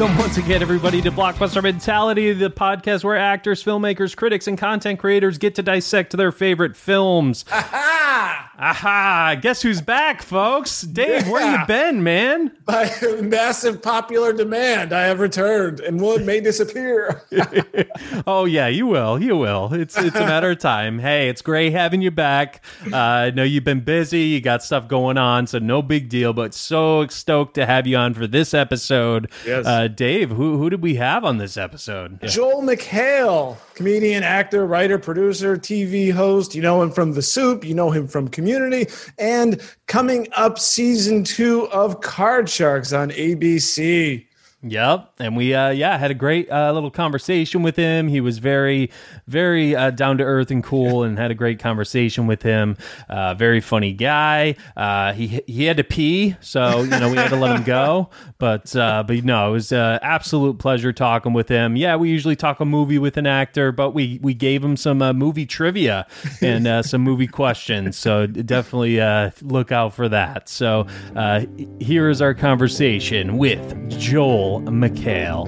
Welcome 0.00 0.16
once 0.16 0.38
again, 0.38 0.62
everybody, 0.62 1.02
to 1.02 1.12
Blockbuster 1.12 1.62
Mentality, 1.62 2.32
the 2.32 2.48
podcast 2.48 3.04
where 3.04 3.18
actors, 3.18 3.62
filmmakers, 3.62 4.16
critics, 4.16 4.46
and 4.46 4.56
content 4.56 4.98
creators 4.98 5.36
get 5.36 5.56
to 5.56 5.62
dissect 5.62 6.16
their 6.16 6.32
favorite 6.32 6.74
films. 6.74 7.44
Aha! 7.52 8.50
Aha! 8.58 9.36
Guess 9.42 9.60
who's 9.60 9.82
back, 9.82 10.22
folks? 10.22 10.80
Dave, 10.80 11.28
where 11.28 11.58
you 11.58 11.66
been, 11.66 12.02
man? 12.02 12.50
By 12.64 12.90
massive 13.20 13.82
popular 13.82 14.32
demand, 14.32 14.94
I 14.94 15.02
have 15.02 15.20
returned, 15.20 15.80
and 15.80 16.00
one 16.00 16.24
may 16.24 16.40
disappear. 16.40 17.22
Oh 18.26 18.44
yeah, 18.44 18.68
you 18.68 18.86
will. 18.86 19.22
You 19.22 19.36
will. 19.36 19.72
It's 19.72 19.96
it's 19.96 20.16
a 20.16 20.20
matter 20.20 20.50
of 20.50 20.58
time. 20.58 20.98
Hey, 20.98 21.28
it's 21.28 21.42
great 21.42 21.72
having 21.72 22.02
you 22.02 22.10
back. 22.10 22.62
Uh, 22.92 22.96
I 22.96 23.30
know 23.30 23.42
you've 23.42 23.64
been 23.64 23.80
busy. 23.80 24.22
You 24.22 24.40
got 24.40 24.62
stuff 24.62 24.88
going 24.88 25.16
on, 25.16 25.46
so 25.46 25.58
no 25.58 25.82
big 25.82 26.08
deal. 26.08 26.32
But 26.32 26.54
so 26.54 27.06
stoked 27.08 27.54
to 27.54 27.66
have 27.66 27.86
you 27.86 27.96
on 27.96 28.14
for 28.14 28.26
this 28.26 28.54
episode. 28.54 29.30
Yes. 29.46 29.66
Uh, 29.66 29.88
Dave, 29.96 30.30
who 30.30 30.56
who 30.56 30.70
did 30.70 30.82
we 30.82 30.94
have 30.96 31.24
on 31.24 31.38
this 31.38 31.56
episode? 31.56 32.20
Joel 32.22 32.62
McHale, 32.62 33.56
comedian, 33.74 34.22
actor, 34.22 34.66
writer, 34.66 34.98
producer, 34.98 35.56
TV 35.56 36.12
host. 36.12 36.54
You 36.54 36.62
know 36.62 36.82
him 36.82 36.90
from 36.90 37.12
The 37.12 37.22
Soup. 37.22 37.64
You 37.64 37.74
know 37.74 37.90
him 37.90 38.08
from 38.08 38.28
Community, 38.28 38.86
and 39.18 39.60
coming 39.86 40.28
up, 40.32 40.58
season 40.58 41.24
two 41.24 41.68
of 41.70 42.00
Card 42.00 42.48
Sharks 42.48 42.92
on 42.92 43.10
ABC. 43.10 44.26
Yep, 44.62 45.14
and 45.20 45.38
we 45.38 45.54
uh, 45.54 45.70
yeah 45.70 45.96
had 45.96 46.10
a 46.10 46.14
great 46.14 46.50
uh, 46.50 46.70
little 46.72 46.90
conversation 46.90 47.62
with 47.62 47.76
him. 47.76 48.08
He 48.08 48.20
was 48.20 48.36
very 48.36 48.90
very 49.26 49.74
uh, 49.74 49.90
down 49.90 50.18
to 50.18 50.24
earth 50.24 50.50
and 50.50 50.62
cool, 50.62 51.02
and 51.02 51.16
had 51.18 51.30
a 51.30 51.34
great 51.34 51.58
conversation 51.58 52.26
with 52.26 52.42
him. 52.42 52.76
Uh, 53.08 53.32
very 53.32 53.62
funny 53.62 53.94
guy. 53.94 54.56
Uh, 54.76 55.14
he 55.14 55.40
he 55.46 55.64
had 55.64 55.78
to 55.78 55.84
pee, 55.84 56.36
so 56.42 56.82
you 56.82 56.90
know 56.90 57.08
we 57.08 57.16
had 57.16 57.30
to 57.30 57.36
let 57.36 57.56
him 57.56 57.62
go. 57.62 58.10
But 58.40 58.74
uh, 58.74 59.04
but 59.06 59.22
no, 59.22 59.50
it 59.50 59.52
was 59.52 59.70
uh, 59.70 59.98
absolute 60.00 60.58
pleasure 60.58 60.94
talking 60.94 61.34
with 61.34 61.50
him. 61.50 61.76
Yeah, 61.76 61.96
we 61.96 62.08
usually 62.08 62.36
talk 62.36 62.58
a 62.58 62.64
movie 62.64 62.98
with 62.98 63.18
an 63.18 63.26
actor, 63.26 63.70
but 63.70 63.90
we 63.90 64.18
we 64.22 64.32
gave 64.32 64.64
him 64.64 64.78
some 64.78 65.02
uh, 65.02 65.12
movie 65.12 65.44
trivia 65.44 66.06
and 66.40 66.66
uh, 66.66 66.82
some 66.82 67.02
movie 67.02 67.26
questions. 67.26 67.98
So 67.98 68.26
definitely 68.26 68.98
uh, 68.98 69.30
look 69.42 69.72
out 69.72 69.92
for 69.92 70.08
that. 70.08 70.48
So 70.48 70.86
uh, 71.14 71.44
here 71.80 72.08
is 72.08 72.22
our 72.22 72.32
conversation 72.32 73.36
with 73.36 73.90
Joel 73.90 74.62
McHale. 74.62 75.46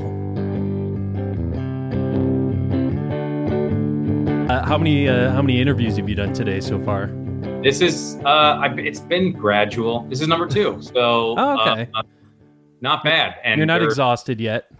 Uh, 4.51 4.67
how 4.67 4.77
many 4.77 5.09
uh, 5.09 5.33
how 5.33 5.41
many 5.41 5.63
interviews 5.63 5.97
have 5.97 6.11
you 6.11 6.15
done 6.15 6.35
today 6.35 6.61
so 6.61 6.79
far? 6.85 7.07
This 7.63 7.81
is 7.81 8.19
uh, 8.27 8.69
it's 8.77 9.01
been 9.01 9.33
gradual. 9.33 10.03
This 10.11 10.21
is 10.21 10.29
number 10.29 10.47
two, 10.47 10.83
so 10.83 11.35
Oh, 11.39 11.59
okay. 11.61 11.89
Not 12.83 13.03
bad. 13.05 13.37
And 13.45 13.57
You're 13.59 13.67
not 13.67 13.83
exhausted 13.83 14.41
yet. 14.41 14.71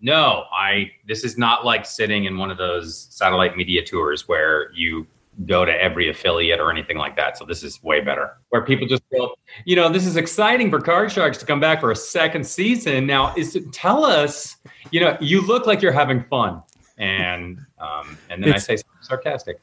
No, 0.00 0.44
I. 0.52 0.92
This 1.06 1.24
is 1.24 1.36
not 1.36 1.64
like 1.64 1.84
sitting 1.84 2.24
in 2.24 2.38
one 2.38 2.50
of 2.50 2.56
those 2.56 3.08
satellite 3.10 3.56
media 3.56 3.84
tours 3.84 4.28
where 4.28 4.70
you 4.72 5.06
go 5.46 5.64
to 5.64 5.72
every 5.72 6.08
affiliate 6.08 6.58
or 6.60 6.70
anything 6.70 6.96
like 6.96 7.16
that. 7.16 7.36
So 7.36 7.44
this 7.44 7.62
is 7.62 7.82
way 7.82 8.00
better. 8.00 8.36
Where 8.50 8.62
people 8.64 8.86
just 8.86 9.02
go, 9.12 9.34
you 9.64 9.76
know, 9.76 9.88
this 9.88 10.06
is 10.06 10.16
exciting 10.16 10.70
for 10.70 10.80
Card 10.80 11.12
Sharks 11.12 11.38
to 11.38 11.46
come 11.46 11.60
back 11.60 11.80
for 11.80 11.90
a 11.90 11.96
second 11.96 12.44
season. 12.46 13.06
Now, 13.06 13.34
is 13.36 13.58
tell 13.72 14.04
us, 14.04 14.56
you 14.90 15.00
know, 15.00 15.16
you 15.20 15.40
look 15.40 15.66
like 15.66 15.82
you're 15.82 15.92
having 15.92 16.24
fun, 16.24 16.62
and 16.96 17.58
um, 17.80 18.16
and 18.30 18.42
then 18.42 18.50
It's- 18.50 18.64
I 18.64 18.66
say 18.66 18.76
something 18.76 19.02
sarcastic. 19.02 19.60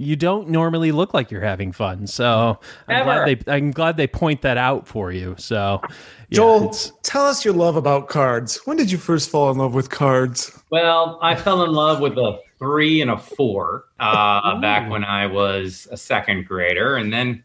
You 0.00 0.14
don't 0.14 0.48
normally 0.48 0.92
look 0.92 1.12
like 1.12 1.30
you're 1.30 1.40
having 1.40 1.72
fun, 1.72 2.06
so 2.06 2.60
I'm 2.86 3.04
glad 3.04 3.26
they 3.26 3.52
I'm 3.52 3.72
glad 3.72 3.96
they 3.96 4.06
point 4.06 4.42
that 4.42 4.56
out 4.56 4.86
for 4.86 5.10
you. 5.10 5.34
So, 5.38 5.80
yeah, 5.82 5.88
Joel, 6.30 6.70
tell 7.02 7.26
us 7.26 7.44
your 7.44 7.52
love 7.52 7.74
about 7.74 8.08
cards. 8.08 8.60
When 8.64 8.76
did 8.76 8.92
you 8.92 8.98
first 8.98 9.28
fall 9.28 9.50
in 9.50 9.58
love 9.58 9.74
with 9.74 9.90
cards? 9.90 10.56
Well, 10.70 11.18
I 11.20 11.34
fell 11.34 11.64
in 11.64 11.72
love 11.72 12.00
with 12.00 12.16
a 12.16 12.38
three 12.60 13.00
and 13.00 13.10
a 13.10 13.18
four 13.18 13.86
uh, 13.98 14.60
back 14.60 14.88
when 14.88 15.02
I 15.02 15.26
was 15.26 15.88
a 15.90 15.96
second 15.96 16.46
grader, 16.46 16.96
and 16.96 17.12
then, 17.12 17.42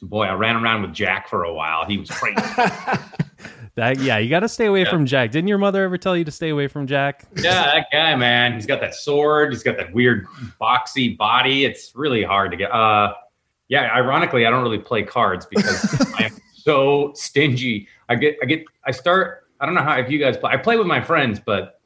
boy, 0.00 0.26
I 0.26 0.34
ran 0.34 0.54
around 0.56 0.82
with 0.82 0.94
Jack 0.94 1.28
for 1.28 1.44
a 1.44 1.52
while. 1.52 1.84
He 1.84 1.98
was 1.98 2.10
crazy. 2.10 2.40
that 3.78 3.98
yeah, 4.00 4.18
you 4.18 4.28
got 4.28 4.40
to 4.40 4.48
stay 4.48 4.66
away 4.66 4.82
Yeah. 4.82 4.90
from 4.90 5.06
Jack. 5.06 5.30
Didn't 5.30 5.48
your 5.48 5.58
mother 5.58 5.82
ever 5.84 5.96
tell 5.96 6.16
you 6.16 6.24
to 6.24 6.30
stay 6.30 6.50
away 6.50 6.68
from 6.68 6.86
Jack? 6.86 7.26
yeah, 7.36 7.64
that 7.74 7.86
guy, 7.90 8.14
man. 8.16 8.52
He's 8.54 8.66
got 8.66 8.80
that 8.80 8.94
sword. 8.94 9.52
He's 9.52 9.62
got 9.62 9.76
that 9.76 9.92
weird 9.92 10.26
boxy 10.60 11.16
body. 11.16 11.64
It's 11.64 11.92
really 11.94 12.22
hard 12.22 12.50
to 12.50 12.56
get. 12.56 12.70
Uh, 12.72 13.14
yeah, 13.68 13.90
ironically, 13.94 14.46
I 14.46 14.50
don't 14.50 14.62
really 14.62 14.78
play 14.78 15.02
cards 15.02 15.46
because 15.46 16.12
I 16.18 16.24
am 16.24 16.36
so 16.54 17.12
stingy. 17.14 17.86
I 18.08 18.14
get, 18.16 18.36
I 18.42 18.46
get, 18.46 18.64
I 18.84 18.90
start. 18.90 19.44
I 19.60 19.66
don't 19.66 19.74
know 19.74 19.82
how 19.82 19.98
if 19.98 20.10
you 20.10 20.18
guys 20.18 20.36
play. 20.36 20.52
I 20.52 20.56
play 20.56 20.76
with 20.76 20.86
my 20.86 21.00
friends, 21.00 21.40
but 21.44 21.77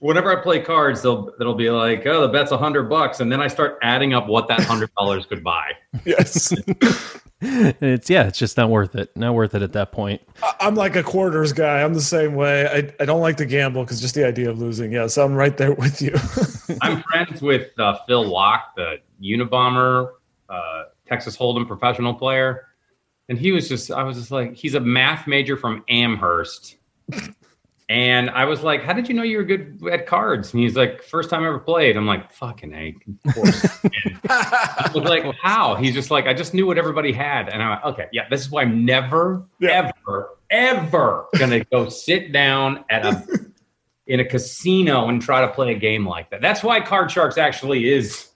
whenever 0.00 0.36
I 0.36 0.42
play 0.42 0.60
cards, 0.60 1.02
they'll 1.02 1.32
they'll 1.38 1.54
be 1.54 1.70
like, 1.70 2.04
"Oh, 2.06 2.22
the 2.22 2.28
bet's 2.28 2.50
a 2.50 2.58
hundred 2.58 2.84
bucks," 2.90 3.20
and 3.20 3.30
then 3.30 3.40
I 3.40 3.46
start 3.46 3.78
adding 3.82 4.12
up 4.12 4.26
what 4.26 4.48
that 4.48 4.60
hundred 4.60 4.90
dollars 4.98 5.26
could 5.26 5.44
buy. 5.44 5.72
Yes. 6.04 6.52
it's 7.42 8.08
yeah, 8.10 8.26
it's 8.26 8.38
just 8.38 8.56
not 8.56 8.70
worth 8.70 8.94
it. 8.94 9.14
Not 9.16 9.34
worth 9.34 9.54
it 9.54 9.62
at 9.62 9.72
that 9.72 9.92
point. 9.92 10.20
I- 10.42 10.54
I'm 10.60 10.74
like 10.74 10.94
a 10.96 11.02
quarters 11.02 11.52
guy. 11.52 11.82
I'm 11.82 11.94
the 11.94 12.00
same 12.00 12.34
way. 12.34 12.66
I, 12.66 13.02
I 13.02 13.04
don't 13.06 13.20
like 13.20 13.36
to 13.38 13.46
gamble 13.46 13.82
because 13.82 14.00
just 14.00 14.14
the 14.14 14.26
idea 14.26 14.50
of 14.50 14.58
losing. 14.58 14.92
Yes, 14.92 15.16
I'm 15.18 15.34
right 15.34 15.56
there 15.56 15.72
with 15.72 16.00
you. 16.02 16.14
I'm 16.82 17.02
friends 17.02 17.40
with 17.42 17.70
uh, 17.78 17.98
Phil 18.06 18.24
Laak, 18.24 18.60
the 18.76 18.98
Unabomber, 19.22 20.10
uh, 20.48 20.84
Texas 21.06 21.36
Hold'em 21.36 21.66
professional 21.66 22.14
player, 22.14 22.66
and 23.28 23.38
he 23.38 23.52
was 23.52 23.68
just, 23.68 23.90
I 23.90 24.02
was 24.04 24.16
just 24.16 24.30
like, 24.30 24.54
he's 24.54 24.74
a 24.74 24.80
math 24.80 25.26
major 25.26 25.56
from 25.56 25.82
Amherst, 25.88 26.76
and 27.90 28.30
I 28.30 28.44
was 28.44 28.62
like, 28.62 28.82
how 28.84 28.92
did 28.92 29.08
you 29.08 29.14
know 29.16 29.24
you 29.24 29.38
were 29.38 29.42
good 29.44 29.82
at 29.90 30.06
cards? 30.06 30.54
And 30.54 30.62
he's 30.62 30.76
like, 30.76 31.02
first 31.02 31.28
time 31.28 31.42
I 31.42 31.48
ever 31.48 31.58
played. 31.58 31.96
I'm 31.96 32.06
like, 32.06 32.30
fucking 32.30 32.72
a, 32.72 32.94
course. 33.32 33.66
I 34.28 34.90
was 34.94 35.02
like, 35.02 35.24
how? 35.42 35.74
He's 35.74 35.92
just 35.92 36.08
like, 36.08 36.26
I 36.28 36.32
just 36.32 36.54
knew 36.54 36.68
what 36.68 36.78
everybody 36.78 37.12
had, 37.12 37.48
and 37.48 37.60
I'm 37.60 37.70
like, 37.70 37.84
okay, 37.86 38.06
yeah, 38.12 38.28
this 38.30 38.42
is 38.42 38.50
why 38.50 38.62
I'm 38.62 38.84
never, 38.84 39.42
Yeah. 39.58 39.90
ever, 40.06 40.38
ever 40.50 41.26
gonna 41.36 41.64
go 41.64 41.88
sit 41.88 42.30
down 42.32 42.84
at 42.90 43.04
a 43.04 43.26
in 44.06 44.20
a 44.20 44.24
casino 44.24 45.08
and 45.08 45.20
try 45.20 45.40
to 45.40 45.48
play 45.48 45.72
a 45.72 45.78
game 45.78 46.06
like 46.06 46.30
that. 46.30 46.40
That's 46.40 46.62
why 46.62 46.80
Card 46.80 47.10
Sharks 47.10 47.38
actually 47.38 47.88
is 47.92 48.28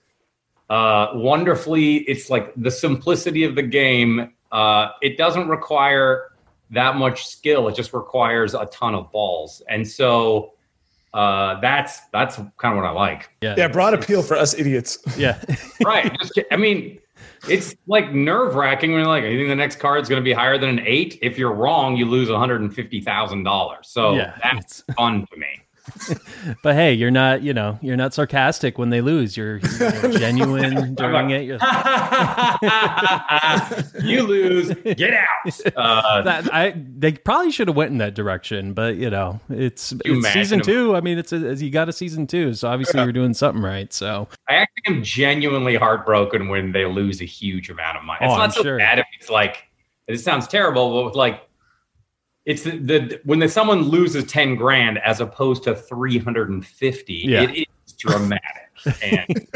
uh, 0.68 1.08
wonderfully. 1.14 1.98
It's 1.98 2.28
like 2.28 2.52
the 2.56 2.70
simplicity 2.72 3.44
of 3.44 3.54
the 3.54 3.62
game. 3.62 4.32
Uh, 4.50 4.88
it 5.00 5.16
doesn't 5.16 5.48
require 5.48 6.26
that 6.74 6.96
much 6.96 7.26
skill. 7.26 7.68
It 7.68 7.74
just 7.74 7.92
requires 7.92 8.54
a 8.54 8.66
ton 8.66 8.94
of 8.94 9.10
balls, 9.10 9.62
and 9.68 9.86
so 9.86 10.52
uh, 11.12 11.60
that's 11.60 12.00
that's 12.12 12.36
kind 12.36 12.76
of 12.76 12.76
what 12.76 12.84
I 12.84 12.90
like. 12.90 13.30
Yeah, 13.40 13.54
yeah, 13.56 13.68
broad 13.68 13.94
appeal 13.94 14.22
for 14.22 14.36
us 14.36 14.54
idiots. 14.54 14.98
yeah. 15.18 15.40
Right? 15.84 16.16
Just, 16.20 16.40
I 16.50 16.56
mean. 16.56 16.98
It's 17.46 17.74
like 17.86 18.10
nerve 18.12 18.54
wracking 18.54 18.92
when 18.92 19.00
you're 19.00 19.08
like, 19.08 19.22
you 19.24 19.36
think 19.36 19.50
the 19.50 19.54
next 19.54 19.78
card's 19.78 20.08
going 20.08 20.18
to 20.18 20.24
be 20.24 20.32
higher 20.32 20.56
than 20.56 20.70
an 20.70 20.80
eight? 20.86 21.18
If 21.20 21.36
you're 21.36 21.52
wrong, 21.52 21.94
you 21.94 22.06
lose 22.06 22.30
$150,000. 22.30 23.84
So 23.84 24.14
Yeah, 24.14 24.34
that's 24.42 24.82
fun 24.96 25.26
to 25.30 25.36
me. 25.36 25.60
But 26.62 26.74
hey, 26.74 26.92
you're 26.94 27.10
not, 27.10 27.42
you 27.42 27.52
know, 27.54 27.78
you're 27.82 27.96
not 27.96 28.14
sarcastic 28.14 28.78
when 28.78 28.90
they 28.90 29.00
lose. 29.00 29.36
You're, 29.36 29.58
you're 29.58 30.12
genuine 30.18 30.94
during 30.94 31.30
it. 31.30 31.60
You 34.02 34.22
lose. 34.22 34.72
Get 34.96 35.14
out. 35.14 35.74
Uh, 35.76 36.22
that 36.22 36.52
I 36.52 36.74
they 36.76 37.12
probably 37.12 37.50
should 37.50 37.68
have 37.68 37.76
went 37.76 37.90
in 37.92 37.98
that 37.98 38.14
direction, 38.14 38.74
but 38.74 38.96
you 38.96 39.10
know, 39.10 39.40
it's, 39.48 39.92
it's 40.04 40.32
season 40.32 40.60
two. 40.60 40.96
I 40.96 41.00
mean, 41.00 41.18
it's 41.18 41.32
a, 41.32 41.54
you 41.54 41.70
got 41.70 41.88
a 41.88 41.92
season 41.92 42.26
two, 42.26 42.54
so 42.54 42.68
obviously 42.68 43.02
you're 43.02 43.12
doing 43.12 43.34
something 43.34 43.62
right. 43.62 43.92
So 43.92 44.28
I 44.48 44.54
actually 44.56 44.96
am 44.96 45.02
genuinely 45.02 45.76
heartbroken 45.76 46.48
when 46.48 46.72
they 46.72 46.84
lose 46.84 47.20
a 47.20 47.24
huge 47.26 47.70
amount 47.70 47.98
of 47.98 48.04
money. 48.04 48.18
It's 48.22 48.32
Oh, 48.32 48.36
not 48.36 48.44
I'm 48.44 48.50
so 48.50 48.62
sure. 48.62 48.78
bad 48.78 48.98
if 48.98 49.06
it's 49.18 49.30
like 49.30 49.64
it 50.08 50.18
sounds 50.18 50.46
terrible, 50.48 50.92
but 50.94 51.04
with 51.06 51.14
like 51.14 51.42
it's 52.46 52.62
the, 52.62 52.78
the 52.78 53.20
when 53.24 53.38
the, 53.38 53.48
someone 53.48 53.82
loses 53.82 54.24
ten 54.24 54.54
grand 54.54 54.98
as 54.98 55.20
opposed 55.20 55.62
to 55.64 55.74
three 55.74 56.18
hundred 56.18 56.50
and 56.50 56.64
fifty. 56.64 57.24
Yeah. 57.26 57.42
It 57.42 57.68
is 57.86 57.92
dramatic. 57.94 58.70
and 59.02 59.48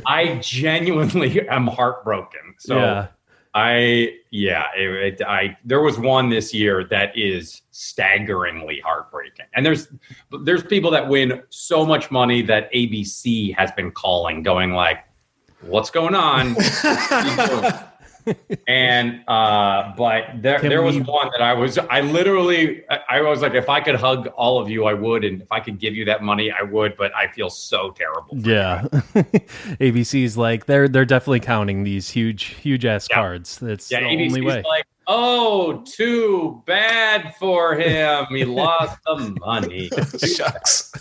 I 0.06 0.36
genuinely 0.36 1.48
am 1.48 1.66
heartbroken. 1.66 2.54
So 2.58 2.76
yeah. 2.76 3.08
I 3.56 4.18
yeah, 4.30 4.66
it, 4.76 5.20
it, 5.20 5.26
I 5.26 5.56
there 5.64 5.80
was 5.80 5.98
one 5.98 6.28
this 6.28 6.52
year 6.52 6.84
that 6.84 7.16
is 7.16 7.62
staggeringly 7.70 8.80
heartbreaking, 8.80 9.46
and 9.54 9.64
there's 9.64 9.88
there's 10.42 10.62
people 10.62 10.90
that 10.90 11.08
win 11.08 11.42
so 11.48 11.86
much 11.86 12.10
money 12.10 12.42
that 12.42 12.70
ABC 12.74 13.56
has 13.56 13.72
been 13.72 13.90
calling, 13.90 14.42
going 14.42 14.72
like, 14.72 14.98
"What's 15.62 15.88
going 15.88 16.14
on?" 16.14 16.54
and 18.66 19.22
uh, 19.28 19.92
but 19.96 20.24
there 20.36 20.58
Can 20.58 20.68
there 20.68 20.82
was 20.82 20.96
we- 20.96 21.02
one 21.02 21.28
that 21.32 21.42
I 21.42 21.52
was 21.54 21.78
I 21.78 22.00
literally 22.00 22.82
I, 23.08 23.20
was 23.20 23.42
like, 23.42 23.54
if 23.54 23.68
I 23.68 23.80
could 23.80 23.94
hug 23.96 24.28
all 24.36 24.60
of 24.60 24.68
you, 24.70 24.84
I 24.86 24.94
would, 24.94 25.24
and 25.24 25.42
if 25.42 25.50
I 25.52 25.60
could 25.60 25.78
give 25.78 25.94
you 25.94 26.04
that 26.06 26.22
money, 26.22 26.50
I 26.50 26.62
would. 26.62 26.96
But 26.96 27.14
I 27.14 27.28
feel 27.28 27.50
so 27.50 27.90
terrible. 27.92 28.36
Yeah, 28.38 28.82
ABC's 29.80 30.36
like 30.46 30.66
they're 30.66 30.88
they're 30.88 31.04
definitely 31.04 31.40
counting 31.40 31.84
these 31.84 32.10
huge 32.10 32.44
huge 32.44 32.84
ass 32.84 33.06
Yeah. 33.10 33.16
cards. 33.16 33.58
That's 33.58 33.90
Yeah, 33.90 34.00
the 34.00 34.06
ABC's 34.06 34.32
only 34.34 34.40
way. 34.46 34.62
like, 34.62 34.86
oh, 35.06 35.82
too 35.86 36.62
bad 36.66 37.34
for 37.36 37.74
him. 37.74 38.26
He 38.30 38.44
lost 38.44 38.98
the 39.04 39.36
money. 39.40 39.90
Shucks. 40.18 40.92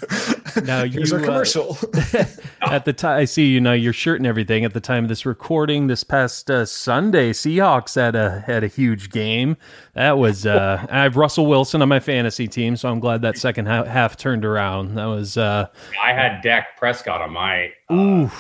Now 0.63 0.86
Here's 0.86 1.12
you, 1.12 1.18
our 1.18 1.24
uh, 1.24 1.25
commercial. 1.25 1.78
At 2.62 2.86
the 2.86 2.94
time, 2.94 3.19
I 3.19 3.25
see 3.25 3.48
you 3.48 3.60
know 3.60 3.74
your 3.74 3.94
shirt 3.94 4.19
and 4.19 4.28
everything. 4.28 4.66
At 4.66 4.74
the 4.74 4.80
time 4.80 5.06
of 5.06 5.10
this 5.10 5.25
recording, 5.25 5.88
this 5.88 6.04
past 6.04 6.50
uh, 6.50 6.66
Sunday, 6.66 7.31
Seahawks 7.31 7.96
had 7.96 8.16
a 8.16 8.40
had 8.42 8.63
a 8.63 8.68
huge 8.68 9.10
game. 9.10 9.57
That 9.94 10.18
was 10.18 10.46
uh, 10.46 10.86
I 10.90 11.04
have 11.04 11.18
Russell 11.18 11.46
Wilson 11.46 11.81
on 11.81 11.90
my 11.90 12.00
fantasy 12.00 12.48
team, 12.48 12.78
so 12.78 12.90
I'm 12.90 13.00
glad 13.00 13.22
that 13.24 13.38
second 13.38 13.68
ha- 13.68 13.84
half 13.84 14.18
turned 14.18 14.46
around. 14.46 14.96
That 14.96 15.06
was 15.06 15.38
uh, 15.38 15.68
I 16.02 16.13
had 16.13 16.42
Dak 16.42 16.78
Prescott 16.78 17.22
on 17.22 17.34
my 17.34 17.72
uh, 17.90 17.94
ooh, 17.94 18.31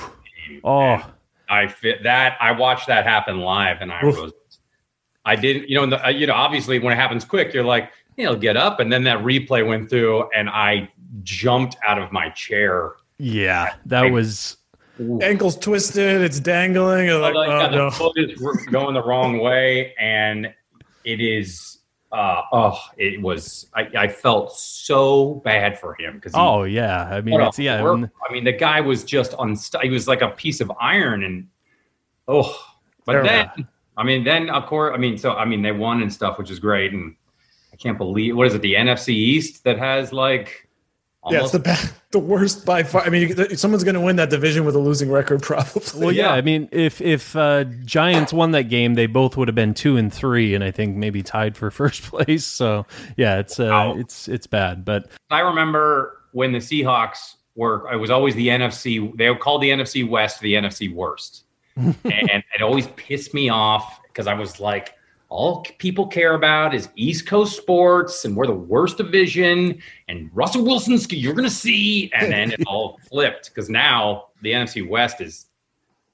team. 0.47 0.61
oh 0.63 1.11
I 1.49 1.67
fit 1.67 2.03
that. 2.03 2.37
I 2.39 2.51
watched 2.51 2.87
that 2.87 3.05
happen 3.05 3.39
live, 3.39 3.81
and 3.81 3.91
I 3.91 4.03
Oof. 4.03 4.19
was, 4.19 4.33
I 5.25 5.35
didn't, 5.35 5.69
you 5.69 5.75
know, 5.75 5.85
the, 5.87 6.05
uh, 6.05 6.09
you 6.09 6.27
know, 6.27 6.33
obviously 6.33 6.79
when 6.79 6.93
it 6.93 6.97
happens 6.97 7.25
quick, 7.25 7.53
you're 7.53 7.63
like, 7.63 7.91
he'll 8.15 8.35
get 8.35 8.55
up, 8.57 8.79
and 8.79 8.91
then 8.91 9.03
that 9.03 9.19
replay 9.19 9.65
went 9.67 9.89
through, 9.89 10.29
and 10.31 10.49
I 10.49 10.89
jumped 11.23 11.75
out 11.85 11.99
of 12.01 12.11
my 12.11 12.29
chair. 12.29 12.93
yeah, 13.17 13.75
that 13.87 14.11
was 14.11 14.57
Ankles 14.99 15.57
twisted. 15.57 16.21
It's 16.21 16.39
dangling. 16.39 17.07
You're 17.07 17.19
like, 17.19 17.35
like, 17.35 17.49
yeah, 17.49 17.67
oh, 17.67 17.71
the 17.71 17.75
no. 17.75 17.89
foot 17.91 18.17
is 18.17 18.39
going 18.71 18.93
the 18.93 19.03
wrong 19.03 19.39
way, 19.39 19.93
and 19.99 20.53
it 21.03 21.19
is. 21.21 21.79
Uh, 22.11 22.43
oh, 22.53 22.79
it 22.97 23.21
was. 23.21 23.67
I, 23.73 23.89
I 23.97 24.07
felt 24.07 24.55
so 24.55 25.41
bad 25.43 25.77
for 25.77 25.95
him 25.99 26.15
because 26.15 26.31
oh 26.33 26.63
yeah. 26.63 27.09
I 27.11 27.19
mean, 27.19 27.41
it's 27.41 27.59
yeah. 27.59 27.83
work- 27.83 28.09
I 28.29 28.31
mean, 28.31 28.45
the 28.45 28.53
guy 28.53 28.79
was 28.79 29.03
just 29.03 29.33
on, 29.33 29.51
unst- 29.51 29.81
He 29.81 29.89
was 29.89 30.07
like 30.07 30.21
a 30.21 30.29
piece 30.29 30.61
of 30.61 30.71
iron, 30.79 31.23
and 31.25 31.47
oh, 32.29 32.57
but 33.05 33.13
Terrible. 33.13 33.29
then 33.29 33.67
I 33.97 34.03
mean, 34.03 34.23
then 34.23 34.49
of 34.49 34.65
course, 34.65 34.93
I 34.93 34.97
mean, 34.97 35.17
so 35.17 35.33
I 35.33 35.45
mean, 35.45 35.61
they 35.61 35.71
won 35.71 36.01
and 36.01 36.11
stuff, 36.11 36.37
which 36.37 36.51
is 36.51 36.59
great, 36.59 36.91
and 36.93 37.15
I 37.73 37.75
can't 37.77 37.97
believe 37.97 38.35
what 38.35 38.47
is 38.47 38.53
it, 38.53 38.61
the 38.61 38.73
NFC 38.75 39.09
East 39.09 39.63
that 39.63 39.77
has 39.77 40.11
like 40.13 40.67
Yeah, 41.29 41.41
it's 41.41 41.51
the 41.51 41.59
bad, 41.59 41.89
the 42.11 42.19
worst 42.19 42.65
by 42.65 42.83
far. 42.83 43.01
I 43.03 43.09
mean, 43.09 43.57
someone's 43.57 43.83
going 43.83 43.95
to 43.95 44.01
win 44.01 44.15
that 44.17 44.29
division 44.29 44.63
with 44.63 44.75
a 44.75 44.79
losing 44.79 45.09
record, 45.11 45.41
probably. 45.43 45.99
Well, 45.99 46.11
yeah. 46.11 46.25
Yeah. 46.25 46.33
I 46.33 46.41
mean, 46.41 46.69
if 46.71 47.01
if 47.01 47.35
uh, 47.35 47.63
Giants 47.83 48.31
won 48.31 48.51
that 48.51 48.63
game, 48.69 48.93
they 48.93 49.07
both 49.07 49.35
would 49.37 49.47
have 49.47 49.55
been 49.55 49.73
two 49.73 49.97
and 49.97 50.13
three, 50.13 50.53
and 50.53 50.63
I 50.63 50.71
think 50.71 50.95
maybe 50.97 51.23
tied 51.23 51.57
for 51.57 51.71
first 51.81 52.03
place. 52.03 52.45
So 52.45 52.85
yeah, 53.17 53.39
it's 53.39 53.59
uh, 53.59 53.65
Wow. 53.65 53.97
it's 53.97 54.27
it's 54.27 54.45
bad, 54.47 54.85
but 54.85 55.09
I 55.31 55.39
remember 55.39 56.21
when 56.33 56.51
the 56.51 56.59
Seahawks 56.59 57.35
were, 57.55 57.89
it 57.91 57.95
was 57.97 58.09
always 58.09 58.35
the 58.35 58.49
NFC, 58.49 59.15
they 59.17 59.33
called 59.35 59.61
the 59.61 59.69
NFC 59.69 60.07
West 60.07 60.41
the 60.41 60.53
NFC 60.55 60.93
worst. 60.93 61.44
and 61.77 61.95
it 62.03 62.61
always 62.61 62.87
pissed 62.95 63.33
me 63.33 63.49
off 63.49 64.01
because 64.07 64.27
I 64.27 64.33
was 64.33 64.59
like, 64.59 64.93
all 65.29 65.65
people 65.79 66.07
care 66.07 66.35
about 66.35 66.73
is 66.73 66.87
East 66.95 67.25
Coast 67.27 67.57
sports, 67.57 68.25
and 68.25 68.37
we're 68.37 68.47
the 68.47 68.53
worst 68.53 68.97
division. 68.97 69.81
And 70.07 70.29
Russell 70.33 70.63
Wilson's, 70.63 71.11
you're 71.11 71.33
going 71.33 71.49
to 71.49 71.53
see. 71.53 72.11
And 72.13 72.31
then 72.31 72.51
it 72.51 72.61
all 72.67 72.99
flipped 73.09 73.49
because 73.53 73.69
now 73.69 74.27
the 74.41 74.51
NFC 74.51 74.87
West 74.87 75.21
is 75.21 75.47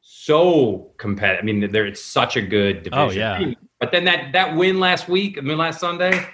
so 0.01 0.91
competitive. 0.97 1.43
I 1.43 1.45
mean, 1.45 1.71
there 1.71 1.85
it's 1.85 2.03
such 2.03 2.37
a 2.37 2.41
good 2.41 2.89
oh, 2.93 3.09
division. 3.09 3.23
Oh, 3.23 3.37
yeah. 3.39 3.53
But 3.79 3.91
then 3.91 4.05
that 4.05 4.31
that 4.33 4.55
win 4.55 4.79
last 4.79 5.09
week, 5.09 5.37
I 5.37 5.41
mean, 5.41 5.57
last 5.57 5.79
Sunday, 5.79 6.25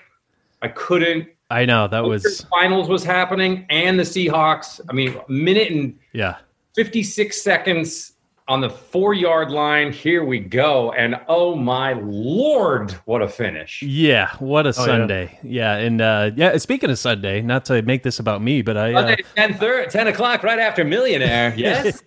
I 0.62 0.68
couldn't 0.68 1.30
I 1.50 1.66
know 1.66 1.88
that 1.88 2.04
was 2.04 2.46
finals 2.50 2.90
was 2.90 3.04
happening 3.04 3.66
and 3.70 3.98
the 3.98 4.04
Seahawks. 4.04 4.82
I 4.90 4.94
mean, 4.94 5.16
a 5.16 5.32
minute 5.32 5.72
and 5.72 5.98
yeah. 6.14 6.38
56 6.76 7.42
seconds 7.42 8.14
on 8.48 8.62
the 8.62 8.70
four 8.70 9.14
yard 9.14 9.52
line. 9.52 9.92
Here 9.92 10.24
we 10.24 10.40
go. 10.40 10.92
And 10.94 11.20
oh 11.28 11.56
my 11.56 11.94
lord, 11.94 12.92
what 13.06 13.22
a 13.22 13.28
finish. 13.28 13.82
Yeah, 13.82 14.32
what 14.40 14.66
a 14.66 14.70
yeah. 14.70 14.72
Sunday! 14.74 15.40
Yeah. 15.44 15.76
and 15.76 16.02
uh, 16.02 16.32
yeah. 16.36 16.58
Speaking 16.58 16.90
of 16.90 17.00
Sunday, 17.00 17.42
not 17.42 17.66
to 17.66 17.82
make 17.82 18.04
this 18.04 18.20
about 18.20 18.42
me, 18.42 18.62
but 18.62 18.78
I 18.78 18.94
uh, 18.94 19.16
10, 19.36 19.54
thir- 19.56 19.86
10 19.88 20.08
o'clock, 20.08 20.44
right 20.44 20.60
after 20.60 20.84
Millionaire. 20.84 21.54
Yes. 21.68 22.04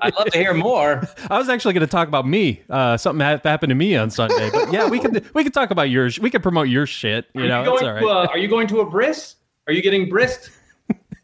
I'd 0.00 0.14
love 0.14 0.28
to 0.30 0.38
hear 0.38 0.54
more. 0.54 1.02
I 1.30 1.38
was 1.38 1.48
actually 1.48 1.74
going 1.74 1.86
to 1.86 1.90
talk 1.90 2.08
about 2.08 2.26
me. 2.26 2.62
Uh, 2.68 2.96
something 2.96 3.24
ha- 3.24 3.40
happened 3.42 3.70
to 3.70 3.74
me 3.74 3.96
on 3.96 4.10
Sunday, 4.10 4.50
but 4.52 4.72
yeah, 4.72 4.88
we 4.88 4.98
can 4.98 5.24
we 5.34 5.42
can 5.44 5.52
talk 5.52 5.70
about 5.70 5.90
yours. 5.90 6.18
We 6.18 6.30
can 6.30 6.42
promote 6.42 6.68
your 6.68 6.86
shit. 6.86 7.26
You 7.34 7.44
Are 7.44 7.48
know, 7.48 7.62
you 7.62 7.72
it's 7.72 7.80
going 7.80 7.92
all 7.92 8.00
to 8.00 8.06
right. 8.06 8.26
a, 8.28 8.30
are 8.30 8.38
you 8.38 8.48
going 8.48 8.66
to 8.68 8.80
a 8.80 8.86
bris? 8.88 9.36
Are 9.66 9.72
you 9.72 9.82
getting 9.82 10.10
brist? 10.10 10.50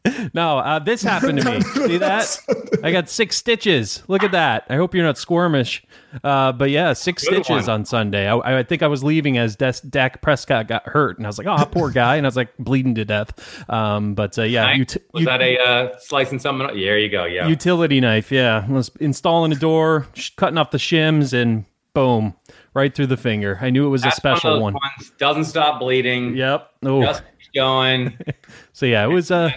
No, 0.35 0.59
uh, 0.59 0.79
this 0.79 1.03
happened 1.03 1.41
to 1.41 1.50
me. 1.50 1.61
See 1.61 1.99
that? 1.99 2.39
I 2.83 2.91
got 2.93 3.09
six 3.09 3.37
stitches. 3.37 4.03
Look 4.09 4.23
at 4.23 4.33
that. 4.33 4.65
I 4.69 4.77
hope 4.77 4.95
you're 4.95 5.05
not 5.05 5.17
squirmish. 5.17 5.83
Uh, 6.25 6.53
but 6.53 6.71
yeah, 6.71 6.93
six 6.93 7.23
Good 7.25 7.45
stitches 7.45 7.67
one. 7.67 7.71
on 7.81 7.85
Sunday. 7.85 8.27
I, 8.27 8.59
I 8.59 8.62
think 8.62 8.83
I 8.83 8.87
was 8.89 9.05
leaving 9.05 9.37
as 9.39 9.55
Des- 9.56 9.87
Dak 9.89 10.23
Prescott 10.23 10.67
got 10.69 10.87
hurt, 10.87 11.19
and 11.19 11.27
I 11.27 11.29
was 11.29 11.39
like, 11.39 11.47
"Oh, 11.47 11.65
poor 11.67 11.91
guy," 11.91 12.17
and 12.17 12.27
I 12.27 12.29
was 12.29 12.37
like 12.37 12.56
bleeding 12.59 12.95
to 12.97 13.05
death. 13.05 13.69
Um, 13.71 14.15
but 14.15 14.39
uh, 14.39 14.43
yeah, 14.43 14.65
Nice. 14.65 14.97
ut- 14.97 15.03
Was 15.12 15.25
that 15.27 15.43
a 15.43 15.59
uh, 15.59 15.99
slicing 16.01 16.39
something? 16.39 16.67
up? 16.67 16.73
There 16.75 16.99
you 16.99 17.11
go. 17.11 17.25
Yeah. 17.25 17.47
utility 17.47 18.01
knife. 18.01 18.33
Yeah, 18.33 18.65
I 18.69 18.73
was 18.73 18.91
installing 19.01 19.53
a 19.53 19.56
door, 19.56 20.06
cutting 20.37 20.59
off 20.59 20.71
the 20.71 20.79
shims, 20.79 21.33
and 21.33 21.65
boom, 21.94 22.35
right 22.75 22.94
through 22.94 23.09
the 23.09 23.17
finger. 23.19 23.59
I 23.61 23.71
knew 23.71 23.87
it 23.87 23.91
was 23.91 24.05
a 24.05 24.11
special 24.11 24.53
those 24.55 24.62
one. 24.62 24.77
Doesn't 25.19 25.44
stop 25.44 25.81
bleeding. 25.81 26.37
Yep. 26.37 26.71
Oh, 26.85 27.03
Just 27.03 27.23
keeps 27.39 27.49
going. 27.55 28.19
so 28.73 28.87
yeah, 28.87 29.05
it 29.05 29.09
was 29.09 29.31
uh 29.31 29.51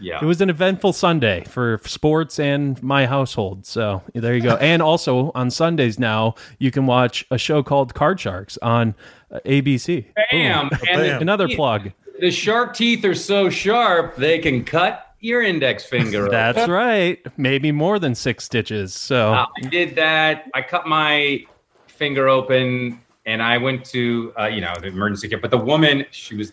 Yeah. 0.00 0.18
It 0.20 0.24
was 0.24 0.40
an 0.40 0.50
eventful 0.50 0.92
Sunday 0.92 1.44
for 1.44 1.80
sports 1.84 2.38
and 2.40 2.82
my 2.82 3.06
household. 3.06 3.64
So 3.66 4.02
there 4.12 4.34
you 4.34 4.42
go. 4.42 4.56
and 4.56 4.82
also 4.82 5.30
on 5.34 5.50
Sundays 5.50 5.98
now, 5.98 6.34
you 6.58 6.70
can 6.70 6.86
watch 6.86 7.24
a 7.30 7.38
show 7.38 7.62
called 7.62 7.94
Card 7.94 8.18
Sharks 8.20 8.58
on 8.60 8.94
uh, 9.30 9.38
ABC. 9.46 10.06
Bam. 10.30 10.68
Boom. 10.68 10.78
And 10.88 11.00
Bam. 11.00 11.22
Another 11.22 11.48
plug. 11.48 11.92
The 12.20 12.30
shark 12.30 12.74
teeth 12.76 13.04
are 13.04 13.14
so 13.14 13.48
sharp 13.50 14.16
they 14.16 14.38
can 14.38 14.64
cut 14.64 15.14
your 15.20 15.42
index 15.42 15.84
finger. 15.84 16.24
off. 16.26 16.30
That's 16.30 16.68
right. 16.68 17.18
Maybe 17.36 17.72
more 17.72 17.98
than 17.98 18.14
six 18.14 18.44
stitches. 18.44 18.92
So 18.94 19.32
Uh, 19.34 19.46
I 19.56 19.66
did 19.68 19.94
that. 19.96 20.50
I 20.54 20.62
cut 20.62 20.86
my 20.86 21.44
finger 21.86 22.28
open 22.28 23.00
and 23.26 23.42
I 23.42 23.58
went 23.58 23.84
to 23.86 24.32
uh, 24.38 24.46
you 24.46 24.60
know 24.60 24.74
the 24.80 24.88
emergency 24.88 25.28
care. 25.28 25.38
But 25.38 25.50
the 25.50 25.56
woman, 25.58 26.04
she 26.10 26.34
was 26.34 26.52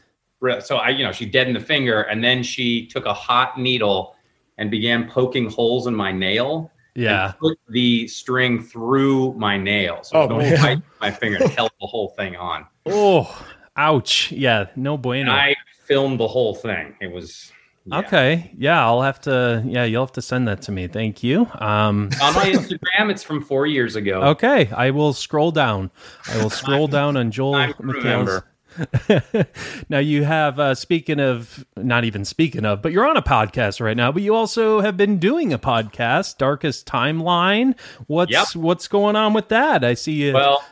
so 0.59 0.77
I 0.77 0.89
you 0.89 1.03
know 1.05 1.11
she 1.11 1.25
deadened 1.25 1.55
the 1.55 1.59
finger 1.61 2.01
and 2.03 2.23
then 2.23 2.43
she 2.43 2.85
took 2.87 3.05
a 3.05 3.13
hot 3.13 3.59
needle 3.59 4.15
and 4.57 4.69
began 4.71 5.09
poking 5.09 5.49
holes 5.49 5.87
in 5.87 5.95
my 5.95 6.11
nail. 6.11 6.71
yeah. 6.95 7.33
put 7.39 7.57
the 7.69 8.07
string 8.07 8.61
through 8.61 9.33
my 9.33 9.57
nail. 9.57 9.99
So 10.03 10.21
Oh, 10.23 10.37
man. 10.37 10.83
my 10.99 11.09
finger 11.09 11.37
and 11.41 11.49
held 11.51 11.71
the 11.79 11.87
whole 11.87 12.09
thing 12.09 12.35
on. 12.35 12.65
Oh, 12.85 13.45
ouch. 13.77 14.31
Yeah. 14.31 14.65
No 14.75 14.97
bueno. 14.97 15.31
And 15.31 15.39
I 15.39 15.55
filmed 15.85 16.19
the 16.19 16.27
whole 16.27 16.53
thing. 16.53 16.95
It 17.01 17.11
was 17.11 17.51
yeah. 17.85 17.97
Okay. 17.99 18.51
Yeah, 18.57 18.85
I'll 18.85 19.01
have 19.01 19.19
to. 19.21 19.63
Yeah, 19.65 19.85
you'll 19.85 20.05
have 20.05 20.11
to 20.13 20.21
send 20.21 20.47
that 20.47 20.61
to 20.63 20.71
me. 20.71 20.87
Thank 20.87 21.23
you. 21.23 21.47
Um, 21.55 22.09
on 22.21 22.35
my 22.35 22.51
Instagram. 22.51 23.09
It's 23.09 23.23
from 23.23 23.41
four 23.43 23.65
years 23.65 23.95
ago. 23.95 24.21
okay, 24.21 24.69
I 24.75 24.91
will 24.91 25.13
scroll 25.13 25.51
down. 25.51 25.89
I 26.27 26.37
will 26.43 26.49
scroll 26.61 26.87
down 26.87 27.17
on 27.17 27.31
Joel 27.31 27.67
to 27.67 27.73
McHale's. 27.81 28.43
now 29.89 29.97
you 29.99 30.23
have 30.23 30.59
uh, 30.59 30.73
speaking 30.75 31.19
of 31.19 31.65
not 31.77 32.03
even 32.03 32.23
speaking 32.25 32.65
of 32.65 32.81
but 32.81 32.91
you're 32.91 33.07
on 33.07 33.17
a 33.17 33.21
podcast 33.21 33.81
right 33.81 33.97
now 33.97 34.11
but 34.11 34.21
you 34.21 34.33
also 34.33 34.79
have 34.81 34.95
been 34.97 35.17
doing 35.19 35.51
a 35.51 35.59
podcast 35.59 36.37
darkest 36.37 36.85
timeline 36.87 37.77
what's 38.07 38.31
Yep. 38.31 38.55
what's 38.55 38.87
going 38.87 39.15
on 39.15 39.33
with 39.33 39.49
that 39.49 39.83
i 39.83 39.93
see 39.93 40.13
you 40.13 40.33
Well, 40.33 40.63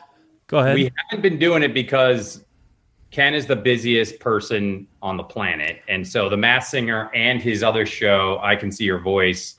go 0.46 0.58
ahead 0.58 0.74
we 0.74 0.90
haven't 1.08 1.22
been 1.22 1.38
doing 1.38 1.62
it 1.62 1.74
because 1.74 2.44
Ken 3.10 3.34
is 3.34 3.46
the 3.46 3.56
busiest 3.56 4.20
person 4.20 4.86
on 5.02 5.16
the 5.16 5.24
planet, 5.24 5.80
and 5.88 6.06
so 6.06 6.28
the 6.28 6.36
Masked 6.36 6.70
Singer 6.70 7.10
and 7.12 7.42
his 7.42 7.64
other 7.64 7.84
show, 7.84 8.38
I 8.40 8.54
Can 8.54 8.70
See 8.70 8.84
Your 8.84 9.00
Voice, 9.00 9.56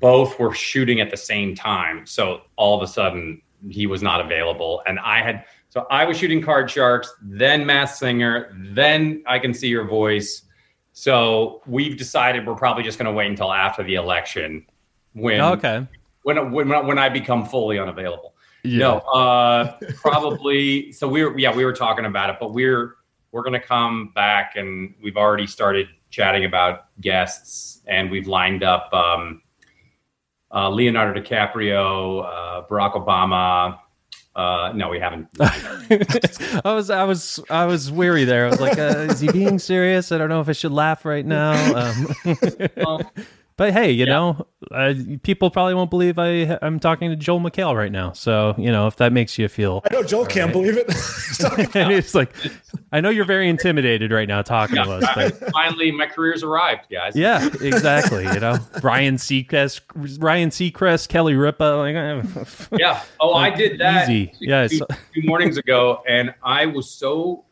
both 0.00 0.36
were 0.40 0.52
shooting 0.52 1.00
at 1.00 1.08
the 1.12 1.16
same 1.16 1.54
time. 1.54 2.04
So 2.06 2.40
all 2.56 2.76
of 2.76 2.82
a 2.82 2.92
sudden, 2.92 3.40
he 3.70 3.86
was 3.86 4.02
not 4.02 4.20
available, 4.20 4.82
and 4.84 4.98
I 4.98 5.22
had. 5.22 5.44
So 5.76 5.86
I 5.90 6.06
was 6.06 6.16
shooting 6.16 6.40
Card 6.40 6.70
Sharks, 6.70 7.14
then 7.20 7.66
Masked 7.66 7.98
Singer, 7.98 8.56
then 8.72 9.22
I 9.26 9.38
Can 9.38 9.52
See 9.52 9.68
Your 9.68 9.84
Voice. 9.86 10.44
So 10.94 11.60
we've 11.66 11.98
decided 11.98 12.46
we're 12.46 12.54
probably 12.54 12.82
just 12.82 12.98
going 12.98 13.04
to 13.04 13.12
wait 13.12 13.26
until 13.28 13.52
after 13.52 13.82
the 13.82 13.96
election 13.96 14.64
when 15.12 15.38
Okay. 15.38 15.86
when 16.22 16.50
when 16.50 16.70
when 16.70 16.98
I 16.98 17.10
become 17.10 17.44
fully 17.44 17.78
unavailable. 17.78 18.32
Yeah. 18.64 18.78
No, 18.78 18.96
uh, 19.00 19.76
probably. 19.96 20.92
So 20.92 21.06
we 21.08 21.22
were, 21.22 21.38
yeah, 21.38 21.54
we 21.54 21.66
were 21.66 21.74
talking 21.74 22.06
about 22.06 22.30
it, 22.30 22.36
but 22.40 22.54
we're 22.54 22.94
we're 23.32 23.42
gonna 23.42 23.60
come 23.60 24.12
back, 24.14 24.56
and 24.56 24.94
we've 25.02 25.18
already 25.18 25.46
started 25.46 25.88
chatting 26.08 26.46
about 26.46 26.86
guests, 27.02 27.82
and 27.86 28.10
we've 28.10 28.26
lined 28.26 28.64
up 28.64 28.90
um, 28.94 29.42
uh, 30.54 30.70
Leonardo 30.70 31.20
DiCaprio, 31.20 32.24
uh, 32.24 32.66
Barack 32.66 32.94
Obama. 32.94 33.78
Uh, 34.36 34.70
no, 34.74 34.90
we 34.90 35.00
haven't. 35.00 35.28
I 35.40 36.60
was 36.74 36.90
I 36.90 37.04
was 37.04 37.40
I 37.48 37.64
was 37.64 37.90
weary 37.90 38.24
there. 38.24 38.44
I 38.46 38.50
was 38.50 38.60
like, 38.60 38.78
uh, 38.78 39.06
is 39.08 39.18
he 39.18 39.32
being 39.32 39.58
serious? 39.58 40.12
I 40.12 40.18
don't 40.18 40.28
know 40.28 40.42
if 40.42 40.48
I 40.50 40.52
should 40.52 40.72
laugh 40.72 41.06
right 41.06 41.24
now. 41.24 41.54
Um, 41.74 42.14
Well, 42.76 43.00
but 43.56 43.72
hey, 43.72 43.90
you 43.90 44.04
know, 44.06 44.46
uh, 44.70 44.94
people 45.22 45.50
probably 45.50 45.74
won't 45.74 45.90
believe 45.90 46.18
I 46.18 46.58
I'm 46.62 46.78
talking 46.78 47.10
to 47.10 47.16
Joel 47.16 47.40
McHale 47.40 47.74
right 47.76 47.90
now. 47.92 48.12
So 48.12 48.54
you 48.58 48.70
know, 48.70 48.86
if 48.86 48.96
that 48.96 49.12
makes 49.12 49.38
you 49.38 49.48
feel, 49.48 49.82
I 49.90 49.94
know 49.94 50.02
Joel 50.02 50.26
can't 50.26 50.52
believe 50.52 50.76
it. 50.76 50.86
He's 50.92 51.38
talking- 51.38 51.68
and 51.74 51.92
it's 51.92 52.14
like, 52.14 52.32
I 52.92 53.00
know 53.00 53.08
you're 53.10 53.24
very 53.24 53.48
intimidated 53.48 54.12
right 54.12 54.28
now 54.28 54.42
talking 54.42 54.76
to 54.76 54.82
us, 54.82 55.04
but 55.14 55.50
finally, 55.52 55.90
my 55.92 56.06
career's 56.06 56.42
arrived, 56.42 56.88
guys. 56.90 57.16
yeah, 57.16 57.46
exactly. 57.60 58.24
You 58.24 58.40
know, 58.40 58.58
Ryan 58.82 59.16
Seacrest, 59.16 59.80
Ryan 60.22 60.50
Seacrest, 60.50 61.08
Kelly 61.08 61.34
Ripa, 61.34 61.64
like, 61.64 61.96
uh, 61.96 62.44
Yeah. 62.78 63.02
Oh, 63.20 63.34
I 63.34 63.50
did 63.50 63.80
that 63.80 64.08
Easy. 64.08 64.26
two- 64.26 64.32
Yeah, 64.40 64.68
two, 64.68 64.80
two 65.14 65.22
mornings 65.22 65.56
ago, 65.56 66.02
and 66.08 66.34
I 66.42 66.66
was 66.66 66.90
so 66.90 67.44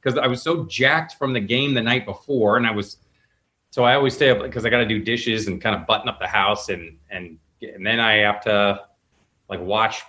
because 0.00 0.16
I 0.16 0.26
was 0.28 0.40
so 0.40 0.64
jacked 0.66 1.14
from 1.14 1.32
the 1.32 1.40
game 1.40 1.74
the 1.74 1.82
night 1.82 2.04
before, 2.06 2.56
and 2.56 2.66
I 2.66 2.70
was 2.70 2.98
so 3.78 3.84
I 3.84 3.94
always 3.94 4.14
stay 4.14 4.30
up 4.30 4.42
because 4.42 4.66
I 4.66 4.70
got 4.70 4.78
to 4.78 4.86
do 4.86 4.98
dishes 4.98 5.46
and 5.46 5.62
kind 5.62 5.76
of 5.76 5.86
button 5.86 6.08
up 6.08 6.18
the 6.18 6.26
house, 6.26 6.68
and 6.68 6.98
and 7.12 7.38
and 7.62 7.86
then 7.86 8.00
I 8.00 8.14
have 8.14 8.40
to 8.40 8.80
like 9.48 9.60
watch 9.60 10.02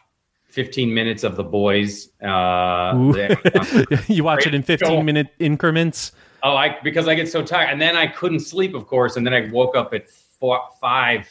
15 0.45 0.91
minutes 0.91 1.23
of 1.23 1.35
the 1.35 1.43
boys. 1.43 2.09
Uh, 2.19 2.93
you 4.07 4.23
watch 4.23 4.47
it 4.47 4.55
in 4.55 4.63
15 4.63 5.05
minute 5.05 5.27
increments. 5.37 6.13
oh, 6.41 6.55
I 6.55 6.79
because 6.83 7.07
I 7.07 7.13
get 7.13 7.29
so 7.29 7.43
tired, 7.43 7.69
and 7.69 7.79
then 7.79 7.95
I 7.95 8.07
couldn't 8.07 8.39
sleep, 8.39 8.73
of 8.73 8.87
course, 8.87 9.17
and 9.17 9.27
then 9.27 9.35
I 9.35 9.51
woke 9.51 9.75
up 9.75 9.93
at 9.93 10.09
four, 10.09 10.59
five. 10.81 11.27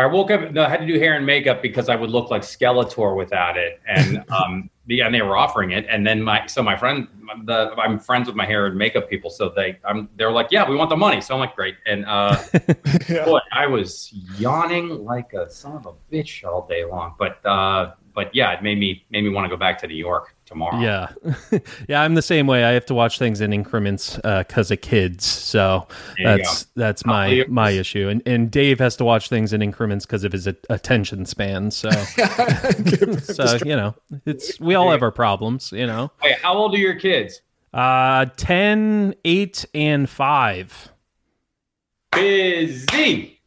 I 0.00 0.06
woke 0.06 0.30
up. 0.30 0.50
No, 0.52 0.64
I 0.64 0.68
had 0.68 0.80
to 0.80 0.86
do 0.86 0.98
hair 0.98 1.14
and 1.14 1.24
makeup 1.26 1.62
because 1.62 1.88
I 1.88 1.96
would 1.96 2.10
look 2.10 2.30
like 2.30 2.42
Skeletor 2.42 3.16
without 3.16 3.56
it, 3.56 3.80
and 3.86 4.24
um, 4.30 4.70
the, 4.86 5.00
and 5.00 5.14
they 5.14 5.22
were 5.22 5.36
offering 5.36 5.70
it. 5.72 5.86
And 5.88 6.06
then 6.06 6.22
my 6.22 6.46
so 6.46 6.62
my 6.62 6.76
friend, 6.76 7.08
the 7.44 7.72
I'm 7.76 7.98
friends 7.98 8.26
with 8.26 8.36
my 8.36 8.46
hair 8.46 8.66
and 8.66 8.76
makeup 8.76 9.08
people, 9.08 9.30
so 9.30 9.48
they 9.54 9.78
I'm 9.84 10.08
they're 10.16 10.32
like, 10.32 10.48
yeah, 10.50 10.68
we 10.68 10.76
want 10.76 10.90
the 10.90 10.96
money. 10.96 11.20
So 11.20 11.34
I'm 11.34 11.40
like, 11.40 11.54
great. 11.54 11.76
And 11.86 12.04
uh, 12.06 12.42
Yeah. 13.08 13.24
boy, 13.24 13.40
I 13.52 13.66
was 13.66 14.12
yawning 14.38 15.04
like 15.04 15.32
a 15.32 15.50
son 15.50 15.76
of 15.76 15.86
a 15.86 15.92
bitch 16.14 16.44
all 16.44 16.66
day 16.66 16.84
long. 16.84 17.14
But 17.18 17.44
uh, 17.44 17.94
but 18.14 18.34
yeah, 18.34 18.52
it 18.52 18.62
made 18.62 18.78
me 18.78 19.04
made 19.10 19.22
me 19.24 19.30
want 19.30 19.44
to 19.44 19.48
go 19.48 19.56
back 19.58 19.78
to 19.80 19.86
New 19.86 19.94
York 19.94 20.34
tomorrow. 20.46 20.78
Yeah, 20.80 21.08
yeah, 21.88 22.02
I'm 22.02 22.14
the 22.14 22.22
same 22.22 22.46
way. 22.46 22.64
I 22.64 22.70
have 22.72 22.86
to 22.86 22.94
watch 22.94 23.18
things 23.18 23.40
in 23.40 23.52
increments 23.52 24.16
because 24.16 24.70
of 24.70 24.80
kids. 24.80 25.24
So 25.24 25.86
There 26.18 26.32
you 26.38 26.42
that's 26.42 26.64
that's 26.76 27.06
my 27.06 27.24
Couple 27.26 27.34
years. 27.36 27.48
my 27.48 27.70
issue. 27.70 28.08
And 28.08 28.22
and 28.26 28.50
Dave 28.50 28.78
has 28.80 28.96
to 28.96 29.04
watch 29.04 29.28
things 29.28 29.52
in 29.52 29.62
increments 29.62 30.06
because 30.06 30.24
of 30.24 30.32
his 30.32 30.46
a- 30.46 30.56
attention 30.70 31.24
span. 31.26 31.70
So 31.70 31.90
so 33.22 33.58
you 33.64 33.76
know, 33.76 33.94
it's 34.26 34.58
we 34.60 34.74
all 34.74 34.90
have 34.90 35.02
our 35.02 35.12
problems. 35.12 35.72
You 35.72 35.86
know, 35.86 36.10
Wait, 36.22 36.36
how 36.40 36.54
old 36.54 36.74
are 36.74 36.78
your 36.78 36.94
kids? 36.96 37.42
uh, 37.72 38.26
10, 38.36 39.14
8, 39.24 39.64
and 39.74 40.10
five. 40.10 40.90
Busy. 42.12 43.39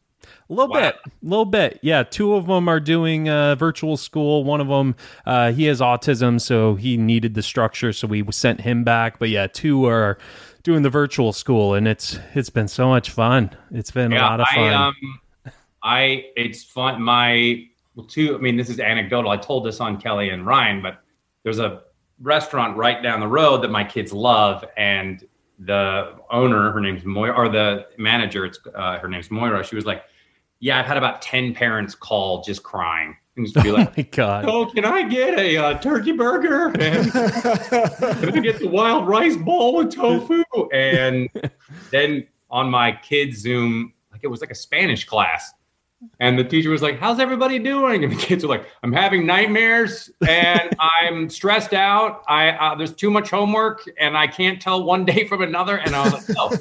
A 0.54 0.56
little 0.56 0.72
Wow. 0.72 0.80
bit, 0.82 0.96
a 1.04 1.10
little 1.22 1.44
bit. 1.44 1.80
Yeah, 1.82 2.04
two 2.04 2.34
of 2.34 2.46
them 2.46 2.68
are 2.68 2.78
doing 2.78 3.28
uh, 3.28 3.56
virtual 3.56 3.96
school. 3.96 4.44
One 4.44 4.60
of 4.60 4.68
them, 4.68 4.94
uh, 5.26 5.50
he 5.50 5.64
has 5.64 5.80
autism, 5.80 6.40
so 6.40 6.76
he 6.76 6.96
needed 6.96 7.34
the 7.34 7.42
structure, 7.42 7.92
so 7.92 8.06
we 8.06 8.24
sent 8.30 8.60
him 8.60 8.84
back. 8.84 9.18
But 9.18 9.30
yeah, 9.30 9.48
two 9.48 9.86
are 9.86 10.16
doing 10.62 10.82
the 10.82 10.90
virtual 10.90 11.32
school, 11.32 11.74
and 11.74 11.88
it's 11.88 12.20
it's 12.34 12.50
been 12.50 12.68
so 12.68 12.88
much 12.88 13.10
fun. 13.10 13.50
It's 13.72 13.90
been 13.90 14.12
a 14.12 14.16
lot 14.16 14.40
of 14.40 14.46
fun. 14.48 14.62
I 14.62 14.86
um, 14.86 14.94
I 15.82 16.26
it's 16.36 16.62
fun. 16.62 17.02
My 17.02 17.66
well, 17.96 18.06
two. 18.06 18.36
I 18.36 18.38
mean, 18.38 18.56
this 18.56 18.70
is 18.70 18.78
anecdotal. 18.78 19.32
I 19.32 19.36
told 19.38 19.66
this 19.66 19.80
on 19.80 20.00
Kelly 20.00 20.28
and 20.28 20.46
Ryan, 20.46 20.80
but 20.82 21.00
there's 21.42 21.58
a 21.58 21.82
restaurant 22.20 22.76
right 22.76 23.02
down 23.02 23.18
the 23.18 23.26
road 23.26 23.60
that 23.62 23.72
my 23.72 23.82
kids 23.82 24.12
love, 24.12 24.64
and 24.76 25.26
the 25.58 26.14
owner, 26.30 26.70
her 26.70 26.80
name's 26.80 27.04
Moira, 27.04 27.34
or 27.34 27.48
the 27.48 27.86
manager, 27.98 28.44
it's 28.44 28.60
uh, 28.72 28.98
her 29.00 29.08
name's 29.08 29.32
Moira. 29.32 29.64
She 29.64 29.74
was 29.74 29.84
like, 29.84 30.04
"Yeah, 30.64 30.80
I've 30.80 30.86
had 30.86 30.96
about 30.96 31.20
ten 31.20 31.52
parents 31.52 31.94
call 31.94 32.42
just 32.42 32.62
crying." 32.62 33.16
And 33.36 33.46
just 33.46 33.62
be 33.62 33.70
oh 33.72 33.74
like, 33.74 33.96
my 33.96 34.02
god! 34.04 34.44
Oh, 34.46 34.66
can 34.66 34.86
I 34.86 35.02
get 35.02 35.38
a 35.38 35.56
uh, 35.58 35.78
turkey 35.78 36.12
burger? 36.12 36.68
And 36.80 37.12
can 37.12 38.38
I 38.38 38.40
get 38.40 38.58
the 38.60 38.68
wild 38.68 39.06
rice 39.06 39.36
bowl 39.36 39.76
with 39.76 39.94
tofu? 39.94 40.42
And 40.72 41.28
then 41.90 42.26
on 42.50 42.70
my 42.70 42.92
kids' 42.92 43.38
Zoom, 43.38 43.92
like 44.10 44.22
it 44.24 44.28
was 44.28 44.40
like 44.40 44.50
a 44.50 44.54
Spanish 44.54 45.04
class. 45.04 45.52
And 46.20 46.38
the 46.38 46.44
teacher 46.44 46.70
was 46.70 46.82
like, 46.82 46.98
How's 46.98 47.20
everybody 47.20 47.58
doing? 47.58 48.04
And 48.04 48.12
the 48.12 48.16
kids 48.16 48.44
were 48.44 48.50
like, 48.50 48.66
I'm 48.82 48.92
having 48.92 49.26
nightmares 49.26 50.10
and 50.26 50.74
I'm 50.80 51.28
stressed 51.28 51.74
out. 51.74 52.22
I 52.28 52.50
uh, 52.50 52.74
there's 52.74 52.94
too 52.94 53.10
much 53.10 53.30
homework 53.30 53.82
and 53.98 54.16
I 54.16 54.26
can't 54.26 54.60
tell 54.60 54.84
one 54.84 55.04
day 55.04 55.26
from 55.26 55.42
another. 55.42 55.76
And 55.76 55.94
I 55.94 56.04
was 56.04 56.12
like, 56.28 56.36
Oh, 56.38 56.56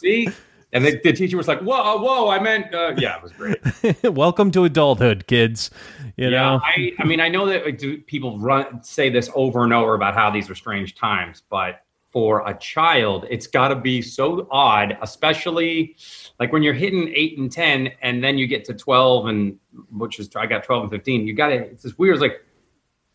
see? 0.00 0.28
And 0.72 0.84
the, 0.84 1.00
the 1.02 1.12
teacher 1.12 1.36
was 1.36 1.48
like, 1.48 1.60
Whoa, 1.60 1.96
whoa, 1.98 2.28
I 2.28 2.40
meant, 2.40 2.74
uh, 2.74 2.94
yeah, 2.98 3.16
it 3.16 3.22
was 3.22 3.32
great. 3.32 4.02
Welcome 4.14 4.50
to 4.50 4.64
adulthood, 4.64 5.26
kids. 5.26 5.70
You 6.16 6.30
know, 6.30 6.60
I, 6.62 6.92
I 6.98 7.04
mean, 7.04 7.20
I 7.20 7.28
know 7.28 7.46
that 7.46 7.64
like, 7.64 8.06
people 8.06 8.38
run 8.38 8.82
say 8.82 9.08
this 9.08 9.30
over 9.34 9.64
and 9.64 9.72
over 9.72 9.94
about 9.94 10.14
how 10.14 10.30
these 10.30 10.50
are 10.50 10.54
strange 10.54 10.94
times, 10.94 11.42
but 11.48 11.82
for 12.10 12.46
a 12.48 12.56
child, 12.58 13.26
it's 13.30 13.46
got 13.46 13.68
to 13.68 13.76
be 13.76 14.02
so 14.02 14.46
odd, 14.50 14.98
especially 15.02 15.96
like 16.40 16.52
when 16.52 16.62
you're 16.62 16.74
hitting 16.74 17.12
eight 17.14 17.38
and 17.38 17.50
ten, 17.52 17.92
and 18.02 18.22
then 18.22 18.36
you 18.36 18.46
get 18.46 18.64
to 18.66 18.74
twelve, 18.74 19.26
and 19.26 19.58
which 19.92 20.18
is 20.18 20.28
I 20.34 20.46
got 20.46 20.64
twelve 20.64 20.82
and 20.82 20.90
fifteen. 20.90 21.26
You 21.26 21.34
got 21.34 21.48
to 21.48 21.54
it's 21.54 21.82
this 21.82 21.96
weird, 21.98 22.14
it's 22.14 22.22
like 22.22 22.44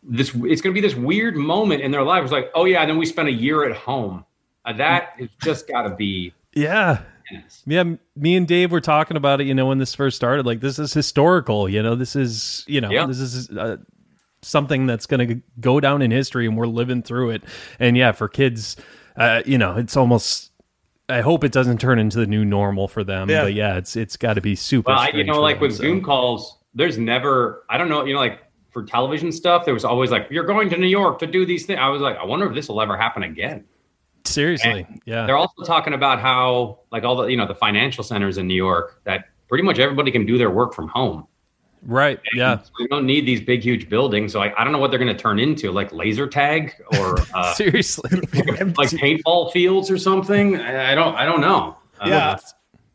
this. 0.02 0.30
It's 0.30 0.62
going 0.62 0.74
to 0.74 0.74
be 0.74 0.82
this 0.82 0.96
weird 0.96 1.36
moment 1.36 1.82
in 1.82 1.92
their 1.92 2.04
lives, 2.04 2.26
It's 2.26 2.32
like, 2.32 2.52
oh 2.56 2.66
yeah, 2.66 2.82
and 2.82 2.90
then 2.90 2.98
we 2.98 3.06
spent 3.06 3.28
a 3.28 3.34
year 3.34 3.70
at 3.70 3.76
home. 3.76 4.26
Uh, 4.66 4.74
that 4.74 5.16
is 5.20 5.30
just 5.42 5.68
got 5.68 5.84
to 5.84 5.96
be. 5.96 6.34
yeah. 6.54 7.02
Yeah, 7.66 7.84
me 8.16 8.36
and 8.36 8.48
Dave 8.48 8.72
were 8.72 8.82
talking 8.82 9.18
about 9.18 9.42
it. 9.42 9.48
You 9.48 9.54
know, 9.54 9.68
when 9.68 9.78
this 9.78 9.96
first 9.96 10.16
started, 10.16 10.46
like 10.46 10.60
this 10.60 10.80
is 10.80 10.94
historical. 10.94 11.68
You 11.70 11.82
know, 11.84 11.96
this 11.96 12.16
is 12.16 12.64
you 12.68 12.82
know, 12.82 12.90
Yeah. 12.92 13.06
this 13.06 13.20
is 13.20 13.50
uh, 13.50 13.78
something 14.42 14.86
that's 14.86 15.06
going 15.06 15.28
to 15.28 15.42
go 15.60 15.80
down 15.80 16.02
in 16.02 16.12
history, 16.12 16.46
and 16.46 16.58
we're 16.58 16.68
living 16.68 17.02
through 17.04 17.32
it. 17.32 17.44
And 17.80 17.96
yeah, 17.98 18.12
for 18.12 18.28
kids, 18.28 18.76
uh, 19.16 19.42
you 19.46 19.58
know, 19.58 19.78
it's 19.78 19.98
almost. 19.98 20.52
I 21.10 21.20
hope 21.20 21.44
it 21.44 21.52
doesn't 21.52 21.80
turn 21.82 22.00
into 22.00 22.18
the 22.18 22.26
new 22.28 22.46
normal 22.46 22.88
for 22.88 23.04
them. 23.04 23.30
Yeah. 23.30 23.44
But 23.44 23.54
yeah, 23.54 23.78
it's 23.78 23.96
it's 23.96 24.16
got 24.16 24.36
to 24.36 24.42
be 24.42 24.56
super. 24.56 24.92
Well, 24.92 25.00
I, 25.00 25.10
you 25.10 25.24
know, 25.26 25.42
like 25.42 25.56
them, 25.58 25.64
with 25.64 25.76
so. 25.76 25.84
Zoom 25.84 26.02
calls, 26.02 26.60
there's 26.74 26.98
never, 26.98 27.66
I 27.70 27.78
don't 27.78 27.90
know, 27.90 28.06
you 28.06 28.14
know, 28.14 28.20
like 28.20 28.40
for 28.72 28.84
television 28.84 29.32
stuff, 29.32 29.66
there 29.66 29.74
was 29.74 29.86
always 29.86 30.10
like, 30.12 30.28
you're 30.32 30.46
going 30.46 30.70
to 30.70 30.78
New 30.78 30.88
York 30.88 31.20
to 31.20 31.28
do 31.28 31.46
these 31.46 31.66
things. 31.66 31.78
I 31.80 31.90
was 31.90 32.02
like, 32.02 32.18
I 32.18 32.24
wonder 32.26 32.48
if 32.48 32.56
this 32.56 32.70
will 32.70 32.82
ever 32.82 32.98
happen 32.98 33.24
again. 33.24 33.66
Seriously, 34.26 34.88
yeah. 35.06 35.26
They're 35.26 35.38
also 35.38 35.64
talking 35.66 35.94
about 35.94 36.20
how, 36.20 36.80
like, 36.92 37.04
all 37.04 37.16
the, 37.16 37.28
you 37.28 37.38
know, 37.38 37.46
the 37.48 37.56
financial 37.56 38.04
centers 38.04 38.38
in 38.38 38.48
New 38.48 38.56
York, 38.56 39.02
that 39.04 39.26
pretty 39.50 39.64
much 39.64 39.80
everybody 39.80 40.12
can 40.12 40.26
do 40.26 40.38
their 40.38 40.50
work 40.50 40.74
from 40.74 40.88
home. 40.88 41.28
Right. 41.86 42.20
Yeah. 42.34 42.60
So 42.62 42.72
we 42.80 42.88
don't 42.88 43.06
need 43.06 43.26
these 43.26 43.42
big, 43.42 43.62
huge 43.62 43.90
buildings. 43.90 44.32
So 44.32 44.42
I, 44.42 44.54
I 44.60 44.64
don't 44.64 44.72
know 44.72 44.80
what 44.80 44.90
they're 44.92 45.00
going 45.00 45.14
to 45.14 45.22
turn 45.22 45.38
into, 45.40 45.72
like 45.72 45.92
laser 45.92 46.28
tag 46.28 46.74
or 46.98 47.18
uh, 47.34 47.54
Seriously. 47.54 48.10
like 48.12 48.90
paintball 48.90 49.52
fields 49.52 49.92
or 49.92 49.98
something. 49.98 50.56
I, 50.56 50.94
I 50.94 50.96
don't, 50.96 51.16
I 51.16 51.26
don't 51.26 51.42
know. 51.42 51.76
Uh, 52.00 52.06
yeah. 52.08 52.38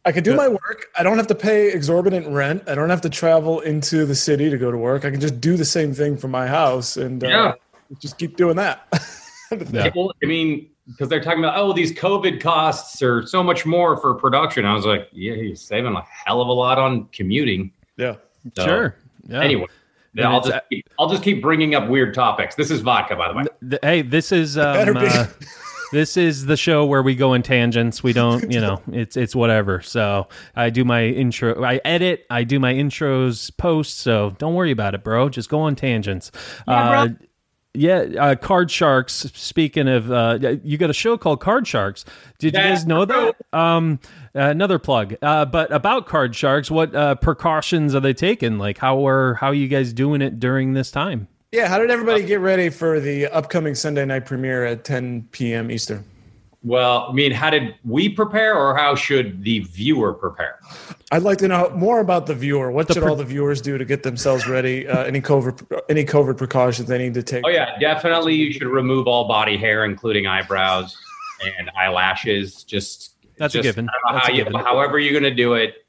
I 0.07 0.13
can 0.13 0.25
do 0.25 0.35
my 0.35 0.49
work. 0.49 0.87
I 0.99 1.03
don't 1.03 1.19
have 1.19 1.27
to 1.27 1.35
pay 1.35 1.71
exorbitant 1.71 2.29
rent. 2.29 2.63
I 2.67 2.75
don't 2.75 2.89
have 2.89 3.03
to 3.03 3.11
travel 3.11 3.61
into 3.61 4.07
the 4.07 4.15
city 4.15 4.49
to 4.49 4.57
go 4.57 4.71
to 4.71 4.79
work. 4.79 5.05
I 5.05 5.11
can 5.11 5.21
just 5.21 5.39
do 5.39 5.59
the 5.59 5.67
same 5.67 5.93
thing 5.93 6.17
from 6.17 6.31
my 6.31 6.47
house 6.47 6.97
and 6.97 7.23
uh, 7.23 7.29
Yeah. 7.29 7.53
just 8.01 8.17
keep 8.17 8.37
doing 8.39 8.57
that. 8.57 8.89
Yeah. 9.73 9.89
Well, 9.97 10.13
I 10.23 10.27
mean, 10.27 10.69
because 10.89 11.09
they're 11.09 11.23
talking 11.23 11.41
about, 11.41 11.57
oh, 11.57 11.73
these 11.73 11.93
COVID 11.93 12.41
costs 12.41 13.03
are 13.03 13.27
so 13.27 13.43
much 13.43 13.67
more 13.67 13.97
for 13.97 14.15
production. 14.15 14.65
I 14.65 14.75
was 14.75 14.87
like, 14.87 15.09
yeah, 15.13 15.35
you're 15.35 15.55
saving 15.57 15.95
a 15.95 16.03
hell 16.03 16.41
of 16.41 16.49
a 16.49 16.53
lot 16.53 16.79
on 16.79 17.05
commuting. 17.13 17.71
yeah. 17.97 18.17
So, 18.57 18.65
Sure. 18.65 18.97
Yeah. 19.29 19.43
Anyway, 19.43 19.67
And 20.17 20.25
I'll 20.27 20.39
it's, 20.39 20.49
just 20.49 20.61
keep, 20.71 20.89
I'll 20.99 21.09
just 21.11 21.23
keep 21.23 21.43
bringing 21.43 21.75
up 21.75 21.89
weird 21.89 22.15
topics. 22.15 22.55
This 22.55 22.71
is 22.71 22.81
vodka, 22.81 23.15
by 23.17 23.29
the 23.29 23.35
way. 23.39 23.45
Th- 23.69 23.81
hey, 23.83 24.03
this 24.03 24.33
is 24.33 24.57
um, 24.57 24.95
be. 24.95 25.01
uh, 25.07 25.27
this 25.93 26.17
is 26.17 26.47
the 26.47 26.57
show 26.57 26.87
where 26.87 27.03
we 27.03 27.15
go 27.15 27.35
in 27.35 27.43
tangents. 27.43 28.03
We 28.03 28.13
don't, 28.15 28.51
you 28.51 28.61
know, 28.61 28.81
it's 28.93 29.17
it's 29.17 29.35
whatever. 29.35 29.83
So 29.83 30.29
I 30.57 30.71
do 30.71 30.85
my 30.85 31.05
intro, 31.05 31.63
I 31.63 31.81
edit, 31.85 32.25
I 32.31 32.45
do 32.45 32.59
my 32.59 32.73
intros 32.73 33.55
post. 33.59 33.99
So 33.99 34.35
don't 34.39 34.55
worry 34.55 34.71
about 34.71 34.95
it, 34.95 35.05
bro. 35.05 35.29
Just 35.29 35.51
go 35.51 35.61
on 35.61 35.77
tangents. 35.77 36.31
uh, 36.67 37.09
Yeah, 37.75 38.07
uh, 38.19 38.35
Card 38.35 38.71
Sharks. 38.71 39.13
Speaking 39.35 39.89
of, 39.89 40.11
uh, 40.11 40.39
you 40.65 40.79
got 40.79 40.91
a 40.91 40.95
show 40.95 41.17
called 41.17 41.41
Card 41.41 41.67
Sharks. 41.67 42.05
Did 42.39 42.55
you 42.55 42.61
guys 42.61 42.87
know 42.87 43.05
that? 43.05 43.37
Um, 43.53 44.01
another 44.35 44.79
plug. 44.79 45.17
Uh, 45.23 45.45
but 45.45 45.71
about 45.73 46.07
Card 46.07 46.35
Sharks, 46.35 46.71
what 46.71 46.95
uh, 46.95 47.15
precautions 47.17 47.95
are 47.95 48.01
they 48.01 48.15
taking? 48.15 48.59
Like, 48.59 48.79
how 48.79 49.07
are 49.07 49.35
how 49.35 49.49
are 49.49 49.55
you 49.55 49.69
guys 49.69 49.93
doing 49.93 50.23
it 50.23 50.41
during 50.41 50.73
this 50.73 50.91
time? 50.91 51.29
Yeah, 51.53 51.69
how 51.69 51.79
did 51.79 51.91
everybody 51.91 52.25
get 52.25 52.41
ready 52.41 52.69
for 52.69 53.01
the 53.01 53.27
upcoming 53.27 53.75
Sunday 53.75 54.05
night 54.05 54.27
premiere 54.27 54.65
at 54.65 54.85
10 54.85 55.29
p.m. 55.33 55.71
Eastern? 55.71 56.05
Well, 56.65 57.07
I 57.09 57.13
mean, 57.13 57.31
how 57.31 57.51
did 57.51 57.77
we 57.85 58.09
prepare, 58.09 58.57
or 58.57 58.77
how 58.77 58.97
should 58.97 59.45
the 59.45 59.61
viewer 59.61 60.13
prepare? 60.13 60.59
I'd 61.13 61.23
like 61.23 61.39
to 61.39 61.49
know 61.49 61.71
more 61.71 62.01
about 62.01 62.27
the 62.27 62.35
viewer. 62.35 62.73
What 62.73 62.93
should 62.93 63.01
pre- 63.01 63.11
all 63.11 63.17
the 63.17 63.25
viewers 63.25 63.61
do 63.61 63.79
to 63.79 63.85
get 63.85 64.03
themselves 64.03 64.49
ready? 64.49 64.87
Uh, 64.87 65.05
any 65.05 65.21
covert 65.21 65.63
any 65.89 66.05
covert 66.05 66.37
precautions 66.37 66.89
they 66.89 66.99
need 66.99 67.15
to 67.15 67.23
take? 67.23 67.45
Oh 67.47 67.49
yeah, 67.49 67.79
definitely. 67.79 68.35
You 68.35 68.53
should 68.53 68.67
remove 68.67 69.07
all 69.07 69.29
body 69.29 69.57
hair, 69.57 69.85
including 69.85 70.27
eyebrows 70.27 70.97
and 71.59 71.71
eyelashes. 71.79 72.65
Just 72.65 73.15
That's 73.39 73.55
a 73.55 73.63
given. 73.63 73.89
I 73.89 73.93
don't 73.93 74.13
know 74.13 74.19
That's 74.19 74.27
how 74.27 74.33
a 74.33 74.37
you, 74.37 74.45
given. 74.45 74.61
however 74.61 74.99
you're 74.99 75.13
going 75.19 75.31
to 75.31 75.35
do 75.35 75.55
it. 75.55 75.85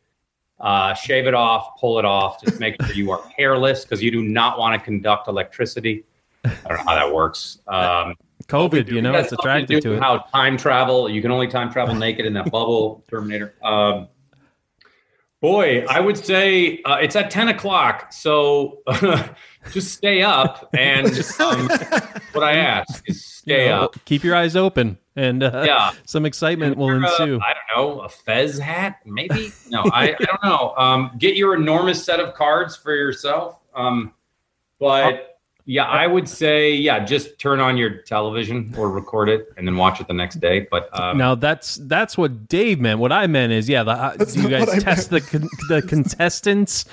Uh, 0.60 0.94
shave 0.94 1.26
it 1.26 1.34
off, 1.34 1.80
pull 1.80 2.00
it 2.00 2.06
off. 2.06 2.44
Just 2.44 2.60
make 2.60 2.76
sure 2.84 2.94
you 2.94 3.12
are 3.12 3.24
hairless 3.38 3.86
because 3.86 4.04
you 4.04 4.12
do 4.12 4.22
not 4.22 4.60
want 4.60 4.78
to 4.80 4.86
conduct 4.86 5.28
electricity. 5.30 6.04
I 6.44 6.50
don't 6.68 6.78
know 6.78 6.84
how 6.84 6.96
that 6.96 7.14
works. 7.14 7.60
Um, 7.68 8.14
COVID, 8.50 8.90
you 8.90 9.02
know, 9.02 9.14
It 9.14 9.20
it's 9.22 9.32
attracted 9.32 9.82
do 9.82 9.90
to 9.92 9.94
it. 9.96 10.00
How 10.02 10.18
time 10.34 10.58
travel? 10.58 11.08
You 11.10 11.22
can 11.22 11.32
only 11.32 11.48
time 11.48 11.72
travel 11.72 11.96
naked 11.96 12.26
in 12.26 12.34
that 12.34 12.52
bubble, 12.52 13.06
Terminator. 13.10 13.54
Um, 13.64 14.08
boy, 15.42 15.86
I 15.90 16.00
would 16.00 16.18
say 16.18 16.82
uh, 16.84 16.96
it's 16.96 17.16
at 17.16 17.30
ten 17.32 17.48
o'clock, 17.50 18.12
so 18.12 18.80
just 19.72 19.94
stay 19.94 20.22
up 20.24 20.70
and 20.78 21.08
um, 21.40 21.68
what 22.34 22.44
I 22.44 22.58
ask 22.58 23.08
is 23.08 23.24
stay 23.24 23.66
You 23.66 23.70
know, 23.70 23.84
up. 23.84 23.96
Keep 24.06 24.24
your 24.24 24.36
eyes 24.36 24.56
open, 24.56 24.98
and 25.16 25.44
uh, 25.44 25.64
Yeah. 25.66 25.92
some 26.06 26.26
excitement 26.26 26.76
will 26.78 26.90
ensue. 26.90 27.40
I 27.42 27.54
don't 27.54 27.78
know, 27.98 28.00
a 28.02 28.10
fez 28.10 28.58
hat, 28.58 28.98
maybe. 29.06 29.52
No, 29.70 29.84
I, 29.94 30.16
I 30.20 30.26
don't 30.26 30.44
know. 30.44 30.74
Um, 30.76 31.12
get 31.20 31.36
your 31.36 31.56
enormous 31.56 32.04
set 32.04 32.20
of 32.20 32.34
cards 32.34 32.76
for 32.76 32.96
yourself. 32.96 33.60
Um, 33.76 34.14
but 34.80 35.29
yeah, 35.70 35.84
I 35.84 36.08
would 36.08 36.28
say 36.28 36.74
yeah, 36.74 37.06
just 37.06 37.38
turn 37.38 37.60
on 37.60 37.78
your 37.78 37.92
television 37.92 38.74
or 38.76 38.90
record 38.90 39.30
it 39.30 39.54
and 39.56 39.68
then 39.68 39.78
watch 39.78 40.02
it 40.02 40.08
the 40.08 40.16
next 40.16 40.40
day. 40.40 40.68
But 40.72 40.90
um, 41.00 41.20
Now 41.20 41.36
that's 41.36 41.76
that's 41.84 42.18
what 42.18 42.48
Dave 42.50 42.80
meant. 42.80 43.00
What 43.00 43.12
I 43.12 43.28
meant 43.28 43.54
is, 43.54 43.70
yeah, 43.70 43.84
the, 43.84 43.92
uh, 43.92 44.16
do 44.16 44.42
you 44.42 44.50
guys 44.50 44.68
I 44.68 44.80
test 44.80 45.12
the 45.12 45.22
con- 45.22 45.48
the 45.68 45.84
contestants? 45.84 46.86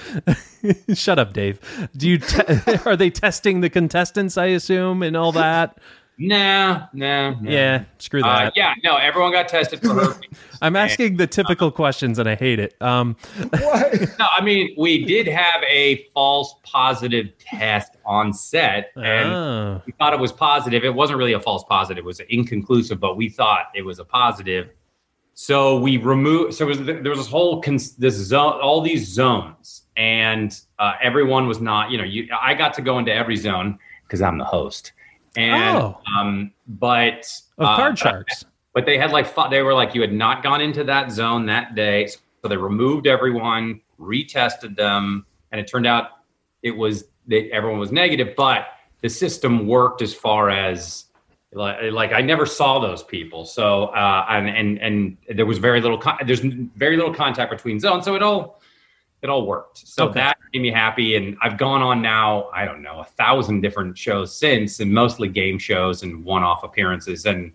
Shut 0.95 1.18
up, 1.18 1.33
Dave. 1.33 1.59
Do 1.97 2.06
you 2.06 2.18
te- 2.18 2.76
are 2.85 2.97
they 2.97 3.09
testing 3.09 3.62
the 3.62 3.71
contestants? 3.71 4.37
I 4.37 4.47
assume 4.47 5.02
and 5.02 5.16
all 5.16 5.33
that. 5.33 5.78
Nah, 6.18 6.87
nah, 6.92 7.30
nah. 7.40 7.50
Yeah, 7.50 7.85
screw 7.99 8.23
Uh, 8.23 8.44
that. 8.44 8.56
yeah, 8.56 8.75
no, 8.85 8.96
everyone 8.96 9.32
got 9.32 9.49
tested 9.49 9.80
for 9.80 9.94
herpes. 9.94 10.20
I'm 10.62 10.76
asking 10.76 11.16
the 11.16 11.26
typical 11.26 11.70
questions, 11.70 12.18
and 12.18 12.28
I 12.28 12.35
hate 12.35 12.58
it. 12.58 12.75
Um, 12.80 13.16
What? 13.50 14.00
no, 14.18 14.26
I 14.37 14.40
mean, 14.42 14.75
we 14.78 15.04
did 15.04 15.26
have 15.26 15.62
a 15.68 16.06
false 16.14 16.54
positive 16.62 17.37
test 17.38 17.96
on 18.04 18.32
set, 18.32 18.90
and 18.96 19.28
oh, 19.32 19.82
we 19.87 19.92
thought 19.92 20.12
it 20.12 20.20
was 20.20 20.32
positive. 20.32 20.85
It 20.85 20.94
wasn't 20.94 21.18
really 21.18 21.35
a 21.35 21.40
false 21.40 21.64
positive; 21.64 22.02
it 22.02 22.06
was 22.06 22.20
inconclusive, 22.20 22.99
but 23.00 23.16
we 23.16 23.28
thought 23.28 23.66
it 23.75 23.82
was 23.82 23.99
a 23.99 24.04
positive. 24.04 24.70
So 25.38 25.78
we 25.78 25.99
removed. 25.99 26.54
So 26.54 26.64
it 26.64 26.68
was, 26.68 26.85
there 26.87 27.02
was 27.11 27.18
this 27.18 27.28
whole 27.28 27.61
cons- 27.61 27.94
this 27.96 28.14
zone, 28.14 28.58
all 28.62 28.80
these 28.80 29.06
zones, 29.06 29.82
and 29.99 30.58
uh, 30.78 30.94
everyone 31.02 31.46
was 31.46 31.61
not. 31.61 31.90
You 31.90 31.99
know, 31.99 32.04
you 32.04 32.28
I 32.40 32.54
got 32.54 32.73
to 32.75 32.82
go 32.82 32.99
into 32.99 33.12
every 33.12 33.37
zone 33.37 33.78
because 34.04 34.23
I'm 34.23 34.38
the 34.38 34.44
host, 34.46 34.92
and 35.37 35.76
Oh. 35.78 36.00
um, 36.19 36.52
but 36.66 37.31
of 37.59 37.66
uh, 37.66 37.76
card 37.76 37.99
sharks. 37.99 38.45
but 38.75 38.87
they 38.87 38.99
had 38.99 39.11
like 39.12 39.35
they 39.50 39.62
were 39.62 39.75
like 39.75 39.95
you 39.95 40.00
had 40.00 40.12
not 40.12 40.43
gone 40.43 40.61
into 40.61 40.85
that 40.85 41.11
zone 41.11 41.47
that 41.47 41.75
day 41.75 42.07
so 42.07 42.49
they 42.49 42.57
removed 42.57 43.07
everyone 43.07 43.81
retested 44.00 44.76
them 44.76 45.25
and 45.52 45.61
it 45.61 45.66
turned 45.66 45.87
out 45.87 46.09
it 46.62 46.71
was 46.76 47.05
that 47.28 47.49
everyone 47.50 47.78
was 47.78 47.93
negative 47.93 48.35
but 48.37 48.66
the 49.02 49.08
system 49.08 49.67
worked 49.67 50.02
as 50.02 50.13
far 50.15 50.50
as 50.50 51.04
like, 51.52 51.76
like 51.93 52.13
i 52.13 52.21
never 52.21 52.45
saw 52.45 52.78
those 52.78 53.02
people 53.02 53.45
so 53.45 53.84
uh 53.87 54.26
and 54.28 54.49
and 54.49 54.78
and 54.78 55.17
there 55.37 55.47
was 55.47 55.58
very 55.58 55.80
little 55.80 55.99
con- 55.99 56.19
there's 56.26 56.41
very 56.41 56.97
little 56.97 57.15
contact 57.15 57.50
between 57.50 57.80
zones 57.80 58.04
so 58.04 58.15
it 58.15 58.23
all 58.23 58.60
it 59.23 59.31
all 59.31 59.47
worked. 59.47 59.79
So 59.79 60.07
Okay. 60.07 60.21
that 60.21 60.39
made 60.52 60.63
me 60.63 60.71
happy 60.71 61.17
and 61.17 61.37
i've 61.43 61.59
gone 61.59 61.83
on 61.83 62.00
now 62.00 62.49
i 62.55 62.65
don't 62.65 62.83
know 62.83 63.00
a 63.00 63.05
thousand 63.05 63.61
different 63.63 63.97
shows 63.99 64.37
since 64.37 64.81
and 64.81 64.93
mostly 64.93 65.29
game 65.29 65.59
shows 65.59 66.02
and 66.02 66.25
one-off 66.25 66.63
appearances 66.63 67.26
and 67.26 67.52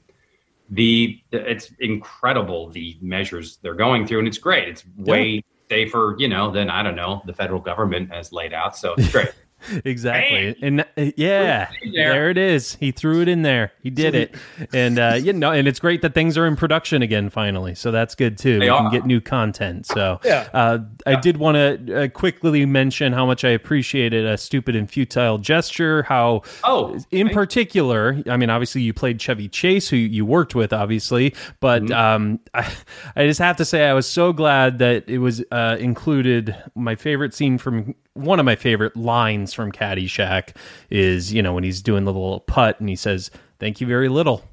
the 0.70 1.20
it's 1.32 1.72
incredible 1.80 2.70
the 2.70 2.98
measures 3.02 3.58
they're 3.62 3.74
going 3.76 4.06
through 4.08 4.20
and 4.20 4.28
it's 4.28 4.38
great. 4.38 4.68
It's 4.70 4.84
way 4.98 5.44
safer 5.70 6.16
you 6.20 6.28
know 6.28 6.52
than 6.52 6.70
i 6.70 6.84
don't 6.84 6.96
know 6.98 7.22
the 7.26 7.34
federal 7.34 7.62
government 7.62 8.12
has 8.12 8.34
laid 8.34 8.54
out 8.54 8.76
so 8.78 8.94
it's 8.98 9.10
great 9.12 9.30
Exactly, 9.86 10.56
and 10.62 10.82
uh, 10.82 11.12
yeah, 11.16 11.70
there. 11.94 12.30
it 12.30 12.38
is. 12.38 12.76
He 12.76 12.92
threw 12.92 13.22
it 13.22 13.28
in 13.28 13.42
there. 13.42 13.72
He 13.82 13.90
did 13.90 14.16
it, 14.16 14.36
and 14.74 14.98
uh, 15.00 15.18
you 15.22 15.34
know, 15.34 15.52
and 15.52 15.68
it's 15.68 15.80
great 15.80 16.02
that 16.02 16.14
things 16.14 16.38
are 16.38 16.46
in 16.48 16.56
production 16.56 17.02
again 17.02 17.30
finally. 17.30 17.76
So 17.76 17.92
that's 17.92 18.16
good 18.16 18.38
too. 18.38 18.60
They 18.60 18.70
we 18.70 18.78
can 18.78 18.92
get 18.92 19.06
new 19.06 19.22
content. 19.22 19.86
So 19.86 20.20
Yeah. 20.24 20.48
uh, 20.54 20.80
I 21.06 21.16
did 21.20 21.38
want 21.38 21.56
to 21.56 22.04
uh, 22.04 22.08
quickly 22.10 22.66
mention 22.66 23.14
how 23.14 23.26
much 23.26 23.44
I 23.44 23.50
appreciated 23.50 24.26
a 24.26 24.38
stupid 24.38 24.76
and 24.76 24.90
futile 24.90 25.38
gesture. 25.38 26.04
How 26.04 26.42
oh 26.64 26.98
in 27.12 27.30
particular, 27.30 28.22
I 28.30 28.38
mean, 28.38 28.50
obviously 28.50 28.82
you 28.82 28.94
played 28.94 29.20
Chevy 29.22 29.48
Chase, 29.50 29.90
who 29.90 29.98
you 29.98 30.26
worked 30.26 30.56
with, 30.56 30.74
obviously, 30.74 31.34
but 31.60 31.82
Mm-hmm. 31.82 31.94
um, 31.94 32.40
I, 32.54 32.72
I 33.16 33.26
just 33.28 33.40
have 33.40 33.58
to 33.58 33.66
say 33.66 33.86
I 33.88 33.94
was 33.94 34.08
so 34.08 34.34
glad 34.34 34.80
that 34.80 35.08
it 35.10 35.18
was 35.20 35.44
uh, 35.52 35.78
included. 35.80 36.56
My 36.76 36.96
favorite 36.96 37.34
scene 37.34 37.58
from 37.58 37.96
one 38.14 38.40
of 38.40 38.46
my 38.46 38.56
favorite 38.56 38.96
lines 38.96 39.54
from 39.54 39.72
Caddyshack 39.72 40.56
is 40.90 41.34
you 41.34 41.42
know 41.42 41.54
when 41.54 41.64
he's 41.64 41.82
doing 41.82 42.04
the 42.04 42.14
little 42.14 42.42
putt 42.42 42.80
and 42.80 42.90
he 42.90 42.96
says, 42.96 43.32
"Thank 43.60 43.82
you 43.82 43.88
very 43.88 44.10
little." 44.10 44.44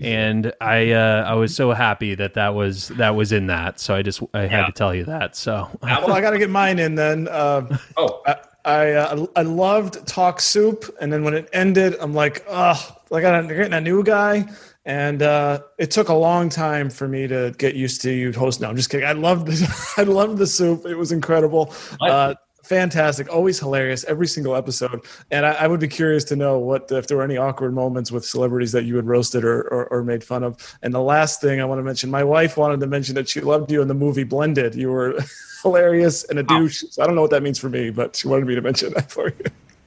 And 0.00 0.52
I 0.60 0.92
uh, 0.92 1.24
I 1.26 1.34
was 1.34 1.54
so 1.56 1.72
happy 1.72 2.14
that 2.14 2.34
that 2.34 2.54
was 2.54 2.88
that 2.88 3.16
was 3.16 3.32
in 3.32 3.46
that. 3.48 3.80
So 3.80 3.94
I 3.96 4.02
just 4.02 4.22
I 4.32 4.42
had 4.42 4.50
Yeah. 4.60 4.66
to 4.66 4.72
tell 4.72 4.94
you 4.94 5.04
that. 5.06 5.34
So 5.34 5.68
well, 5.82 6.12
I 6.12 6.20
got 6.20 6.30
to 6.30 6.38
get 6.38 6.50
mine 6.50 6.78
in 6.78 6.94
then. 6.94 7.26
Uh, 7.28 7.76
oh 7.96 8.22
I 8.26 8.36
I, 8.64 8.92
uh, 8.92 9.26
I 9.34 9.42
loved 9.42 10.06
Talk 10.06 10.40
Soup, 10.42 10.84
and 11.00 11.10
then 11.10 11.24
when 11.24 11.32
it 11.32 11.48
ended, 11.54 11.96
I'm 12.00 12.12
like, 12.12 12.44
oh, 12.50 12.96
like 13.08 13.24
I'm 13.24 13.48
getting 13.48 13.72
a 13.72 13.80
new 13.80 14.02
guy, 14.04 14.44
and 14.84 15.22
uh, 15.22 15.60
it 15.78 15.90
took 15.90 16.10
a 16.10 16.14
long 16.14 16.50
time 16.50 16.90
for 16.90 17.08
me 17.08 17.26
to 17.28 17.54
get 17.56 17.76
used 17.76 18.02
to 18.02 18.10
you 18.10 18.30
hosting. 18.30 18.64
No, 18.64 18.68
I'm 18.70 18.76
just 18.76 18.90
kidding. 18.90 19.06
I 19.08 19.12
loved, 19.12 19.48
I 19.96 20.02
loved 20.02 20.36
the 20.36 20.46
soup. 20.46 20.84
It 20.84 20.96
was 20.96 21.12
incredible, 21.12 21.72
uh, 22.02 22.34
fantastic, 22.68 23.32
always 23.32 23.58
hilarious, 23.58 24.04
every 24.04 24.26
single 24.26 24.54
episode. 24.54 25.04
And 25.30 25.46
I, 25.46 25.52
I 25.52 25.66
would 25.66 25.80
be 25.80 25.88
curious 25.88 26.22
to 26.24 26.36
know 26.36 26.58
what 26.58 26.92
if 26.92 27.06
there 27.06 27.16
were 27.16 27.24
any 27.24 27.38
awkward 27.38 27.72
moments 27.74 28.12
with 28.12 28.24
celebrities 28.24 28.72
that 28.72 28.84
you 28.84 28.96
had 28.96 29.06
roasted 29.06 29.42
or, 29.44 29.62
or, 29.62 29.86
or 29.86 30.04
made 30.04 30.22
fun 30.22 30.44
of. 30.44 30.78
And 30.82 30.92
the 30.92 31.00
last 31.00 31.40
thing 31.40 31.60
I 31.60 31.64
want 31.64 31.78
to 31.78 31.82
mention, 31.82 32.10
my 32.10 32.22
wife 32.22 32.58
wanted 32.58 32.80
to 32.80 32.86
mention 32.86 33.14
that 33.14 33.28
she 33.28 33.40
loved 33.40 33.72
you 33.72 33.80
in 33.80 33.88
the 33.88 33.94
movie 33.94 34.24
Blended. 34.24 34.74
You 34.74 34.90
were 34.90 35.18
hilarious 35.62 36.24
and 36.24 36.38
a 36.38 36.42
douche. 36.42 36.84
So 36.90 37.02
I 37.02 37.06
don't 37.06 37.14
know 37.14 37.22
what 37.22 37.30
that 37.30 37.42
means 37.42 37.58
for 37.58 37.70
me, 37.70 37.88
but 37.90 38.14
she 38.14 38.28
wanted 38.28 38.46
me 38.46 38.54
to 38.54 38.60
mention 38.60 38.92
that 38.92 39.10
for 39.10 39.28
you. 39.28 39.44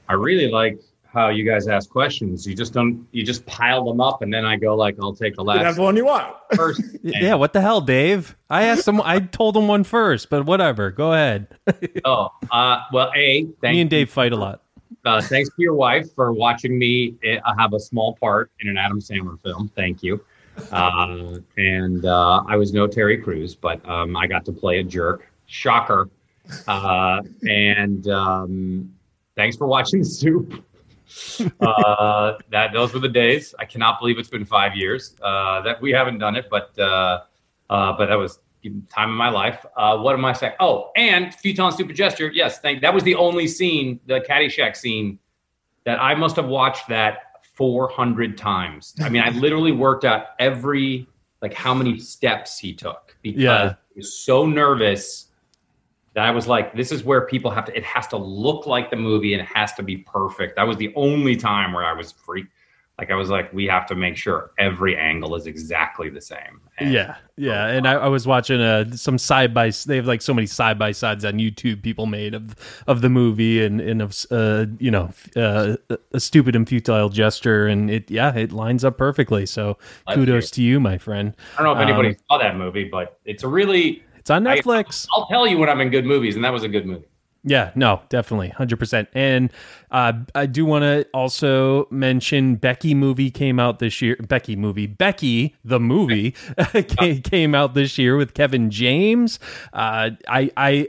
i 0.10 0.13
really 0.13 0.50
like 0.50 0.80
how 1.13 1.30
you 1.30 1.43
guys 1.43 1.67
ask 1.67 1.89
questions 1.89 2.47
you 2.47 2.56
just 2.56 2.74
don't 2.74 3.06
you 3.12 3.24
just 3.24 3.45
pile 3.45 3.84
them 3.86 4.00
up 4.00 4.21
and 4.21 4.34
then 4.34 4.45
i 4.45 4.56
go 4.56 4.76
like 4.76 4.95
i'll 5.02 5.13
take 5.13 5.36
the 5.36 5.43
You 5.43 5.52
can 5.52 5.58
have 5.58 5.65
last 5.65 5.76
the 5.76 5.82
one 5.82 5.95
you 5.97 6.06
want. 6.06 6.36
first 6.56 6.82
yeah, 7.04 7.34
what 7.36 7.54
the 7.54 7.62
hell, 7.62 7.82
Dave? 7.82 8.36
I 8.50 8.63
asked 8.63 8.88
him. 8.88 9.02
I 9.02 9.19
told 9.19 9.56
him 9.56 9.67
one 9.67 9.84
first, 9.84 10.30
but 10.30 10.45
whatever. 10.45 10.91
Go 10.91 11.13
ahead. 11.13 11.47
oh 12.06 12.30
uh 12.50 12.82
well 12.93 13.12
a 13.15 13.47
thank 13.62 13.76
Me 13.76 13.82
and 13.82 13.89
Dave 13.89 14.10
fight 14.10 14.32
a 14.34 14.36
lot. 14.36 14.62
uh, 15.06 15.21
thanks 15.21 15.50
to 15.50 15.56
your 15.58 15.74
wife 15.74 16.13
for 16.13 16.32
watching 16.34 16.78
me 16.78 17.15
uh, 17.45 17.54
have 17.58 17.74
a 17.74 17.80
small 17.80 18.15
part 18.15 18.52
in 18.60 18.67
an 18.69 18.78
Adam 18.78 19.00
Sandler 19.00 19.39
film. 19.41 19.71
Thank 19.76 20.04
you. 20.04 20.24
Uh, 20.71 21.38
and 21.58 22.06
uh, 22.06 22.43
I 22.47 22.56
was 22.58 22.74
no 22.74 22.86
Terry 22.88 23.17
Crews, 23.17 23.56
but 23.56 23.88
um, 23.88 24.15
I 24.17 24.28
got 24.28 24.45
to 24.45 24.52
play 24.52 24.80
a 24.80 24.84
jerk. 24.84 25.32
Shocker. 25.47 26.10
Uh, 26.67 27.21
and 27.47 28.08
um, 28.10 28.93
thanks 29.36 29.56
for 29.56 29.65
watching 29.67 30.04
Soup. 30.04 30.63
Uh, 31.62 32.38
that 32.52 32.71
those 32.74 32.93
were 32.93 33.00
the 33.00 33.10
days. 33.10 33.54
I 33.60 33.65
cannot 33.65 34.00
believe 34.00 34.17
it's 34.19 34.30
been 34.30 34.45
five 34.45 34.76
years 34.76 35.15
uh, 35.21 35.62
that 35.62 35.82
we 35.82 35.91
haven't 35.91 36.19
done 36.19 36.36
it, 36.36 36.47
but 36.50 36.78
uh, 36.80 37.21
uh, 37.69 37.93
but 37.97 38.08
that 38.08 38.15
was 38.15 38.39
time 38.89 39.10
of 39.10 39.15
my 39.15 39.30
life. 39.30 39.65
Uh, 39.76 39.97
what 39.97 40.13
am 40.13 40.24
I 40.26 40.34
saying? 40.34 40.54
Oh, 40.60 40.91
and 40.95 41.36
and 41.43 41.74
stupid 41.74 41.95
gesture. 41.95 42.32
Yes, 42.32 42.60
thank. 42.60 42.82
That 42.82 42.93
was 42.93 43.04
the 43.04 43.15
only 43.15 43.47
scene, 43.47 44.00
the 44.06 44.21
Caddyshack 44.21 44.76
scene, 44.76 45.17
that 45.86 46.02
I 46.02 46.13
must 46.15 46.36
have 46.36 46.45
watched 46.47 46.88
that 46.89 47.43
400 47.54 48.38
times. 48.38 48.95
I 49.02 49.10
mean, 49.10 49.21
I 49.24 49.30
literally 49.30 49.71
worked 49.71 50.06
out 50.06 50.28
every 50.39 51.08
like 51.41 51.54
how 51.54 51.74
many 51.74 51.97
steps 52.00 52.60
he 52.60 52.74
took 52.74 53.15
because 53.24 53.41
Yeah. 53.41 53.74
he 53.93 54.00
was 54.00 54.17
so 54.17 54.45
nervous 54.45 55.31
that 56.13 56.26
I 56.26 56.32
was 56.32 56.47
like, 56.47 56.76
this 56.76 56.91
is 56.91 57.04
where 57.04 57.21
people 57.26 57.52
have 57.52 57.65
to. 57.65 57.78
It 57.78 57.84
has 57.86 58.08
to 58.08 58.17
look 58.17 58.65
like 58.65 58.89
the 58.89 58.97
movie 58.97 59.34
and 59.34 59.41
it 59.41 59.47
has 59.47 59.74
to 59.74 59.84
be 59.84 59.97
perfect. 59.97 60.56
That 60.58 60.67
was 60.67 60.78
the 60.78 60.93
only 60.95 61.36
time 61.36 61.74
where 61.74 61.86
I 61.86 61.93
was 61.93 62.12
free. 62.12 62.45
Like 62.97 63.10
I 63.10 63.15
was 63.15 63.30
like, 63.30 63.52
we 63.52 63.65
have 63.65 63.88
to 63.88 63.95
make 63.95 64.15
sure 64.15 64.52
every 64.60 64.95
angle 64.95 65.34
is 65.34 65.47
exactly 65.47 66.10
the 66.10 66.21
same. 66.21 66.62
And 66.78 66.91
Yeah, 66.93 67.15
yeah, 67.36 67.65
and 67.65 67.88
I, 67.88 67.93
I 67.93 68.08
was 68.10 68.28
watching 68.28 68.62
uh, 68.62 68.91
some 68.95 69.17
side 69.17 69.56
by. 69.56 69.71
They 69.71 69.95
have 69.95 70.06
like 70.06 70.21
so 70.21 70.36
many 70.36 70.45
side 70.45 70.78
by 70.78 70.91
sides 70.91 71.26
on 71.26 71.36
YouTube 71.36 71.82
people 71.82 72.06
made 72.06 72.36
of 72.36 72.56
of 72.86 73.02
the 73.02 73.10
movie 73.10 73.63
and 73.63 73.82
and 73.82 74.04
of 74.04 74.24
uh, 74.30 74.65
you 74.78 74.91
know 74.91 75.10
uh, 75.36 75.78
a 76.12 76.19
stupid 76.19 76.56
and 76.56 76.69
futile 76.69 77.10
gesture, 77.10 77.65
and 77.65 77.89
it 77.89 78.12
yeah 78.12 78.36
it 78.36 78.52
lines 78.52 78.84
up 78.84 79.00
perfectly. 79.00 79.47
So 79.47 79.80
kudos 80.13 80.52
to 80.52 80.62
you, 80.62 80.80
my 80.80 81.00
friend. 81.00 81.36
I 81.58 81.63
don't 81.63 81.74
know 81.74 81.82
if 81.82 81.88
anybody 81.88 82.10
Um, 82.10 82.15
saw 82.30 82.38
that 82.38 82.56
movie, 82.56 82.84
but 82.84 83.19
it's 83.26 83.43
a 83.43 83.47
really. 83.47 84.04
It's 84.21 84.29
on 84.29 84.43
Netflix. 84.43 85.07
I'll 85.15 85.27
tell 85.27 85.47
you 85.47 85.57
when 85.57 85.67
I'm 85.67 85.81
in 85.81 85.89
good 85.89 86.05
movies, 86.05 86.36
and 86.36 86.45
that 86.45 86.53
was 86.53 86.63
a 86.63 86.69
good 86.69 86.86
movie. 86.86 87.05
Yeah, 87.43 87.71
no, 87.73 88.01
definitely, 88.10 88.49
hundred 88.49 88.77
percent. 88.77 89.10
And 89.13 89.51
uh, 89.89 90.13
I 90.36 90.45
do 90.45 90.63
want 90.63 90.84
to 90.84 91.07
also 91.12 91.88
mention 91.89 92.55
Becky 92.55 92.93
movie 92.93 93.31
came 93.31 93.60
out 93.60 93.79
this 93.79 93.99
year. 93.99 94.15
Becky 94.15 94.55
movie, 94.55 94.86
Becky 94.86 95.55
the 95.65 95.79
movie 95.79 96.36
came 97.23 97.55
out 97.55 97.73
this 97.73 97.97
year 97.97 98.15
with 98.15 98.36
Kevin 98.36 98.69
James. 98.69 99.39
Uh, 99.73 100.12
I 100.27 100.51
I. 100.55 100.88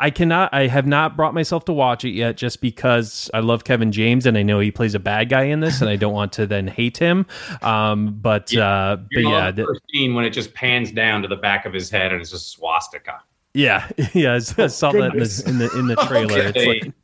I 0.00 0.10
cannot. 0.10 0.52
I 0.54 0.66
have 0.66 0.86
not 0.86 1.16
brought 1.16 1.34
myself 1.34 1.66
to 1.66 1.72
watch 1.72 2.04
it 2.04 2.10
yet, 2.10 2.36
just 2.36 2.60
because 2.60 3.30
I 3.34 3.40
love 3.40 3.64
Kevin 3.64 3.92
James 3.92 4.24
and 4.24 4.36
I 4.38 4.42
know 4.42 4.58
he 4.58 4.70
plays 4.70 4.94
a 4.94 4.98
bad 4.98 5.28
guy 5.28 5.42
in 5.42 5.60
this, 5.60 5.80
and 5.80 5.90
I 5.90 5.96
don't 5.96 6.14
want 6.14 6.32
to 6.34 6.46
then 6.46 6.66
hate 6.66 6.96
him. 6.96 7.26
Um, 7.62 8.18
but 8.20 8.54
uh, 8.56 8.96
but 9.12 9.20
yeah, 9.20 9.50
the 9.50 9.56
th- 9.56 9.66
first 9.66 9.82
scene 9.92 10.14
when 10.14 10.24
it 10.24 10.30
just 10.30 10.54
pans 10.54 10.90
down 10.90 11.22
to 11.22 11.28
the 11.28 11.36
back 11.36 11.66
of 11.66 11.72
his 11.72 11.90
head 11.90 12.12
and 12.12 12.20
it's 12.20 12.30
just 12.30 12.50
swastika. 12.50 13.20
yeah, 13.54 13.88
yeah. 14.14 14.34
I 14.34 14.38
saw 14.38 14.92
that 14.92 15.12
in 15.12 15.18
the, 15.18 15.42
in 15.46 15.58
the 15.58 15.78
in 15.78 15.86
the 15.86 15.96
trailer. 16.08 16.50
It's 16.54 16.66
like, 16.66 16.94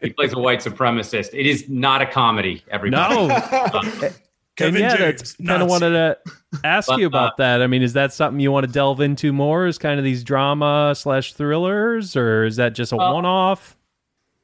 he 0.00 0.10
plays 0.10 0.32
a 0.32 0.38
white 0.38 0.60
supremacist. 0.60 1.30
It 1.32 1.46
is 1.46 1.68
not 1.68 2.02
a 2.02 2.06
comedy. 2.06 2.62
Everybody. 2.70 3.28
no, 3.28 4.08
Kevin 4.56 4.76
and 4.76 4.82
yeah, 4.82 4.96
James, 4.96 5.18
that's 5.20 5.32
kind 5.36 5.50
of 5.62 5.68
nuts. 5.68 5.70
wanted 5.70 5.90
to 5.92 6.18
ask 6.64 6.90
you 6.98 7.04
uh, 7.04 7.08
about 7.08 7.36
that. 7.38 7.62
I 7.62 7.66
mean, 7.66 7.82
is 7.82 7.94
that 7.94 8.12
something 8.12 8.38
you 8.40 8.52
want 8.52 8.66
to 8.66 8.72
delve 8.72 9.00
into 9.00 9.32
more? 9.32 9.66
Is 9.66 9.78
kind 9.78 9.98
of 9.98 10.04
these 10.04 10.22
drama 10.22 10.92
slash 10.96 11.32
thrillers, 11.34 12.16
or 12.16 12.44
is 12.44 12.56
that 12.56 12.74
just 12.74 12.92
a 12.92 12.96
Uh, 12.98 13.14
one 13.14 13.24
off? 13.24 13.76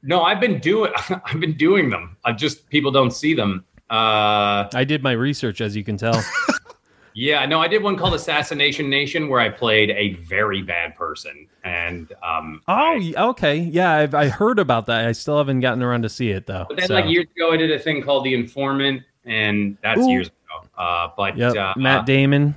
No, 0.02 0.22
I've 0.22 0.40
been 0.40 0.60
doing. 0.60 0.92
I've 1.24 1.40
been 1.40 1.56
doing 1.56 1.90
them. 1.90 2.16
I 2.24 2.32
just 2.32 2.68
people 2.70 2.90
don't 2.90 3.10
see 3.10 3.34
them. 3.34 3.64
Uh, 3.90 4.68
I 4.74 4.84
did 4.86 5.02
my 5.02 5.12
research, 5.12 5.60
as 5.60 5.74
you 5.76 5.82
can 5.84 5.96
tell. 5.96 6.22
yeah, 7.14 7.44
no, 7.46 7.60
I 7.60 7.68
did 7.68 7.82
one 7.82 7.96
called 7.96 8.14
Assassination 8.14 8.88
Nation 8.88 9.28
where 9.28 9.40
I 9.40 9.48
played 9.48 9.90
a 9.90 10.14
very 10.24 10.62
bad 10.62 10.94
person, 10.94 11.48
and 11.64 12.10
um, 12.22 12.62
oh, 12.68 12.72
I- 12.72 12.96
y- 13.14 13.14
okay, 13.30 13.56
yeah, 13.56 13.92
I've 13.92 14.14
I 14.14 14.28
heard 14.28 14.58
about 14.58 14.86
that. 14.86 15.06
I 15.06 15.12
still 15.12 15.36
haven't 15.38 15.60
gotten 15.60 15.82
around 15.82 16.02
to 16.02 16.08
see 16.08 16.30
it 16.30 16.46
though. 16.46 16.64
But 16.68 16.78
then, 16.78 16.86
So, 16.88 16.94
like 16.94 17.06
years 17.10 17.26
ago, 17.36 17.50
I 17.52 17.56
did 17.56 17.70
a 17.72 17.78
thing 17.78 18.02
called 18.02 18.24
The 18.24 18.34
Informant, 18.34 19.02
and 19.28 19.76
that's 19.82 20.00
Ooh. 20.00 20.10
years 20.10 20.28
ago. 20.28 20.68
Uh, 20.76 21.08
but 21.16 21.36
yep, 21.36 21.56
uh, 21.56 21.74
Matt 21.76 22.06
Damon. 22.06 22.54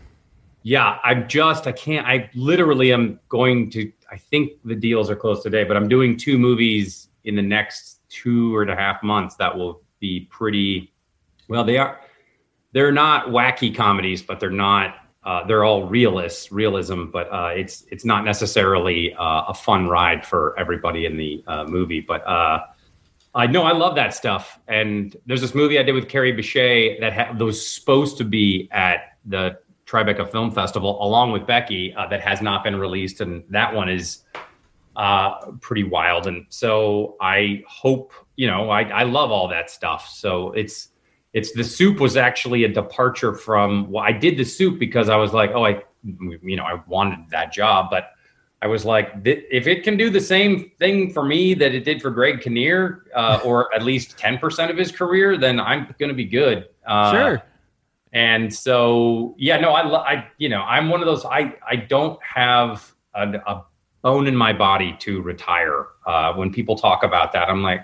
yeah, 0.63 0.97
I'm 1.03 1.27
just 1.27 1.67
I 1.67 1.71
can't. 1.71 2.07
I 2.07 2.29
literally 2.33 2.93
am 2.93 3.19
going 3.29 3.69
to. 3.71 3.91
I 4.11 4.17
think 4.17 4.53
the 4.65 4.75
deals 4.75 5.09
are 5.09 5.15
closed 5.15 5.43
today, 5.43 5.63
but 5.63 5.77
I'm 5.77 5.87
doing 5.87 6.17
two 6.17 6.37
movies 6.37 7.09
in 7.23 7.35
the 7.35 7.41
next 7.41 7.99
two 8.09 8.59
and 8.59 8.69
a 8.69 8.75
half 8.75 9.01
months 9.03 9.35
that 9.35 9.55
will 9.55 9.81
be 9.99 10.27
pretty. 10.29 10.93
Well, 11.47 11.63
they 11.63 11.77
are. 11.77 11.99
They're 12.73 12.91
not 12.91 13.27
wacky 13.27 13.73
comedies, 13.73 14.21
but 14.21 14.39
they're 14.39 14.49
not. 14.49 14.95
Uh, 15.23 15.45
they're 15.45 15.63
all 15.63 15.85
realists, 15.85 16.51
realism, 16.51 17.05
but 17.05 17.31
uh, 17.31 17.51
it's 17.55 17.83
it's 17.91 18.05
not 18.05 18.25
necessarily 18.25 19.13
uh, 19.13 19.43
a 19.49 19.53
fun 19.53 19.87
ride 19.87 20.25
for 20.25 20.57
everybody 20.57 21.05
in 21.05 21.15
the 21.15 21.43
uh, 21.47 21.63
movie. 21.65 22.01
But 22.01 22.25
uh, 22.25 22.61
I 23.33 23.47
know 23.47 23.63
I 23.63 23.71
love 23.71 23.95
that 23.95 24.13
stuff. 24.13 24.59
And 24.67 25.15
there's 25.25 25.41
this 25.41 25.55
movie 25.55 25.79
I 25.79 25.83
did 25.83 25.93
with 25.93 26.09
Kerry 26.09 26.33
Bishé 26.33 26.99
that 26.99 27.13
ha- 27.13 27.33
was 27.33 27.65
supposed 27.65 28.17
to 28.17 28.25
be 28.25 28.67
at 28.71 29.17
the 29.25 29.57
Tribeca 29.85 30.29
Film 30.29 30.51
Festival 30.51 31.01
along 31.03 31.31
with 31.31 31.45
Becky 31.45 31.93
uh, 31.93 32.07
that 32.07 32.21
has 32.21 32.41
not 32.41 32.63
been 32.63 32.75
released, 32.75 33.21
and 33.21 33.43
that 33.49 33.73
one 33.73 33.89
is 33.89 34.23
uh, 34.95 35.51
pretty 35.59 35.83
wild. 35.83 36.27
And 36.27 36.45
so 36.49 37.15
I 37.21 37.63
hope 37.67 38.13
you 38.35 38.47
know 38.47 38.69
I, 38.69 38.83
I 38.83 39.03
love 39.03 39.31
all 39.31 39.47
that 39.49 39.69
stuff. 39.69 40.07
So 40.09 40.51
it's 40.51 40.89
it's 41.33 41.53
the 41.53 41.63
soup 41.63 41.99
was 41.99 42.17
actually 42.17 42.63
a 42.63 42.69
departure 42.69 43.33
from 43.33 43.89
well, 43.91 44.03
I 44.03 44.11
did 44.11 44.37
the 44.37 44.45
soup 44.45 44.79
because 44.79 45.09
I 45.09 45.15
was 45.15 45.33
like, 45.33 45.51
oh, 45.53 45.65
I 45.65 45.81
you 46.03 46.55
know 46.55 46.63
I 46.63 46.81
wanted 46.87 47.29
that 47.29 47.51
job, 47.51 47.89
but 47.89 48.11
I 48.63 48.67
was 48.67 48.85
like, 48.85 49.11
if 49.25 49.65
it 49.65 49.83
can 49.83 49.97
do 49.97 50.09
the 50.11 50.19
same 50.19 50.71
thing 50.77 51.11
for 51.11 51.23
me 51.23 51.55
that 51.55 51.73
it 51.73 51.83
did 51.83 51.99
for 51.99 52.11
Greg 52.11 52.41
Kinnear, 52.41 53.05
uh, 53.15 53.39
or 53.43 53.73
at 53.73 53.83
least 53.83 54.17
ten 54.17 54.37
percent 54.37 54.69
of 54.69 54.77
his 54.77 54.91
career, 54.91 55.37
then 55.37 55.59
I'm 55.59 55.93
going 55.97 56.09
to 56.09 56.15
be 56.15 56.25
good. 56.25 56.69
Uh, 56.85 57.11
sure. 57.11 57.43
and 58.13 58.53
so, 58.53 59.35
yeah, 59.37 59.57
no, 59.57 59.71
I, 59.71 60.13
I, 60.13 60.27
you 60.37 60.49
know, 60.49 60.61
I'm 60.61 60.89
one 60.89 60.99
of 60.99 61.07
those. 61.07 61.25
I, 61.25 61.55
I 61.67 61.75
don't 61.75 62.21
have 62.23 62.93
a, 63.15 63.27
a 63.47 63.65
bone 64.03 64.27
in 64.27 64.35
my 64.35 64.53
body 64.53 64.95
to 64.99 65.21
retire. 65.21 65.87
Uh, 66.05 66.33
when 66.33 66.51
people 66.51 66.75
talk 66.75 67.03
about 67.03 67.31
that, 67.33 67.49
I'm 67.49 67.63
like, 67.63 67.81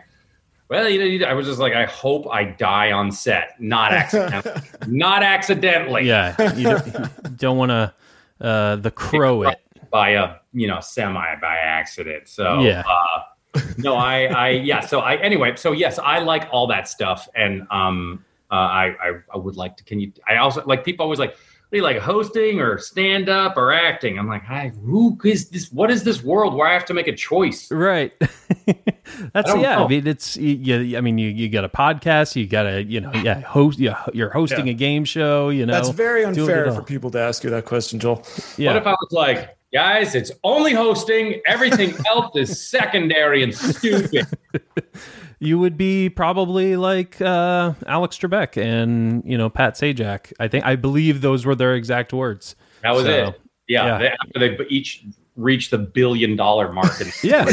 well, 0.69 0.89
you 0.89 1.19
know, 1.19 1.25
I 1.25 1.33
was 1.33 1.47
just 1.47 1.59
like, 1.59 1.73
I 1.73 1.85
hope 1.85 2.27
I 2.29 2.43
die 2.43 2.91
on 2.91 3.11
set, 3.11 3.59
not 3.59 3.93
accidentally, 3.93 4.61
not 4.87 5.23
accidentally, 5.23 6.07
Yeah, 6.07 6.53
you 6.53 6.63
don't, 6.63 7.37
don't 7.37 7.57
want 7.57 7.69
to 7.71 7.93
uh, 8.41 8.75
the 8.75 8.91
crow 8.91 9.43
it. 9.43 9.59
By 9.89 10.09
a, 10.11 10.35
you 10.53 10.67
know, 10.67 10.79
semi 10.79 11.35
by 11.41 11.57
accident. 11.57 12.27
So, 12.27 12.59
Yeah. 12.59 12.83
uh, 12.87 13.61
no, 13.77 13.95
I, 13.95 14.25
I, 14.25 14.49
yeah. 14.49 14.81
So 14.81 14.99
I, 14.99 15.15
anyway, 15.15 15.55
so 15.55 15.71
yes, 15.71 15.97
I 15.99 16.19
like 16.19 16.47
all 16.51 16.67
that 16.67 16.87
stuff, 16.87 17.27
and 17.35 17.65
um, 17.71 18.23
uh, 18.51 18.55
I, 18.55 18.85
I, 19.01 19.13
I 19.33 19.37
would 19.37 19.55
like 19.55 19.77
to. 19.77 19.83
Can 19.83 19.99
you? 19.99 20.11
I 20.27 20.37
also 20.37 20.63
like 20.65 20.85
people 20.85 21.03
always 21.03 21.17
like, 21.19 21.31
what 21.31 21.71
do 21.71 21.77
you 21.77 21.83
like 21.83 21.97
hosting 21.97 22.61
or 22.61 22.77
stand 22.77 23.29
up 23.29 23.57
or 23.57 23.73
acting? 23.73 24.19
I'm 24.19 24.27
like, 24.27 24.43
hi, 24.43 24.71
who 24.85 25.17
is 25.25 25.49
this? 25.49 25.71
What 25.71 25.89
is 25.91 26.03
this 26.03 26.23
world 26.23 26.53
where 26.53 26.67
I 26.67 26.73
have 26.73 26.85
to 26.85 26.93
make 26.93 27.07
a 27.07 27.15
choice? 27.15 27.69
Right. 27.71 28.13
That's 29.33 29.49
I 29.49 29.53
don't 29.53 29.61
yeah. 29.61 29.83
I 29.83 29.87
mean, 29.87 30.05
it's 30.07 30.37
you. 30.37 30.97
I 30.97 31.01
mean, 31.01 31.17
you 31.17 31.29
you 31.29 31.49
got 31.49 31.65
a 31.65 31.69
podcast. 31.69 32.35
You 32.35 32.45
got 32.47 32.67
a 32.67 32.83
you 32.83 33.01
know 33.01 33.11
yeah 33.15 33.39
host. 33.41 33.79
Yeah, 33.79 34.01
you're 34.13 34.29
hosting 34.29 34.67
Yeah. 34.67 34.73
a 34.73 34.75
game 34.75 35.03
show. 35.03 35.49
You 35.49 35.65
know, 35.65 35.73
That's 35.73 35.89
very 35.89 36.23
unfair 36.23 36.71
for 36.71 36.83
people 36.83 37.09
to 37.11 37.19
ask 37.19 37.43
you 37.43 37.49
that 37.49 37.65
question, 37.65 37.99
Joel. 37.99 38.23
Yeah. 38.57 38.73
What 38.73 38.77
if 38.81 38.87
I 38.87 38.91
was 38.91 39.11
like, 39.11 39.56
guys, 39.73 40.15
it's 40.15 40.31
only 40.43 40.73
hosting. 40.73 41.41
Everything 41.45 41.93
else 42.07 42.35
is 42.35 42.67
secondary 42.67 43.43
and 43.43 43.53
stupid. 43.53 44.27
you 45.39 45.59
would 45.59 45.77
be 45.77 46.09
probably 46.09 46.75
like 46.75 47.21
uh, 47.21 47.73
Alex 47.85 48.17
Trebek 48.17 48.61
and 48.61 49.23
you 49.25 49.37
know 49.37 49.49
Pat 49.49 49.75
Sajak. 49.75 50.33
I 50.39 50.47
think 50.47 50.65
I 50.65 50.75
believe 50.75 51.21
those 51.21 51.45
were 51.45 51.55
their 51.55 51.75
exact 51.75 52.13
words. 52.13 52.55
That 52.83 52.93
was 52.93 53.05
So, 53.05 53.27
it. 53.29 53.41
Yeah, 53.67 53.85
yeah. 53.85 53.97
They, 53.97 54.07
after 54.07 54.57
they 54.57 54.65
each 54.69 55.03
reached 55.37 55.71
the 55.71 55.77
billion 55.77 56.35
dollar 56.35 56.71
mark. 56.73 56.99
And 56.99 57.13
Yeah, 57.23 57.51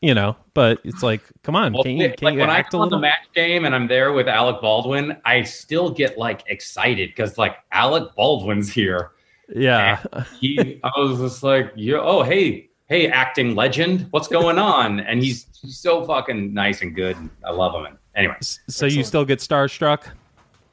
you 0.00 0.14
know, 0.14 0.36
but 0.54 0.80
it's 0.84 1.02
like, 1.02 1.22
come 1.42 1.56
on, 1.56 1.72
Well, 1.72 1.82
can 1.82 1.96
you 1.96 2.14
like 2.22 2.34
you 2.34 2.40
when 2.40 2.50
I 2.50 2.58
act 2.58 2.68
a 2.68 2.70
come 2.72 2.80
on 2.82 2.90
the 2.90 2.98
match 2.98 3.26
game 3.34 3.64
and 3.64 3.74
I'm 3.74 3.88
there 3.88 4.12
with 4.12 4.28
Alec 4.28 4.60
Baldwin, 4.60 5.16
I 5.24 5.42
still 5.42 5.90
get 5.90 6.18
like 6.18 6.42
excited 6.46 7.10
because 7.10 7.38
like 7.38 7.56
Alec 7.72 8.14
Baldwin's 8.14 8.70
here. 8.70 9.12
Yeah, 9.54 10.02
He, 10.40 10.80
I 10.84 10.90
was 10.98 11.18
just 11.18 11.42
like, 11.42 11.72
yeah, 11.76 11.98
oh 12.00 12.22
hey, 12.22 12.70
hey, 12.88 13.08
acting 13.08 13.54
legend, 13.54 14.06
what's 14.10 14.28
going 14.28 14.58
on? 14.58 15.00
And 15.00 15.22
he's, 15.22 15.46
he's 15.60 15.78
so 15.78 16.04
fucking 16.04 16.52
nice 16.54 16.82
and 16.82 16.94
good. 16.94 17.16
And 17.16 17.30
I 17.44 17.50
love 17.50 17.74
him. 17.74 17.84
And 17.86 17.98
anyway, 18.14 18.36
so 18.40 18.86
you 18.86 19.04
still 19.04 19.24
get 19.24 19.38
starstruck? 19.38 20.06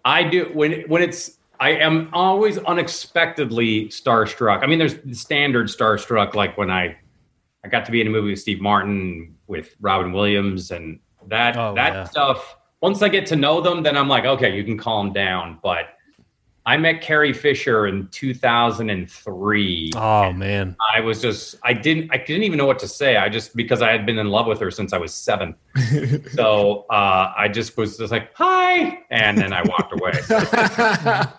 I 0.05 0.23
do 0.23 0.49
when 0.53 0.81
when 0.87 1.01
it's 1.01 1.37
I 1.59 1.71
am 1.71 2.09
always 2.13 2.57
unexpectedly 2.59 3.87
starstruck. 3.89 4.63
I 4.63 4.67
mean, 4.67 4.79
there's 4.79 4.97
the 4.99 5.15
standard 5.15 5.67
starstruck, 5.67 6.33
like 6.35 6.57
when 6.57 6.69
I 6.71 6.97
I 7.63 7.67
got 7.67 7.85
to 7.85 7.91
be 7.91 7.99
in 8.01 8.07
a 8.07 8.09
movie 8.09 8.29
with 8.29 8.39
Steve 8.39 8.61
Martin 8.61 9.35
with 9.47 9.75
Robin 9.81 10.11
Williams 10.11 10.71
and 10.71 10.99
that 11.27 11.57
Oh, 11.57 11.73
that 11.75 11.93
yeah. 11.93 12.03
stuff. 12.05 12.57
Once 12.81 13.01
I 13.01 13.09
get 13.09 13.25
to 13.27 13.35
know 13.35 13.59
them, 13.59 13.81
then 13.83 13.97
I'm 13.97 14.07
like, 14.07 14.25
okay, 14.25 14.55
you 14.55 14.63
can 14.63 14.77
calm 14.77 15.11
down. 15.11 15.57
But 15.63 15.96
I 16.67 16.75
met 16.75 16.99
Carrie 16.99 17.31
Fisher 17.31 17.87
in 17.87 18.09
2003. 18.09 19.91
Oh 19.95 20.33
man, 20.33 20.75
I 20.93 20.99
was 20.99 21.21
just 21.21 21.55
I 21.63 21.71
didn't 21.71 22.11
I 22.11 22.17
didn't 22.17 22.43
even 22.43 22.57
know 22.57 22.65
what 22.65 22.79
to 22.79 22.89
say. 22.89 23.15
I 23.15 23.29
just 23.29 23.55
because 23.55 23.81
I 23.81 23.89
had 23.89 24.05
been 24.05 24.17
in 24.17 24.27
love 24.27 24.47
with 24.47 24.59
her 24.59 24.69
since 24.69 24.91
I 24.91 24.97
was 24.97 25.13
seven. 25.13 25.55
so 26.33 26.85
uh, 26.89 27.31
I 27.37 27.47
just 27.47 27.77
was 27.77 27.97
just 27.97 28.11
like 28.11 28.35
hi, 28.35 28.99
and 29.09 29.37
then 29.37 29.53
I 29.53 29.61
walked 29.63 29.93
away. 29.93 30.11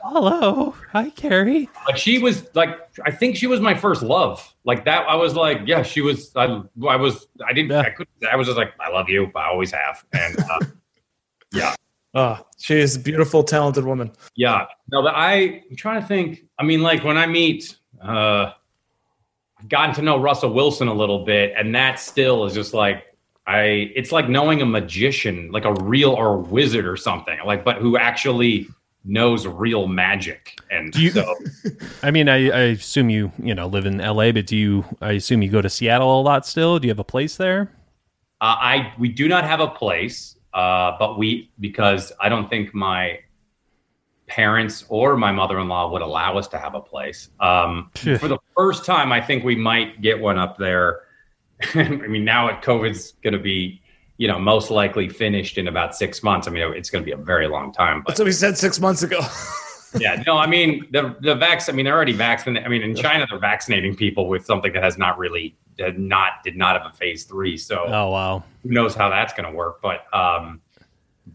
hello, 0.02 0.74
hi 0.90 1.10
Carrie. 1.10 1.68
But 1.84 1.98
she 1.98 2.18
was 2.18 2.48
like, 2.54 2.88
I 3.04 3.10
think 3.10 3.36
she 3.36 3.46
was 3.46 3.60
my 3.60 3.74
first 3.74 4.02
love. 4.02 4.54
Like 4.64 4.86
that, 4.86 5.06
I 5.10 5.14
was 5.14 5.34
like, 5.34 5.60
yeah, 5.66 5.82
she 5.82 6.00
was. 6.00 6.34
I, 6.36 6.62
I 6.88 6.96
was. 6.96 7.26
I 7.46 7.52
didn't. 7.52 7.72
Yeah. 7.72 7.80
I 7.80 7.90
couldn't. 7.90 8.08
I 8.32 8.36
was 8.36 8.46
just 8.46 8.56
like, 8.56 8.72
I 8.80 8.88
love 8.90 9.10
you. 9.10 9.30
I 9.36 9.48
always 9.48 9.72
have. 9.72 10.06
And 10.14 10.38
uh, 10.40 10.60
yeah, 11.52 11.74
Ah, 12.14 12.44
she 12.58 12.74
is 12.78 12.96
a 12.96 13.00
beautiful, 13.00 13.42
talented 13.44 13.84
woman. 13.84 14.10
yeah. 14.34 14.66
No, 14.90 15.02
but 15.02 15.14
I, 15.14 15.62
I'm 15.70 15.76
trying 15.76 16.00
to 16.00 16.06
think. 16.06 16.44
I 16.58 16.62
mean, 16.64 16.82
like 16.82 17.04
when 17.04 17.18
I 17.18 17.26
meet, 17.26 17.76
uh, 18.02 18.52
I've 19.60 19.68
gotten 19.68 19.94
to 19.96 20.02
know 20.02 20.18
Russell 20.18 20.52
Wilson 20.54 20.88
a 20.88 20.94
little 20.94 21.24
bit, 21.24 21.52
and 21.56 21.74
that 21.74 21.98
still 22.00 22.44
is 22.46 22.54
just 22.54 22.72
like 22.72 23.04
I. 23.46 23.90
It's 23.94 24.10
like 24.12 24.28
knowing 24.28 24.62
a 24.62 24.66
magician, 24.66 25.50
like 25.52 25.64
a 25.66 25.74
real 25.82 26.10
or 26.12 26.34
a 26.36 26.38
wizard 26.38 26.86
or 26.86 26.96
something, 26.96 27.38
like 27.44 27.64
but 27.64 27.76
who 27.76 27.98
actually 27.98 28.68
knows 29.04 29.46
real 29.46 29.86
magic. 29.86 30.58
And 30.70 30.92
Do 30.92 31.02
you- 31.02 31.10
so 31.10 31.34
I 32.02 32.10
mean, 32.10 32.28
I, 32.28 32.48
I 32.50 32.60
assume 32.72 33.10
you 33.10 33.30
you 33.42 33.54
know 33.54 33.66
live 33.66 33.84
in 33.84 34.00
L.A., 34.00 34.32
but 34.32 34.46
do 34.46 34.56
you? 34.56 34.84
I 35.02 35.12
assume 35.12 35.42
you 35.42 35.50
go 35.50 35.60
to 35.60 35.68
Seattle 35.68 36.20
a 36.20 36.22
lot 36.22 36.46
still. 36.46 36.78
Do 36.78 36.86
you 36.86 36.90
have 36.90 36.98
a 36.98 37.04
place 37.04 37.36
there? 37.36 37.70
Uh, 38.40 38.56
I 38.58 38.92
we 38.98 39.08
do 39.10 39.28
not 39.28 39.44
have 39.44 39.60
a 39.60 39.68
place, 39.68 40.36
uh, 40.58 40.96
but 40.98 41.16
we 41.16 41.52
because 41.60 42.12
I 42.18 42.28
don't 42.28 42.50
think 42.50 42.74
my 42.74 43.20
parents 44.26 44.84
or 44.88 45.16
my 45.16 45.30
mother-in-law 45.30 45.92
would 45.92 46.02
allow 46.02 46.36
us 46.36 46.48
to 46.48 46.58
have 46.58 46.74
a 46.74 46.80
place. 46.80 47.30
Um, 47.38 47.92
for 47.94 48.26
the 48.26 48.38
first 48.56 48.84
time, 48.84 49.12
I 49.12 49.20
think 49.20 49.44
we 49.44 49.54
might 49.54 50.02
get 50.02 50.18
one 50.18 50.36
up 50.36 50.58
there. 50.58 51.02
I 51.74 51.84
mean, 51.84 52.24
now 52.24 52.48
it 52.48 52.60
COVID's 52.60 53.12
going 53.22 53.34
to 53.34 53.38
be, 53.38 53.80
you 54.16 54.26
know, 54.26 54.40
most 54.40 54.72
likely 54.72 55.08
finished 55.08 55.58
in 55.58 55.68
about 55.68 55.94
six 55.94 56.24
months. 56.24 56.48
I 56.48 56.50
mean, 56.50 56.72
it's 56.74 56.90
going 56.90 57.04
to 57.04 57.06
be 57.06 57.12
a 57.12 57.24
very 57.24 57.46
long 57.46 57.72
time, 57.72 58.00
but 58.00 58.08
That's 58.08 58.18
what 58.18 58.26
we 58.26 58.32
said 58.32 58.58
six 58.58 58.80
months 58.80 59.04
ago. 59.04 59.20
yeah, 59.98 60.22
no, 60.26 60.36
I 60.36 60.46
mean 60.46 60.86
the 60.90 61.16
the 61.20 61.34
vax. 61.36 61.68
I 61.68 61.72
mean, 61.72 61.84
they're 61.84 61.94
already 61.96 62.12
vaccinated. 62.12 62.66
I 62.66 62.68
mean, 62.68 62.82
in 62.82 62.94
China, 62.94 63.26
they're 63.28 63.38
vaccinating 63.38 63.94
people 63.96 64.28
with 64.28 64.44
something 64.44 64.72
that 64.72 64.82
has 64.82 64.98
not 64.98 65.18
really 65.18 65.56
did 65.76 65.98
not 65.98 66.42
did 66.44 66.56
not 66.56 66.80
have 66.80 66.90
a 66.92 66.94
phase 66.96 67.24
three. 67.24 67.56
So 67.56 67.84
Oh 67.86 68.10
wow. 68.10 68.42
who 68.62 68.70
knows 68.70 68.94
how 68.94 69.08
that's 69.08 69.32
going 69.32 69.48
to 69.48 69.56
work 69.56 69.80
but 69.80 70.12
um 70.12 70.60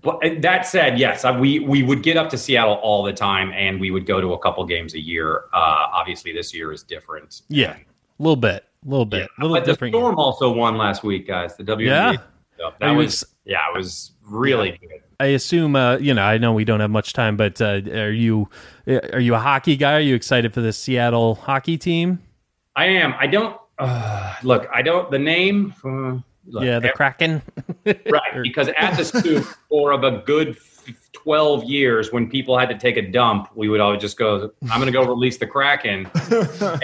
but 0.01 0.19
that 0.41 0.65
said 0.67 0.97
yes 0.99 1.23
we 1.39 1.59
we 1.59 1.81
would 1.83 2.03
get 2.03 2.17
up 2.17 2.29
to 2.31 2.37
seattle 2.37 2.73
all 2.75 3.03
the 3.03 3.13
time 3.13 3.53
and 3.53 3.79
we 3.79 3.89
would 3.91 4.05
go 4.05 4.19
to 4.19 4.33
a 4.33 4.39
couple 4.39 4.65
games 4.65 4.95
a 4.95 4.99
year 4.99 5.45
uh 5.53 5.87
obviously 5.93 6.33
this 6.33 6.53
year 6.53 6.73
is 6.73 6.83
different 6.83 7.43
Yeah, 7.47 7.77
a 7.77 8.21
little 8.23 8.35
bit, 8.35 8.65
a 8.85 8.89
little 8.89 9.05
bit, 9.05 9.29
a 9.37 9.41
little 9.41 9.55
but 9.55 9.65
the 9.65 9.71
different. 9.71 9.93
storm 9.93 10.17
also 10.17 10.51
won 10.51 10.77
last 10.77 11.03
week 11.03 11.25
guys 11.27 11.55
the 11.55 11.63
WNBA 11.63 11.85
Yeah? 11.85 12.69
that 12.81 12.91
you 12.91 12.97
was 12.97 13.23
yeah 13.45 13.59
it 13.73 13.77
was 13.77 14.11
really 14.25 14.71
good 14.71 15.02
I 15.19 15.27
assume, 15.27 15.75
uh, 15.75 15.97
you 15.97 16.13
know, 16.13 16.23
I 16.23 16.37
know 16.37 16.53
we 16.53 16.65
don't 16.65 16.79
have 16.79 16.91
much 16.91 17.13
time, 17.13 17.37
but 17.37 17.61
uh, 17.61 17.81
are 17.91 18.11
you 18.11 18.49
are 18.87 19.19
you 19.19 19.35
a 19.35 19.39
hockey 19.39 19.77
guy? 19.77 19.93
Are 19.93 20.01
you 20.01 20.15
excited 20.15 20.53
for 20.53 20.61
the 20.61 20.73
Seattle 20.73 21.35
hockey 21.35 21.77
team? 21.77 22.19
i 22.75 22.85
am 22.85 23.13
i 23.19 23.27
don't 23.27 23.57
uh, 23.79 24.35
look 24.43 24.67
i 24.73 24.81
don't 24.81 25.09
the 25.11 25.19
name 25.19 25.73
uh, 25.83 26.17
look, 26.45 26.63
yeah, 26.63 26.79
the 26.79 26.89
Kraken. 26.89 27.41
right 27.85 28.41
because 28.41 28.69
at 28.77 28.95
the 28.97 29.05
Soup 29.05 29.43
for 29.69 29.91
of 29.91 30.03
a 30.03 30.23
good 30.25 30.57
12 31.13 31.63
years 31.63 32.11
when 32.11 32.29
people 32.29 32.57
had 32.57 32.69
to 32.69 32.77
take 32.77 32.97
a 32.97 33.01
dump 33.01 33.49
we 33.55 33.69
would 33.69 33.79
always 33.79 34.01
just 34.01 34.17
go 34.17 34.51
i'm 34.69 34.79
going 34.79 34.85
to 34.85 34.91
go 34.91 35.05
release 35.05 35.37
the 35.37 35.47
kraken 35.47 36.09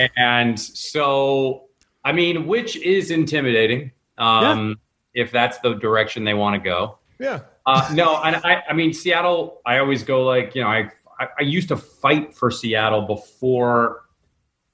and 0.17 0.59
so 0.59 1.65
i 2.05 2.11
mean 2.11 2.47
which 2.47 2.77
is 2.77 3.11
intimidating 3.11 3.91
um 4.17 4.79
if 5.13 5.31
that's 5.31 5.59
the 5.59 5.73
direction 5.73 6.23
they 6.23 6.33
want 6.33 6.53
to 6.55 6.59
go 6.59 6.97
yeah. 7.19 7.41
Uh 7.69 7.89
no 7.93 8.21
and 8.23 8.35
i 8.37 8.63
i 8.69 8.73
mean 8.73 8.93
seattle 8.93 9.61
i 9.65 9.77
always 9.77 10.03
go 10.03 10.23
like 10.23 10.55
you 10.55 10.61
know 10.61 10.67
i 10.67 10.89
i, 11.19 11.27
I 11.39 11.41
used 11.43 11.67
to 11.69 11.77
fight 11.77 12.35
for 12.35 12.51
seattle 12.51 13.01
before 13.03 14.03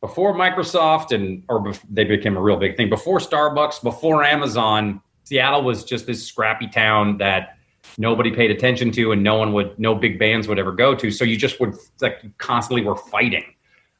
before 0.01 0.35
Microsoft 0.35 1.11
and 1.11 1.43
or 1.49 1.59
bef- 1.59 1.83
they 1.89 2.03
became 2.03 2.37
a 2.37 2.41
real 2.41 2.57
big 2.57 2.77
thing 2.77 2.89
before 2.89 3.17
Starbucks, 3.17 3.81
before 3.81 4.23
Amazon, 4.23 5.01
Seattle 5.23 5.63
was 5.63 5.83
just 5.83 6.05
this 6.05 6.23
scrappy 6.23 6.67
town 6.67 7.17
that 7.17 7.57
nobody 7.97 8.31
paid 8.31 8.51
attention 8.51 8.91
to 8.91 9.11
and 9.11 9.23
no 9.23 9.35
one 9.35 9.51
would 9.53 9.77
no 9.79 9.95
big 9.95 10.19
bands 10.19 10.47
would 10.47 10.59
ever 10.59 10.71
go 10.71 10.93
to. 10.93 11.09
So 11.09 11.23
you 11.25 11.37
just 11.37 11.59
would 11.59 11.75
like 12.01 12.23
constantly 12.37 12.83
were 12.83 12.95
fighting 12.95 13.45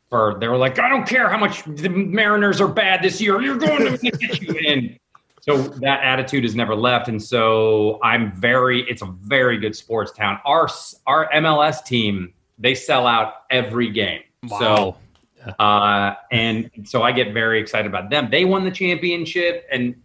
for 0.10 0.38
they 0.40 0.48
were 0.48 0.58
like, 0.58 0.78
I 0.78 0.90
don't 0.90 1.08
care 1.08 1.28
how 1.30 1.38
much 1.38 1.64
the 1.64 1.90
Mariners 1.90 2.62
are 2.62 2.68
bad 2.68 3.02
this 3.02 3.20
year, 3.20 3.42
you're 3.42 3.58
going 3.58 3.98
to 3.98 3.98
get 3.98 4.42
you 4.42 4.54
in. 4.54 5.00
So 5.46 5.58
that 5.58 6.04
attitude 6.04 6.44
has 6.44 6.56
never 6.56 6.76
left. 6.76 7.08
And 7.08 7.22
so 7.22 8.00
I'm 8.02 8.32
very 8.32 8.82
it's 8.90 9.04
a 9.04 9.06
very 9.22 9.60
good 9.60 9.76
sports 9.76 10.12
town. 10.12 10.40
Our 10.44 10.68
our 11.06 11.30
MLS 11.34 11.86
team, 11.86 12.34
they 12.58 12.74
sell 12.74 13.06
out 13.06 13.44
every 13.52 13.92
game. 13.92 14.22
So 14.60 14.98
uh, 15.60 16.16
and 16.32 16.72
so 16.86 17.04
I 17.04 17.12
get 17.12 17.32
very 17.32 17.60
excited 17.60 17.86
about 17.88 18.10
them. 18.10 18.30
They 18.32 18.46
won 18.46 18.64
the 18.64 18.72
championship, 18.72 19.68
and 19.72 19.96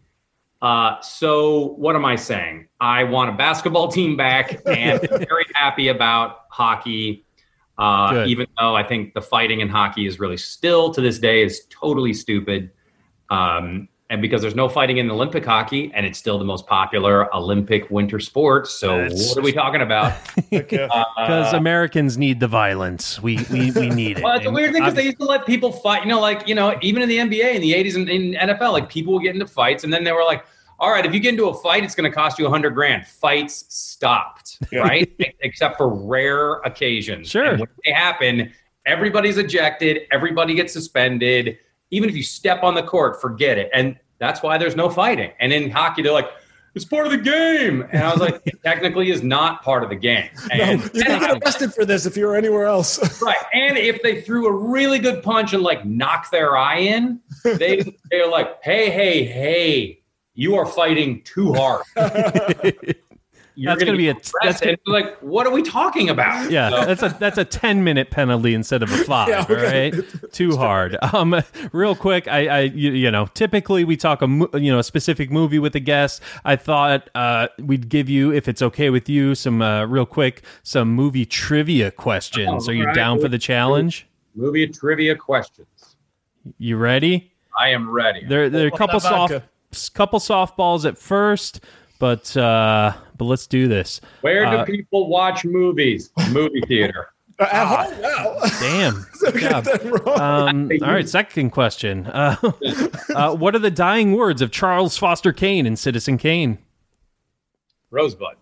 uh, 0.60 1.00
so 1.00 1.68
what 1.76 1.96
am 1.96 2.04
I 2.04 2.16
saying? 2.16 2.68
I 2.78 3.04
want 3.04 3.30
a 3.30 3.32
basketball 3.32 3.88
team 3.88 4.16
back, 4.16 4.60
and 4.66 5.00
I'm 5.10 5.18
very 5.26 5.46
happy 5.54 5.88
about 5.88 6.44
hockey. 6.50 7.24
Uh, 7.78 8.10
Good. 8.10 8.28
even 8.28 8.46
though 8.58 8.76
I 8.76 8.82
think 8.82 9.14
the 9.14 9.22
fighting 9.22 9.60
in 9.60 9.70
hockey 9.70 10.06
is 10.06 10.20
really 10.20 10.36
still 10.36 10.92
to 10.92 11.00
this 11.00 11.18
day 11.18 11.42
is 11.42 11.66
totally 11.70 12.12
stupid. 12.12 12.72
Um, 13.30 13.88
and 14.10 14.20
because 14.20 14.42
there's 14.42 14.56
no 14.56 14.68
fighting 14.68 14.98
in 14.98 15.08
Olympic 15.08 15.44
hockey, 15.44 15.92
and 15.94 16.04
it's 16.04 16.18
still 16.18 16.36
the 16.36 16.44
most 16.44 16.66
popular 16.66 17.32
Olympic 17.34 17.88
winter 17.90 18.18
sport. 18.18 18.66
So 18.66 18.98
That's- 18.98 19.28
what 19.28 19.38
are 19.38 19.42
we 19.42 19.52
talking 19.52 19.80
about? 19.80 20.12
Okay. 20.52 20.88
Uh, 20.90 21.04
because 21.16 21.52
Americans 21.54 22.18
need 22.18 22.40
the 22.40 22.48
violence. 22.48 23.22
We 23.22 23.38
we, 23.52 23.70
we 23.70 23.88
need 23.88 24.18
it. 24.18 24.24
Well, 24.24 24.36
it's 24.36 24.46
a 24.46 24.50
weird 24.50 24.72
thing 24.72 24.82
because 24.82 24.94
they 24.94 25.04
used 25.04 25.18
to 25.18 25.24
let 25.24 25.46
people 25.46 25.70
fight. 25.70 26.02
You 26.02 26.08
know, 26.08 26.20
like 26.20 26.48
you 26.48 26.56
know, 26.56 26.76
even 26.82 27.02
in 27.02 27.08
the 27.08 27.18
NBA 27.18 27.54
in 27.54 27.60
the 27.60 27.72
'80s 27.72 27.94
and 27.94 28.08
in 28.08 28.32
NFL, 28.32 28.72
like 28.72 28.88
people 28.88 29.12
would 29.12 29.22
get 29.22 29.34
into 29.34 29.46
fights, 29.46 29.84
and 29.84 29.92
then 29.92 30.02
they 30.02 30.10
were 30.10 30.24
like, 30.24 30.44
"All 30.80 30.90
right, 30.90 31.06
if 31.06 31.14
you 31.14 31.20
get 31.20 31.30
into 31.30 31.48
a 31.48 31.54
fight, 31.54 31.84
it's 31.84 31.94
going 31.94 32.10
to 32.10 32.14
cost 32.14 32.36
you 32.38 32.46
a 32.46 32.50
hundred 32.50 32.70
grand." 32.70 33.06
Fights 33.06 33.64
stopped, 33.68 34.58
right? 34.72 35.08
Except 35.40 35.76
for 35.76 35.88
rare 35.88 36.54
occasions. 36.62 37.28
Sure. 37.28 37.44
And 37.44 37.60
when 37.60 37.68
they 37.84 37.92
happen, 37.92 38.52
everybody's 38.86 39.38
ejected. 39.38 40.02
Everybody 40.10 40.54
gets 40.54 40.72
suspended. 40.72 41.58
Even 41.90 42.08
if 42.08 42.16
you 42.16 42.22
step 42.22 42.62
on 42.62 42.74
the 42.74 42.82
court, 42.82 43.20
forget 43.20 43.58
it. 43.58 43.70
And 43.74 43.96
that's 44.18 44.42
why 44.42 44.58
there's 44.58 44.76
no 44.76 44.90
fighting. 44.90 45.32
And 45.40 45.52
in 45.52 45.70
hockey, 45.70 46.02
they're 46.02 46.12
like. 46.12 46.30
It's 46.72 46.84
part 46.84 47.04
of 47.04 47.10
the 47.10 47.18
game, 47.18 47.84
and 47.90 48.04
I 48.04 48.12
was 48.12 48.20
like, 48.20 48.42
it 48.44 48.54
technically 48.64 49.10
is 49.10 49.24
not 49.24 49.64
part 49.64 49.82
of 49.82 49.88
the 49.88 49.96
game. 49.96 50.30
And, 50.52 50.80
You're 50.94 51.04
gonna 51.04 51.18
get 51.18 51.42
arrested 51.42 51.74
for 51.74 51.84
this 51.84 52.06
if 52.06 52.16
you 52.16 52.26
were 52.26 52.36
anywhere 52.36 52.66
else. 52.66 53.20
Right. 53.20 53.36
And 53.52 53.76
if 53.76 54.00
they 54.02 54.20
threw 54.22 54.46
a 54.46 54.52
really 54.52 55.00
good 55.00 55.20
punch 55.24 55.52
and 55.52 55.64
like 55.64 55.84
knock 55.84 56.30
their 56.30 56.56
eye 56.56 56.78
in, 56.78 57.18
they 57.42 57.82
they're 58.12 58.28
like, 58.28 58.62
hey, 58.62 58.88
hey, 58.88 59.24
hey, 59.24 60.00
you 60.34 60.54
are 60.54 60.64
fighting 60.64 61.22
too 61.24 61.52
hard. 61.54 61.82
You're 63.62 63.72
That's 63.74 63.84
gonna 63.84 63.98
be 63.98 64.08
a- 64.08 64.14
get 64.14 64.22
that's 64.42 64.62
arrested." 64.62 64.80
And 64.86 64.94
like, 64.94 65.18
what 65.18 65.46
are 65.46 65.52
we 65.52 65.62
talking 65.62 66.08
about? 66.08 66.50
yeah, 66.52 66.70
So- 66.70 66.84
that's 66.86 67.02
a 67.02 67.16
that's 67.20 67.36
a 67.36 67.44
ten 67.44 67.84
minute 67.84 68.10
penalty 68.10 68.54
instead 68.54 68.82
of 68.82 68.90
a 68.90 68.96
five. 69.04 69.28
Yeah, 69.28 69.42
okay. 69.50 69.90
right, 69.90 70.32
too 70.32 70.56
hard. 70.56 70.96
Um, 71.12 71.42
real 71.72 71.94
quick, 71.94 72.26
I, 72.28 72.46
I 72.46 72.60
you, 72.60 72.92
you 72.92 73.10
know, 73.10 73.26
typically 73.34 73.84
we 73.84 73.96
talk 73.98 74.22
a 74.22 74.26
you 74.26 74.72
know 74.72 74.78
a 74.78 74.82
specific 74.84 75.30
movie 75.30 75.58
with 75.58 75.74
a 75.74 75.80
guest. 75.80 76.22
I 76.44 76.56
thought 76.56 77.10
uh, 77.14 77.48
we'd 77.58 77.88
give 77.90 78.08
you, 78.08 78.32
if 78.32 78.48
it's 78.48 78.62
okay 78.62 78.88
with 78.90 79.08
you, 79.08 79.34
some 79.34 79.60
uh, 79.60 79.84
real 79.86 80.06
quick 80.06 80.42
some 80.62 80.94
movie 80.94 81.26
trivia 81.26 81.90
questions. 81.90 82.66
Oh, 82.66 82.70
Are 82.70 82.74
you 82.74 82.80
all 82.82 82.86
right. 82.86 82.94
down 82.94 83.20
for 83.20 83.28
the 83.28 83.38
challenge? 83.38 84.06
movie 84.34 84.66
trivia 84.68 85.14
questions. 85.16 85.96
You 86.58 86.76
ready? 86.78 87.32
I 87.58 87.68
am 87.70 87.90
ready. 87.90 88.24
There, 88.24 88.48
there 88.48 88.64
are 88.64 88.68
a 88.68 88.70
couple 88.70 89.00
soft, 89.00 89.32
vodka. 89.32 89.46
couple 89.92 90.20
softballs 90.20 90.86
at 90.86 90.96
first, 90.96 91.60
but 92.00 92.36
uh, 92.36 92.94
but 93.16 93.26
let's 93.26 93.46
do 93.46 93.68
this. 93.68 94.00
Where 94.22 94.44
do 94.46 94.56
uh, 94.56 94.64
people 94.64 95.08
watch 95.08 95.44
movies? 95.44 96.10
Movie 96.32 96.62
theater. 96.62 97.10
At 97.38 97.66
home? 97.66 98.02
Wow. 98.02 98.38
Damn, 98.60 99.06
I 99.26 99.30
good 99.30 99.40
got 99.40 99.64
job. 99.64 99.64
that 99.64 100.06
wrong. 100.06 100.48
Um, 100.48 100.70
all 100.82 100.92
right, 100.92 101.08
second 101.08 101.50
question. 101.50 102.06
Uh, 102.06 102.36
uh, 103.14 103.34
what 103.36 103.54
are 103.54 103.60
the 103.60 103.70
dying 103.70 104.12
words 104.12 104.42
of 104.42 104.50
Charles 104.50 104.98
Foster 104.98 105.32
Kane 105.32 105.64
in 105.64 105.76
Citizen 105.76 106.18
Kane? 106.18 106.58
Rosebud. 107.90 108.36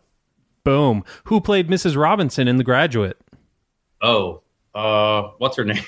Boom. 0.64 1.04
Who 1.24 1.40
played 1.40 1.68
Mrs. 1.68 1.96
Robinson 1.96 2.48
in 2.48 2.56
The 2.56 2.64
Graduate? 2.64 3.18
Oh, 4.02 4.42
uh, 4.74 5.30
what's 5.38 5.56
her 5.56 5.64
name? 5.64 5.84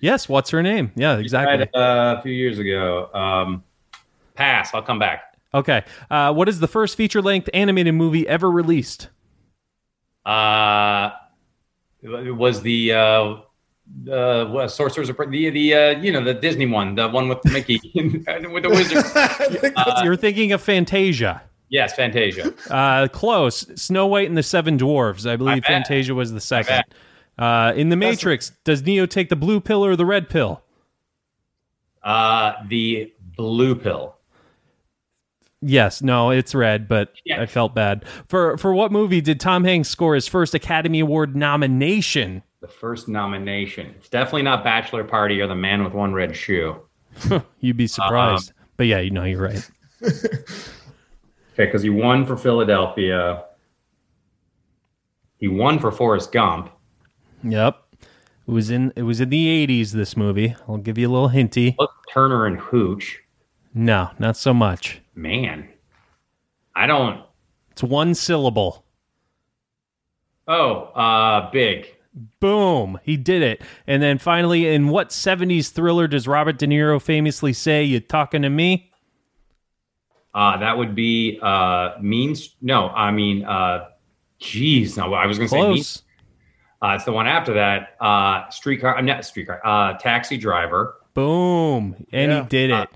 Yes, 0.00 0.28
what's 0.28 0.50
her 0.50 0.62
name? 0.62 0.92
Yeah, 0.96 1.16
exactly. 1.16 1.58
Died, 1.58 1.74
uh, 1.74 2.16
a 2.18 2.22
few 2.22 2.32
years 2.32 2.58
ago. 2.58 3.10
Um, 3.14 3.64
pass. 4.34 4.72
I'll 4.74 4.82
come 4.82 4.98
back. 4.98 5.33
Okay. 5.54 5.84
Uh, 6.10 6.32
what 6.34 6.48
is 6.48 6.58
the 6.60 6.66
first 6.68 6.96
feature 6.96 7.22
length 7.22 7.48
animated 7.54 7.94
movie 7.94 8.26
ever 8.28 8.50
released? 8.50 9.08
Uh, 10.26 11.10
it 12.02 12.34
was 12.36 12.60
the 12.62 12.92
uh, 12.92 13.36
uh, 14.10 14.68
Sorcerer's 14.68 15.08
Apprentice, 15.08 15.32
the 15.32 15.50
the 15.50 15.74
uh, 15.74 15.90
you 16.00 16.12
know 16.12 16.22
the 16.24 16.34
Disney 16.34 16.66
one, 16.66 16.94
the 16.94 17.08
one 17.08 17.28
with 17.28 17.44
Mickey 17.46 17.80
and 18.26 18.52
with 18.52 18.64
the 18.64 18.70
wizard. 18.70 18.98
I 19.14 19.28
think 19.28 19.74
that's- 19.76 20.02
You're 20.02 20.16
thinking 20.16 20.52
of 20.52 20.60
Fantasia. 20.60 21.42
Yes, 21.70 21.94
Fantasia. 21.94 22.52
Uh, 22.70 23.08
close. 23.08 23.66
Snow 23.80 24.06
White 24.06 24.28
and 24.28 24.36
the 24.36 24.42
Seven 24.42 24.78
Dwarves. 24.78 25.28
I 25.28 25.36
believe 25.36 25.62
bet. 25.62 25.66
Fantasia 25.70 26.14
was 26.14 26.32
the 26.32 26.40
second. 26.40 26.84
Uh, 27.36 27.72
in 27.74 27.88
The 27.88 27.96
Matrix, 27.96 28.50
does 28.64 28.82
Neo 28.84 29.06
take 29.06 29.28
the 29.28 29.34
blue 29.34 29.60
pill 29.60 29.84
or 29.84 29.96
the 29.96 30.04
red 30.06 30.28
pill? 30.28 30.62
Uh, 32.02 32.52
the 32.68 33.12
blue 33.36 33.74
pill. 33.74 34.14
Yes, 35.66 36.02
no, 36.02 36.30
it's 36.30 36.54
red, 36.54 36.88
but 36.88 37.12
Yeah. 37.24 37.40
I 37.40 37.46
felt 37.46 37.74
bad. 37.74 38.04
For 38.28 38.58
for 38.58 38.74
what 38.74 38.92
movie 38.92 39.20
did 39.20 39.40
Tom 39.40 39.64
Hanks 39.64 39.88
score 39.88 40.14
his 40.14 40.28
first 40.28 40.54
Academy 40.54 41.00
Award 41.00 41.34
nomination? 41.34 42.42
The 42.60 42.68
first 42.68 43.08
nomination. 43.08 43.94
It's 43.98 44.08
definitely 44.08 44.42
not 44.42 44.62
Bachelor 44.64 45.04
Party 45.04 45.40
or 45.40 45.46
The 45.46 45.54
Man 45.54 45.82
with 45.84 45.92
One 45.94 46.12
Red 46.12 46.36
Shoe. 46.36 46.76
You'd 47.60 47.76
be 47.76 47.86
surprised. 47.86 48.50
Um, 48.50 48.54
but 48.76 48.86
yeah, 48.86 49.00
you 49.00 49.10
know, 49.10 49.24
you're 49.24 49.40
right. 49.42 49.70
Okay, 51.54 51.66
because 51.66 51.82
he 51.84 51.88
won 51.90 52.26
for 52.26 52.36
Philadelphia. 52.36 53.44
He 55.38 55.46
won 55.46 55.78
for 55.78 55.92
Forrest 55.92 56.32
Gump. 56.32 56.68
Yep. 57.44 57.76
It 58.48 58.50
was 58.50 58.70
in 58.70 58.92
it 58.96 59.02
was 59.02 59.20
in 59.20 59.28
the 59.30 59.66
80s 59.66 59.92
this 59.92 60.16
movie. 60.16 60.56
I'll 60.68 60.78
give 60.78 60.98
you 60.98 61.08
a 61.08 61.12
little 61.12 61.28
hinty. 61.28 61.76
Look, 61.78 61.92
Turner 62.12 62.46
and 62.46 62.58
Hooch. 62.58 63.20
No, 63.72 64.10
not 64.18 64.36
so 64.36 64.52
much. 64.52 65.00
Man, 65.14 65.68
I 66.74 66.86
don't. 66.86 67.22
It's 67.70 67.82
one 67.82 68.14
syllable. 68.14 68.84
Oh, 70.46 70.82
uh, 70.94 71.50
big. 71.50 71.86
Boom, 72.38 72.98
he 73.02 73.16
did 73.16 73.42
it. 73.42 73.62
And 73.86 74.02
then 74.02 74.18
finally, 74.18 74.68
in 74.68 74.88
what 74.88 75.08
70s 75.08 75.70
thriller 75.70 76.06
does 76.06 76.28
Robert 76.28 76.58
De 76.58 76.66
Niro 76.66 77.00
famously 77.02 77.52
say, 77.52 77.82
"You 77.82 77.98
talking 78.00 78.42
to 78.42 78.50
me?" 78.50 78.90
Uh, 80.32 80.56
that 80.58 80.76
would 80.78 80.94
be 80.94 81.38
uh, 81.42 81.92
means. 82.00 82.54
No, 82.60 82.88
I 82.90 83.10
mean, 83.10 83.44
uh, 83.44 83.86
geez, 84.38 84.96
no, 84.96 85.12
I 85.14 85.26
was 85.26 85.38
going 85.38 85.48
to 85.48 85.52
say 85.54 85.68
mean. 85.68 85.84
Uh, 86.82 86.94
it's 86.96 87.04
the 87.04 87.12
one 87.12 87.26
after 87.26 87.54
that. 87.54 87.96
Uh, 88.00 88.48
streetcar. 88.50 88.96
I'm 88.96 89.06
not 89.06 89.24
streetcar. 89.24 89.60
Uh, 89.64 89.94
taxi 89.94 90.36
driver, 90.36 90.96
Boom, 91.14 91.96
and 92.12 92.30
Yeah. 92.30 92.42
he 92.42 92.48
did 92.48 92.70
it. 92.70 92.88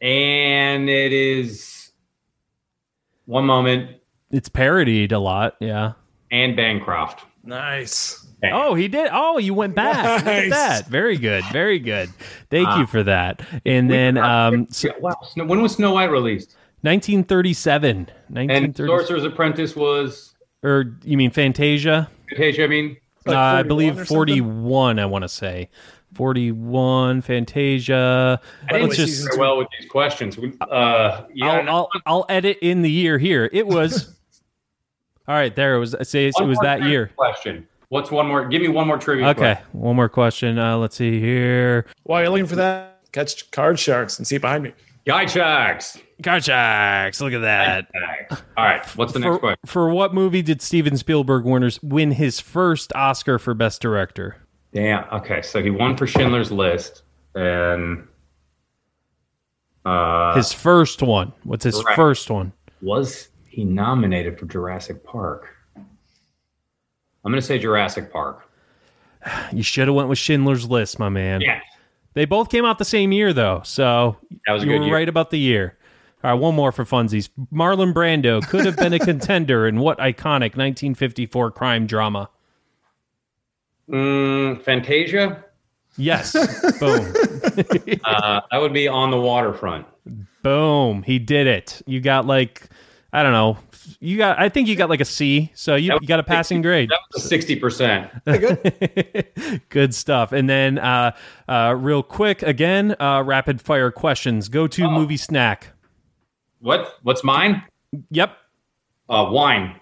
And 0.00 0.88
it 0.88 1.12
is 1.12 1.92
one 3.26 3.44
moment 3.44 3.90
it's 4.30 4.48
parodied 4.48 5.12
a 5.12 5.18
lot. 5.18 5.54
Yeah. 5.60 5.92
and 6.32 6.56
Bancroft. 6.56 7.24
Nice. 7.44 8.26
Okay. 8.42 8.50
Oh, 8.52 8.74
he 8.74 8.88
did. 8.88 9.08
Oh, 9.12 9.38
you 9.38 9.54
went 9.54 9.74
back. 9.76 10.24
Look 10.24 10.34
at 10.34 10.50
that. 10.50 10.86
Very 10.88 11.16
good. 11.16 11.44
Very 11.52 11.78
good. 11.78 12.10
Thank 12.50 12.66
Ah. 12.68 12.80
you 12.80 12.86
for 12.86 13.04
that. 13.04 13.40
And 13.64 13.88
then 13.88 14.18
um, 14.18 14.66
so 14.70 14.90
wow. 15.00 15.14
Snow- 15.30 15.44
When 15.46 15.62
was 15.62 15.76
Snow 15.76 15.92
White 15.92 16.10
released? 16.10 16.56
1937. 16.82 17.90
And 17.90 18.06
1930, 18.36 18.90
Sorcerer's 18.90 19.24
Apprentice 19.24 19.76
was. 19.76 20.34
or 20.64 20.96
you 21.04 21.16
mean 21.16 21.30
Fantasia? 21.30 22.10
Fantasia, 22.28 22.64
I 22.64 22.66
mean, 22.66 22.96
Like 23.24 23.36
uh, 23.36 23.40
I 23.40 23.62
believe 23.62 23.92
or 23.94 24.04
something? 24.04 24.16
41, 24.16 24.98
I 24.98 25.06
want 25.06 25.22
to 25.22 25.28
say. 25.28 25.70
41, 26.16 27.20
Fantasia. 27.20 28.40
I 28.68 28.72
didn't 28.72 28.88
Let's 28.88 28.96
just, 28.96 29.38
well 29.38 29.58
with 29.58 29.68
these 29.78 29.88
questions. 29.90 30.36
We- 30.38 30.54
Uh, 30.60 31.24
yeah, 31.32 31.46
I'll, 31.46 31.68
I'll, 31.68 31.90
I'll 32.06 32.26
edit 32.28 32.58
in 32.62 32.82
the 32.82 32.90
year 32.90 33.18
here. 33.18 33.48
It 33.52 33.66
was. 33.66 34.14
all 35.28 35.34
right, 35.34 35.54
there 35.54 35.76
it 35.76 35.78
was. 35.78 35.94
Say 36.02 36.26
it 36.28 36.34
was 36.44 36.58
that 36.60 36.82
year. 36.84 37.12
Question. 37.16 37.68
What's 37.88 38.10
one 38.10 38.26
more? 38.26 38.48
Give 38.48 38.60
me 38.62 38.68
one 38.68 38.86
more 38.88 38.98
trivia. 38.98 39.28
Okay, 39.28 39.54
question. 39.54 39.66
one 39.72 39.94
more 39.96 40.08
question. 40.08 40.58
Uh, 40.58 40.76
let's 40.78 40.96
see 40.96 41.20
here. 41.20 41.86
While 42.02 42.22
you're 42.22 42.30
looking 42.30 42.46
for 42.46 42.56
that, 42.56 43.00
catch 43.12 43.50
card 43.52 43.78
sharks 43.78 44.18
and 44.18 44.26
see 44.26 44.38
behind 44.38 44.64
me. 44.64 44.72
Guy 45.06 45.26
Sharks. 45.26 45.98
Garchax, 46.20 47.20
look 47.20 47.32
at 47.32 47.42
that. 47.42 47.86
All 48.56 48.64
right. 48.64 48.84
What's 48.96 49.12
the 49.12 49.20
next 49.20 49.34
For, 49.34 49.38
question? 49.38 49.60
for 49.66 49.90
what 49.90 50.12
movie 50.12 50.42
did 50.42 50.60
Steven 50.60 50.96
Spielberg 50.96 51.44
winners 51.44 51.80
win 51.80 52.10
his 52.12 52.40
first 52.40 52.92
Oscar 52.96 53.38
for 53.38 53.54
Best 53.54 53.80
Director? 53.80 54.36
Damn. 54.72 55.04
Okay, 55.12 55.42
so 55.42 55.62
he 55.62 55.70
won 55.70 55.96
for 55.96 56.06
Schindler's 56.06 56.50
List, 56.52 57.02
and 57.34 58.06
uh, 59.84 60.34
His 60.34 60.52
first 60.52 61.02
one. 61.02 61.32
What's 61.44 61.64
his 61.64 61.80
Correct. 61.80 61.96
first 61.96 62.30
one? 62.30 62.52
was 62.82 63.28
he 63.48 63.64
nominated 63.64 64.38
for 64.38 64.44
Jurassic 64.46 65.02
Park? 65.04 65.48
I'm 65.76 67.32
going 67.32 67.40
to 67.40 67.42
say 67.46 67.58
Jurassic 67.58 68.12
Park. 68.12 68.48
You 69.52 69.62
should 69.62 69.88
have 69.88 69.94
went 69.96 70.08
with 70.08 70.18
Schindler's 70.18 70.68
List, 70.68 70.98
my 70.98 71.08
man. 71.08 71.40
Yeah, 71.40 71.60
They 72.14 72.26
both 72.26 72.50
came 72.50 72.64
out 72.64 72.78
the 72.78 72.84
same 72.84 73.10
year, 73.12 73.32
though, 73.32 73.62
so 73.64 74.18
that 74.46 74.52
was 74.52 74.62
a 74.62 74.66
you 74.66 74.72
good 74.72 74.78
were 74.80 74.86
year. 74.86 74.94
right 74.94 75.08
about 75.08 75.30
the 75.30 75.38
year. 75.38 75.76
All 76.22 76.30
right, 76.32 76.38
one 76.40 76.54
more 76.54 76.70
for 76.70 76.84
funsies. 76.84 77.28
Marlon 77.52 77.92
Brando 77.92 78.46
could 78.46 78.64
have 78.66 78.76
been 78.76 78.92
a 78.92 78.98
contender 79.04 79.66
in 79.66 79.80
what 79.80 79.98
iconic 79.98 80.54
1954 80.54 81.50
crime 81.52 81.86
drama? 81.86 82.28
Mm, 83.90 84.62
Fantasia. 84.62 85.44
Yes. 85.96 86.32
Boom. 86.80 87.14
Uh, 88.04 88.40
that 88.50 88.58
would 88.58 88.72
be 88.72 88.88
on 88.88 89.10
the 89.10 89.20
waterfront. 89.20 89.86
Boom. 90.42 91.02
He 91.02 91.18
did 91.18 91.46
it. 91.46 91.82
You 91.86 92.00
got 92.00 92.26
like, 92.26 92.68
I 93.12 93.22
don't 93.22 93.32
know. 93.32 93.58
You 94.00 94.18
got, 94.18 94.38
I 94.38 94.48
think 94.48 94.68
you 94.68 94.76
got 94.76 94.90
like 94.90 95.00
a 95.00 95.04
C. 95.04 95.50
So 95.54 95.76
you, 95.76 95.96
you 96.00 96.06
got 96.06 96.18
a 96.18 96.24
passing 96.24 96.60
grade. 96.60 96.90
That 96.90 96.98
was 97.14 97.24
sixty 97.24 97.56
percent. 97.56 98.10
Good 99.68 99.94
stuff. 99.94 100.32
And 100.32 100.50
then, 100.50 100.78
uh, 100.78 101.12
uh, 101.48 101.74
real 101.78 102.02
quick, 102.02 102.42
again, 102.42 102.96
uh, 103.00 103.22
rapid 103.24 103.60
fire 103.60 103.90
questions. 103.90 104.48
Go 104.48 104.66
to 104.66 104.90
movie 104.90 105.16
snack. 105.16 105.68
What? 106.58 106.94
What's 107.02 107.22
mine? 107.22 107.62
Yep. 108.10 108.36
Uh, 109.08 109.28
wine. 109.30 109.76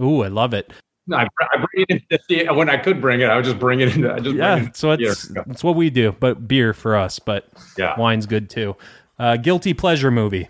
Ooh, 0.00 0.22
I 0.22 0.28
love 0.28 0.54
it. 0.54 0.72
No, 1.08 1.16
I, 1.16 1.22
I 1.40 1.56
bring 1.56 1.86
it 1.88 2.02
into 2.10 2.18
the 2.28 2.46
when 2.54 2.68
I 2.70 2.76
could 2.76 3.00
bring 3.00 3.20
it. 3.22 3.30
I 3.30 3.34
would 3.36 3.44
just 3.44 3.58
bring 3.58 3.80
it 3.80 3.96
into. 3.96 4.12
I 4.12 4.20
just 4.20 4.36
Yeah. 4.36 4.54
bring 4.56 4.68
it 4.68 4.76
So 4.76 4.92
it's, 4.92 5.26
theater. 5.28 5.44
it's 5.50 5.64
what 5.64 5.74
we 5.74 5.90
do, 5.90 6.14
but 6.20 6.46
beer 6.46 6.72
for 6.74 6.94
us, 6.96 7.18
but 7.18 7.48
Yeah. 7.76 7.98
wine's 7.98 8.26
good 8.26 8.48
too. 8.50 8.76
Uh, 9.18 9.36
guilty 9.36 9.74
pleasure 9.74 10.10
movie. 10.10 10.48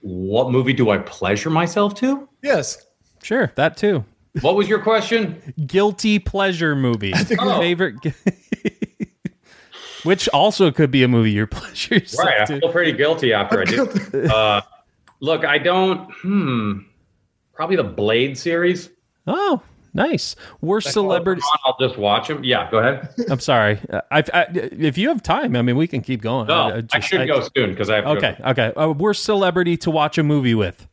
What 0.00 0.50
movie 0.52 0.72
do 0.72 0.90
I 0.90 0.98
pleasure 0.98 1.50
myself 1.50 1.94
to? 1.96 2.28
Yes. 2.42 2.86
Sure. 3.22 3.52
That 3.56 3.76
too. 3.76 4.04
What 4.40 4.54
was 4.54 4.68
your 4.68 4.78
question? 4.78 5.42
Guilty 5.66 6.18
pleasure 6.18 6.76
movie. 6.76 7.12
Oh. 7.40 7.58
Favorite. 7.58 7.96
Which 10.04 10.28
also 10.28 10.70
could 10.70 10.92
be 10.92 11.02
a 11.02 11.08
movie 11.08 11.32
your 11.32 11.46
pleasure 11.48 12.00
Right, 12.18 12.42
I 12.42 12.44
to. 12.44 12.60
feel 12.60 12.70
pretty 12.70 12.92
guilty 12.92 13.32
after 13.32 13.60
I 13.62 13.64
did. 13.64 14.26
Uh, 14.30 14.62
look, 15.20 15.44
I 15.44 15.58
don't. 15.58 16.08
Hmm. 16.22 16.72
Probably 17.56 17.76
the 17.76 17.84
Blade 17.84 18.36
series. 18.36 18.90
Oh, 19.26 19.62
nice. 19.94 20.36
Worst 20.60 20.92
celebrity. 20.92 21.40
I'll 21.64 21.76
just 21.80 21.96
watch 21.96 22.28
them. 22.28 22.44
Yeah, 22.44 22.70
go 22.70 22.78
ahead. 22.78 23.08
I'm 23.30 23.40
sorry. 23.40 23.80
Uh, 23.90 24.02
I, 24.10 24.18
I, 24.34 24.46
if 24.52 24.98
you 24.98 25.08
have 25.08 25.22
time, 25.22 25.56
I 25.56 25.62
mean, 25.62 25.76
we 25.76 25.86
can 25.88 26.02
keep 26.02 26.20
going. 26.20 26.48
No, 26.48 26.54
I- 26.54 26.76
I 26.76 26.82
I, 26.92 27.00
should 27.00 27.26
go 27.26 27.40
soon 27.56 27.70
because 27.70 27.88
I 27.88 27.96
have 27.96 28.04
go. 28.04 28.10
Okay, 28.12 28.36
okay. 28.44 28.72
Uh, 28.74 28.90
worst 28.90 29.24
celebrity 29.24 29.78
to 29.78 29.90
watch 29.90 30.18
a 30.18 30.22
movie 30.22 30.54
with. 30.54 30.86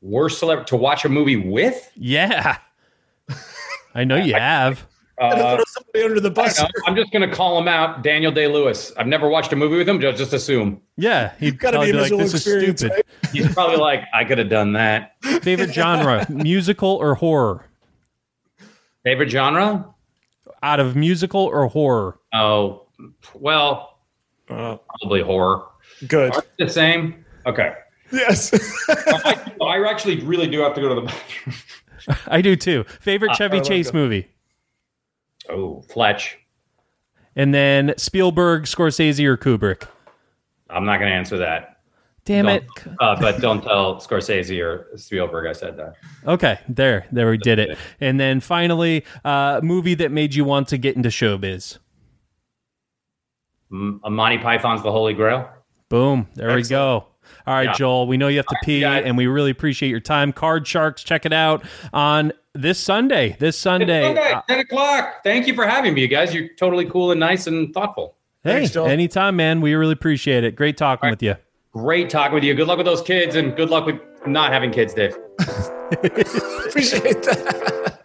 Worst 0.00 0.40
celebrity 0.40 0.68
to 0.70 0.76
watch 0.76 1.04
a 1.04 1.08
movie 1.08 1.36
with? 1.36 1.90
Yeah. 1.94 2.58
I 3.94 4.02
know 4.02 4.16
you 4.16 4.34
have. 4.38 4.86
Uh, 5.20 5.56
Throw 5.56 5.64
somebody 5.66 6.04
under 6.04 6.20
the 6.20 6.30
bus. 6.30 6.62
I'm 6.86 6.94
just 6.94 7.10
going 7.12 7.28
to 7.28 7.34
call 7.34 7.58
him 7.58 7.66
out, 7.66 8.02
Daniel 8.02 8.30
Day 8.30 8.46
Lewis. 8.46 8.92
I've 8.96 9.06
never 9.08 9.28
watched 9.28 9.52
a 9.52 9.56
movie 9.56 9.76
with 9.76 9.88
him. 9.88 10.00
Just, 10.00 10.18
just 10.18 10.32
assume 10.32 10.80
Yeah, 10.96 11.32
he'd 11.40 11.58
Gotta 11.58 11.80
be 11.80 11.90
probably 11.90 11.92
be 12.08 12.16
like, 12.16 12.22
"This 12.24 12.34
is 12.34 12.46
experience, 12.46 12.80
stupid." 12.80 12.94
right? 13.24 13.32
he's 13.32 13.52
probably 13.52 13.78
like, 13.78 14.02
I 14.14 14.24
could 14.24 14.38
have 14.38 14.48
done 14.48 14.74
that. 14.74 15.14
Favorite 15.42 15.72
genre: 15.74 16.24
musical 16.30 16.90
or 16.90 17.14
horror? 17.16 17.64
Favorite 19.04 19.30
genre? 19.30 19.92
Out 20.62 20.80
of 20.80 20.94
musical 20.96 21.40
or 21.40 21.66
horror? 21.68 22.18
Oh, 22.32 22.86
well, 23.34 23.98
Uh, 24.48 24.76
probably 25.00 25.22
horror. 25.22 25.64
good. 26.06 26.32
Aren't 26.32 26.46
the 26.58 26.68
same? 26.68 27.24
Okay. 27.46 27.74
Yes. 28.12 28.52
I, 28.88 29.52
I 29.62 29.88
actually 29.90 30.20
really 30.20 30.46
do 30.48 30.60
have 30.60 30.74
to 30.74 30.80
go 30.80 30.88
to 30.88 30.94
the 30.96 31.00
bathroom. 31.02 31.56
I 32.26 32.40
do 32.40 32.56
too. 32.56 32.84
Favorite 33.00 33.34
Chevy 33.36 33.56
I 33.56 33.58
love 33.60 33.68
Chase 33.68 33.86
that. 33.88 33.94
movie? 33.94 34.28
Oh, 35.50 35.82
Fletch. 35.82 36.38
And 37.36 37.54
then 37.54 37.94
Spielberg, 37.96 38.64
Scorsese, 38.64 39.24
or 39.24 39.36
Kubrick? 39.36 39.86
I'm 40.70 40.84
not 40.84 40.98
going 40.98 41.10
to 41.10 41.16
answer 41.16 41.38
that. 41.38 41.76
Damn 42.24 42.46
Don't- 42.46 42.56
it. 42.56 42.64
Uh, 43.00 43.18
but 43.20 43.40
don't 43.40 43.62
tell 43.62 43.96
Scorsese 43.96 44.60
or 44.62 44.88
Spielberg 44.98 45.46
I 45.46 45.52
said 45.52 45.76
that. 45.76 45.94
Okay, 46.26 46.58
there, 46.68 47.06
there 47.12 47.30
we 47.30 47.38
did 47.38 47.58
it. 47.60 47.78
And 48.00 48.18
then 48.18 48.40
finally, 48.40 49.04
uh, 49.24 49.60
movie 49.62 49.94
that 49.94 50.10
made 50.10 50.34
you 50.34 50.44
want 50.44 50.68
to 50.68 50.78
get 50.78 50.96
into 50.96 51.10
showbiz. 51.10 51.78
M- 53.70 54.00
Monty 54.04 54.38
Python's 54.38 54.82
The 54.82 54.90
Holy 54.90 55.14
Grail. 55.14 55.48
Boom, 55.88 56.26
there 56.34 56.54
we 56.56 56.62
go. 56.64 57.06
All 57.46 57.54
right, 57.54 57.64
Yeah. 57.66 57.72
Joel, 57.74 58.06
we 58.06 58.16
know 58.16 58.28
you 58.28 58.36
have 58.38 58.46
to 58.46 58.56
pee, 58.62 58.80
guys. 58.80 59.02
and 59.06 59.16
we 59.16 59.26
really 59.26 59.50
appreciate 59.50 59.88
your 59.90 60.00
time. 60.00 60.32
Card 60.32 60.66
Sharks, 60.66 61.02
check 61.02 61.24
it 61.26 61.32
out 61.32 61.64
on 61.92 62.32
this 62.54 62.78
Sunday. 62.78 63.36
This 63.38 63.56
Sunday. 63.58 64.02
Sunday, 64.02 64.32
Uh, 64.32 64.42
10 64.48 64.60
o'clock. 64.60 65.22
Thank 65.24 65.46
you 65.46 65.54
for 65.54 65.66
having 65.66 65.94
me, 65.94 66.02
you 66.02 66.08
guys. 66.08 66.34
You're 66.34 66.48
totally 66.58 66.84
cool 66.86 67.10
and 67.10 67.20
nice 67.20 67.46
and 67.46 67.72
thoughtful. 67.72 68.16
hey, 68.44 68.52
Thanks, 68.54 68.72
Joel. 68.72 68.88
anytime, 68.88 69.36
man. 69.36 69.60
We 69.60 69.74
really 69.74 69.92
appreciate 69.92 70.44
it. 70.44 70.56
Great 70.56 70.76
talking 70.76 71.10
with 71.10 71.22
you. 71.22 71.34
Great 71.72 72.10
talking 72.10 72.34
with 72.34 72.44
you. 72.44 72.54
Good 72.54 72.66
luck 72.66 72.78
with 72.78 72.86
those 72.86 73.02
kids 73.02 73.36
and 73.36 73.54
good 73.56 73.70
luck 73.70 73.86
with 73.86 73.96
not 74.26 74.52
having 74.52 74.70
kids, 74.70 74.94
Dave. 74.94 75.16
Appreciate 75.92 77.22
that. 77.22 77.98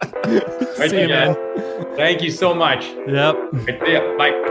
Right, 0.78 0.90
See 0.90 1.00
you, 1.00 1.08
guys. 1.08 1.36
man. 1.36 1.96
Thank 1.96 2.22
you 2.22 2.30
so 2.30 2.54
much. 2.54 2.84
Yep. 3.06 3.36
Right, 3.52 3.80
see 3.84 3.92
ya. 3.92 4.16
Bye. 4.16 4.50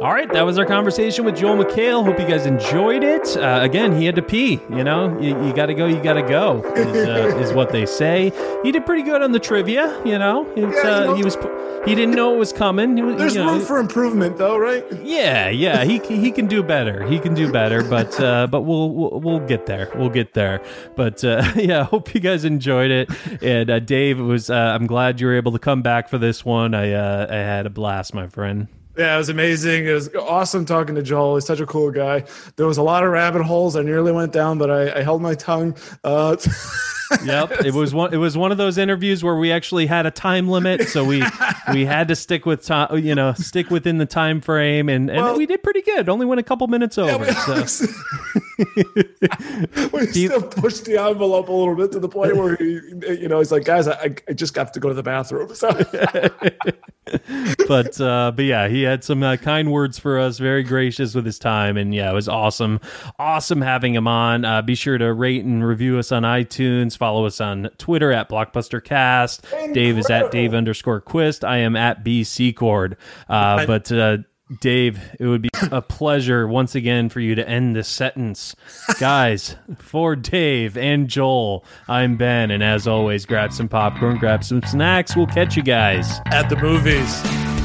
All 0.00 0.14
right, 0.14 0.32
that 0.32 0.46
was 0.46 0.58
our 0.58 0.64
conversation 0.64 1.26
with 1.26 1.36
Joel 1.36 1.62
McHale. 1.62 2.02
Hope 2.02 2.18
you 2.18 2.26
guys 2.26 2.46
enjoyed 2.46 3.04
it. 3.04 3.36
Uh, 3.36 3.58
again, 3.60 3.94
he 3.94 4.06
had 4.06 4.14
to 4.14 4.22
pee. 4.22 4.58
You 4.70 4.82
know, 4.82 5.20
you, 5.20 5.38
you 5.44 5.52
got 5.52 5.66
to 5.66 5.74
go, 5.74 5.84
you 5.84 6.02
got 6.02 6.14
to 6.14 6.22
go, 6.22 6.62
is, 6.74 7.06
uh, 7.06 7.36
is, 7.38 7.52
what 7.52 7.68
they 7.68 7.84
say. 7.84 8.32
He 8.62 8.72
did 8.72 8.86
pretty 8.86 9.02
good 9.02 9.20
on 9.20 9.32
the 9.32 9.38
trivia. 9.38 10.02
You 10.06 10.18
know, 10.18 10.50
yeah, 10.56 10.62
you 10.62 10.78
uh, 10.78 11.04
know 11.04 11.14
he 11.16 11.22
was 11.22 11.36
he 11.84 11.94
didn't 11.94 12.14
know 12.14 12.34
it 12.34 12.38
was 12.38 12.50
coming. 12.50 12.94
There's 12.94 13.34
you 13.34 13.44
know, 13.44 13.52
room 13.52 13.60
for 13.60 13.76
improvement, 13.76 14.38
though, 14.38 14.56
right? 14.56 14.86
Yeah, 15.02 15.50
yeah. 15.50 15.84
He 15.84 15.98
he 16.08 16.32
can 16.32 16.46
do 16.46 16.62
better. 16.62 17.04
He 17.04 17.18
can 17.18 17.34
do 17.34 17.52
better, 17.52 17.82
but 17.82 18.18
uh, 18.18 18.46
but 18.46 18.62
we'll, 18.62 18.88
we'll, 18.88 19.20
we'll 19.20 19.46
get 19.46 19.66
there. 19.66 19.92
We'll 19.94 20.08
get 20.08 20.32
there. 20.32 20.62
But 20.96 21.22
uh, 21.22 21.52
yeah, 21.56 21.84
hope 21.84 22.14
you 22.14 22.20
guys 22.20 22.46
enjoyed 22.46 22.90
it. 22.90 23.10
And 23.42 23.68
uh, 23.68 23.80
Dave, 23.80 24.18
it 24.18 24.22
was. 24.22 24.48
I'm 24.48 24.86
glad 24.86 25.20
you 25.20 25.26
were 25.26 25.36
able 25.36 25.52
to 25.52 25.58
come 25.58 25.82
back 25.82 26.08
for 26.08 26.16
this 26.16 26.42
one. 26.42 26.72
I 26.72 26.84
I 26.84 27.36
had 27.36 27.66
a 27.66 27.70
blast, 27.70 28.14
my 28.14 28.26
friend. 28.26 28.68
Yeah, 28.96 29.14
it 29.14 29.18
was 29.18 29.28
amazing. 29.28 29.86
It 29.86 29.92
was 29.92 30.14
awesome 30.14 30.64
talking 30.64 30.94
to 30.96 31.02
Joel. 31.02 31.36
He's 31.36 31.46
such 31.46 31.60
a 31.60 31.66
cool 31.66 31.90
guy. 31.90 32.24
There 32.56 32.66
was 32.66 32.76
a 32.76 32.82
lot 32.82 33.04
of 33.04 33.10
rabbit 33.10 33.42
holes. 33.42 33.76
I 33.76 33.82
nearly 33.82 34.12
went 34.12 34.32
down, 34.32 34.58
but 34.58 34.70
I, 34.70 34.98
I 34.98 35.02
held 35.02 35.22
my 35.22 35.34
tongue. 35.34 35.76
Uh, 36.02 36.36
yep, 37.24 37.52
it 37.64 37.72
was 37.72 37.94
one. 37.94 38.12
It 38.12 38.16
was 38.16 38.36
one 38.36 38.52
of 38.52 38.58
those 38.58 38.78
interviews 38.78 39.22
where 39.22 39.36
we 39.36 39.52
actually 39.52 39.86
had 39.86 40.06
a 40.06 40.10
time 40.10 40.48
limit, 40.48 40.88
so 40.88 41.04
we 41.04 41.22
we 41.72 41.84
had 41.84 42.08
to 42.08 42.16
stick 42.16 42.46
with 42.46 42.64
time. 42.64 42.98
You 42.98 43.14
know, 43.14 43.32
stick 43.34 43.70
within 43.70 43.98
the 43.98 44.06
time 44.06 44.40
frame, 44.40 44.88
and 44.88 45.08
and 45.08 45.22
well, 45.22 45.36
we 45.36 45.46
did 45.46 45.62
pretty 45.62 45.82
good. 45.82 46.08
Only 46.08 46.26
went 46.26 46.40
a 46.40 46.44
couple 46.44 46.66
minutes 46.66 46.98
over. 46.98 47.24
Yeah, 47.24 47.64
so. 47.64 47.86
we 49.92 50.06
still 50.06 50.42
pushed 50.42 50.84
the 50.84 51.00
envelope 51.00 51.48
a 51.48 51.52
little 51.52 51.74
bit 51.74 51.92
to 51.92 52.00
the 52.00 52.08
point 52.08 52.36
where 52.36 52.56
he, 52.56 52.80
you 53.20 53.28
know, 53.28 53.38
he's 53.38 53.52
like, 53.52 53.64
guys, 53.64 53.88
I, 53.88 54.14
I 54.28 54.32
just 54.32 54.54
have 54.56 54.72
to 54.72 54.80
go 54.80 54.88
to 54.88 54.94
the 54.94 55.02
bathroom. 55.02 55.50
So. 55.60 55.68
but 57.68 58.00
uh, 58.00 58.32
but 58.34 58.44
yeah, 58.44 58.68
he 58.68 58.82
had 58.82 59.04
some 59.04 59.22
uh, 59.22 59.36
kind 59.36 59.70
words 59.70 59.98
for 59.98 60.18
us. 60.18 60.38
Very 60.38 60.62
gracious 60.62 61.14
with 61.14 61.26
his 61.26 61.38
time, 61.38 61.76
and 61.76 61.94
yeah, 61.94 62.10
it 62.10 62.14
was 62.14 62.28
awesome, 62.28 62.80
awesome 63.18 63.60
having 63.60 63.94
him 63.94 64.06
on. 64.06 64.44
Uh, 64.44 64.62
be 64.62 64.74
sure 64.74 64.96
to 64.96 65.12
rate 65.12 65.44
and 65.44 65.66
review 65.66 65.98
us 65.98 66.12
on 66.12 66.22
iTunes. 66.22 66.96
Follow 66.96 67.26
us 67.26 67.40
on 67.40 67.68
Twitter 67.78 68.12
at 68.12 68.30
BlockbusterCast. 68.30 69.44
Incredible. 69.44 69.74
Dave 69.74 69.98
is 69.98 70.08
at 70.08 70.30
Dave 70.30 70.54
underscore 70.54 71.00
Quist. 71.00 71.44
I 71.44 71.58
am 71.58 71.76
at 71.76 72.04
BC 72.04 72.56
Cord. 72.56 72.96
Uh, 73.28 73.66
but 73.66 73.92
uh, 73.92 74.18
Dave, 74.58 75.00
it 75.20 75.26
would 75.26 75.42
be 75.42 75.50
a 75.70 75.80
pleasure 75.80 76.48
once 76.48 76.74
again 76.74 77.08
for 77.08 77.20
you 77.20 77.34
to 77.36 77.48
end 77.48 77.76
this 77.76 77.88
sentence. 77.88 78.56
Guys, 78.98 79.56
for 79.78 80.16
Dave 80.16 80.76
and 80.76 81.08
Joel, 81.08 81.64
I'm 81.88 82.16
Ben, 82.16 82.50
and 82.50 82.62
as 82.62 82.88
always, 82.88 83.26
grab 83.26 83.52
some 83.52 83.68
popcorn, 83.68 84.18
grab 84.18 84.42
some 84.42 84.62
snacks. 84.62 85.14
We'll 85.14 85.26
catch 85.26 85.56
you 85.56 85.62
guys 85.62 86.20
at 86.26 86.48
the 86.48 86.56
movies. 86.56 87.59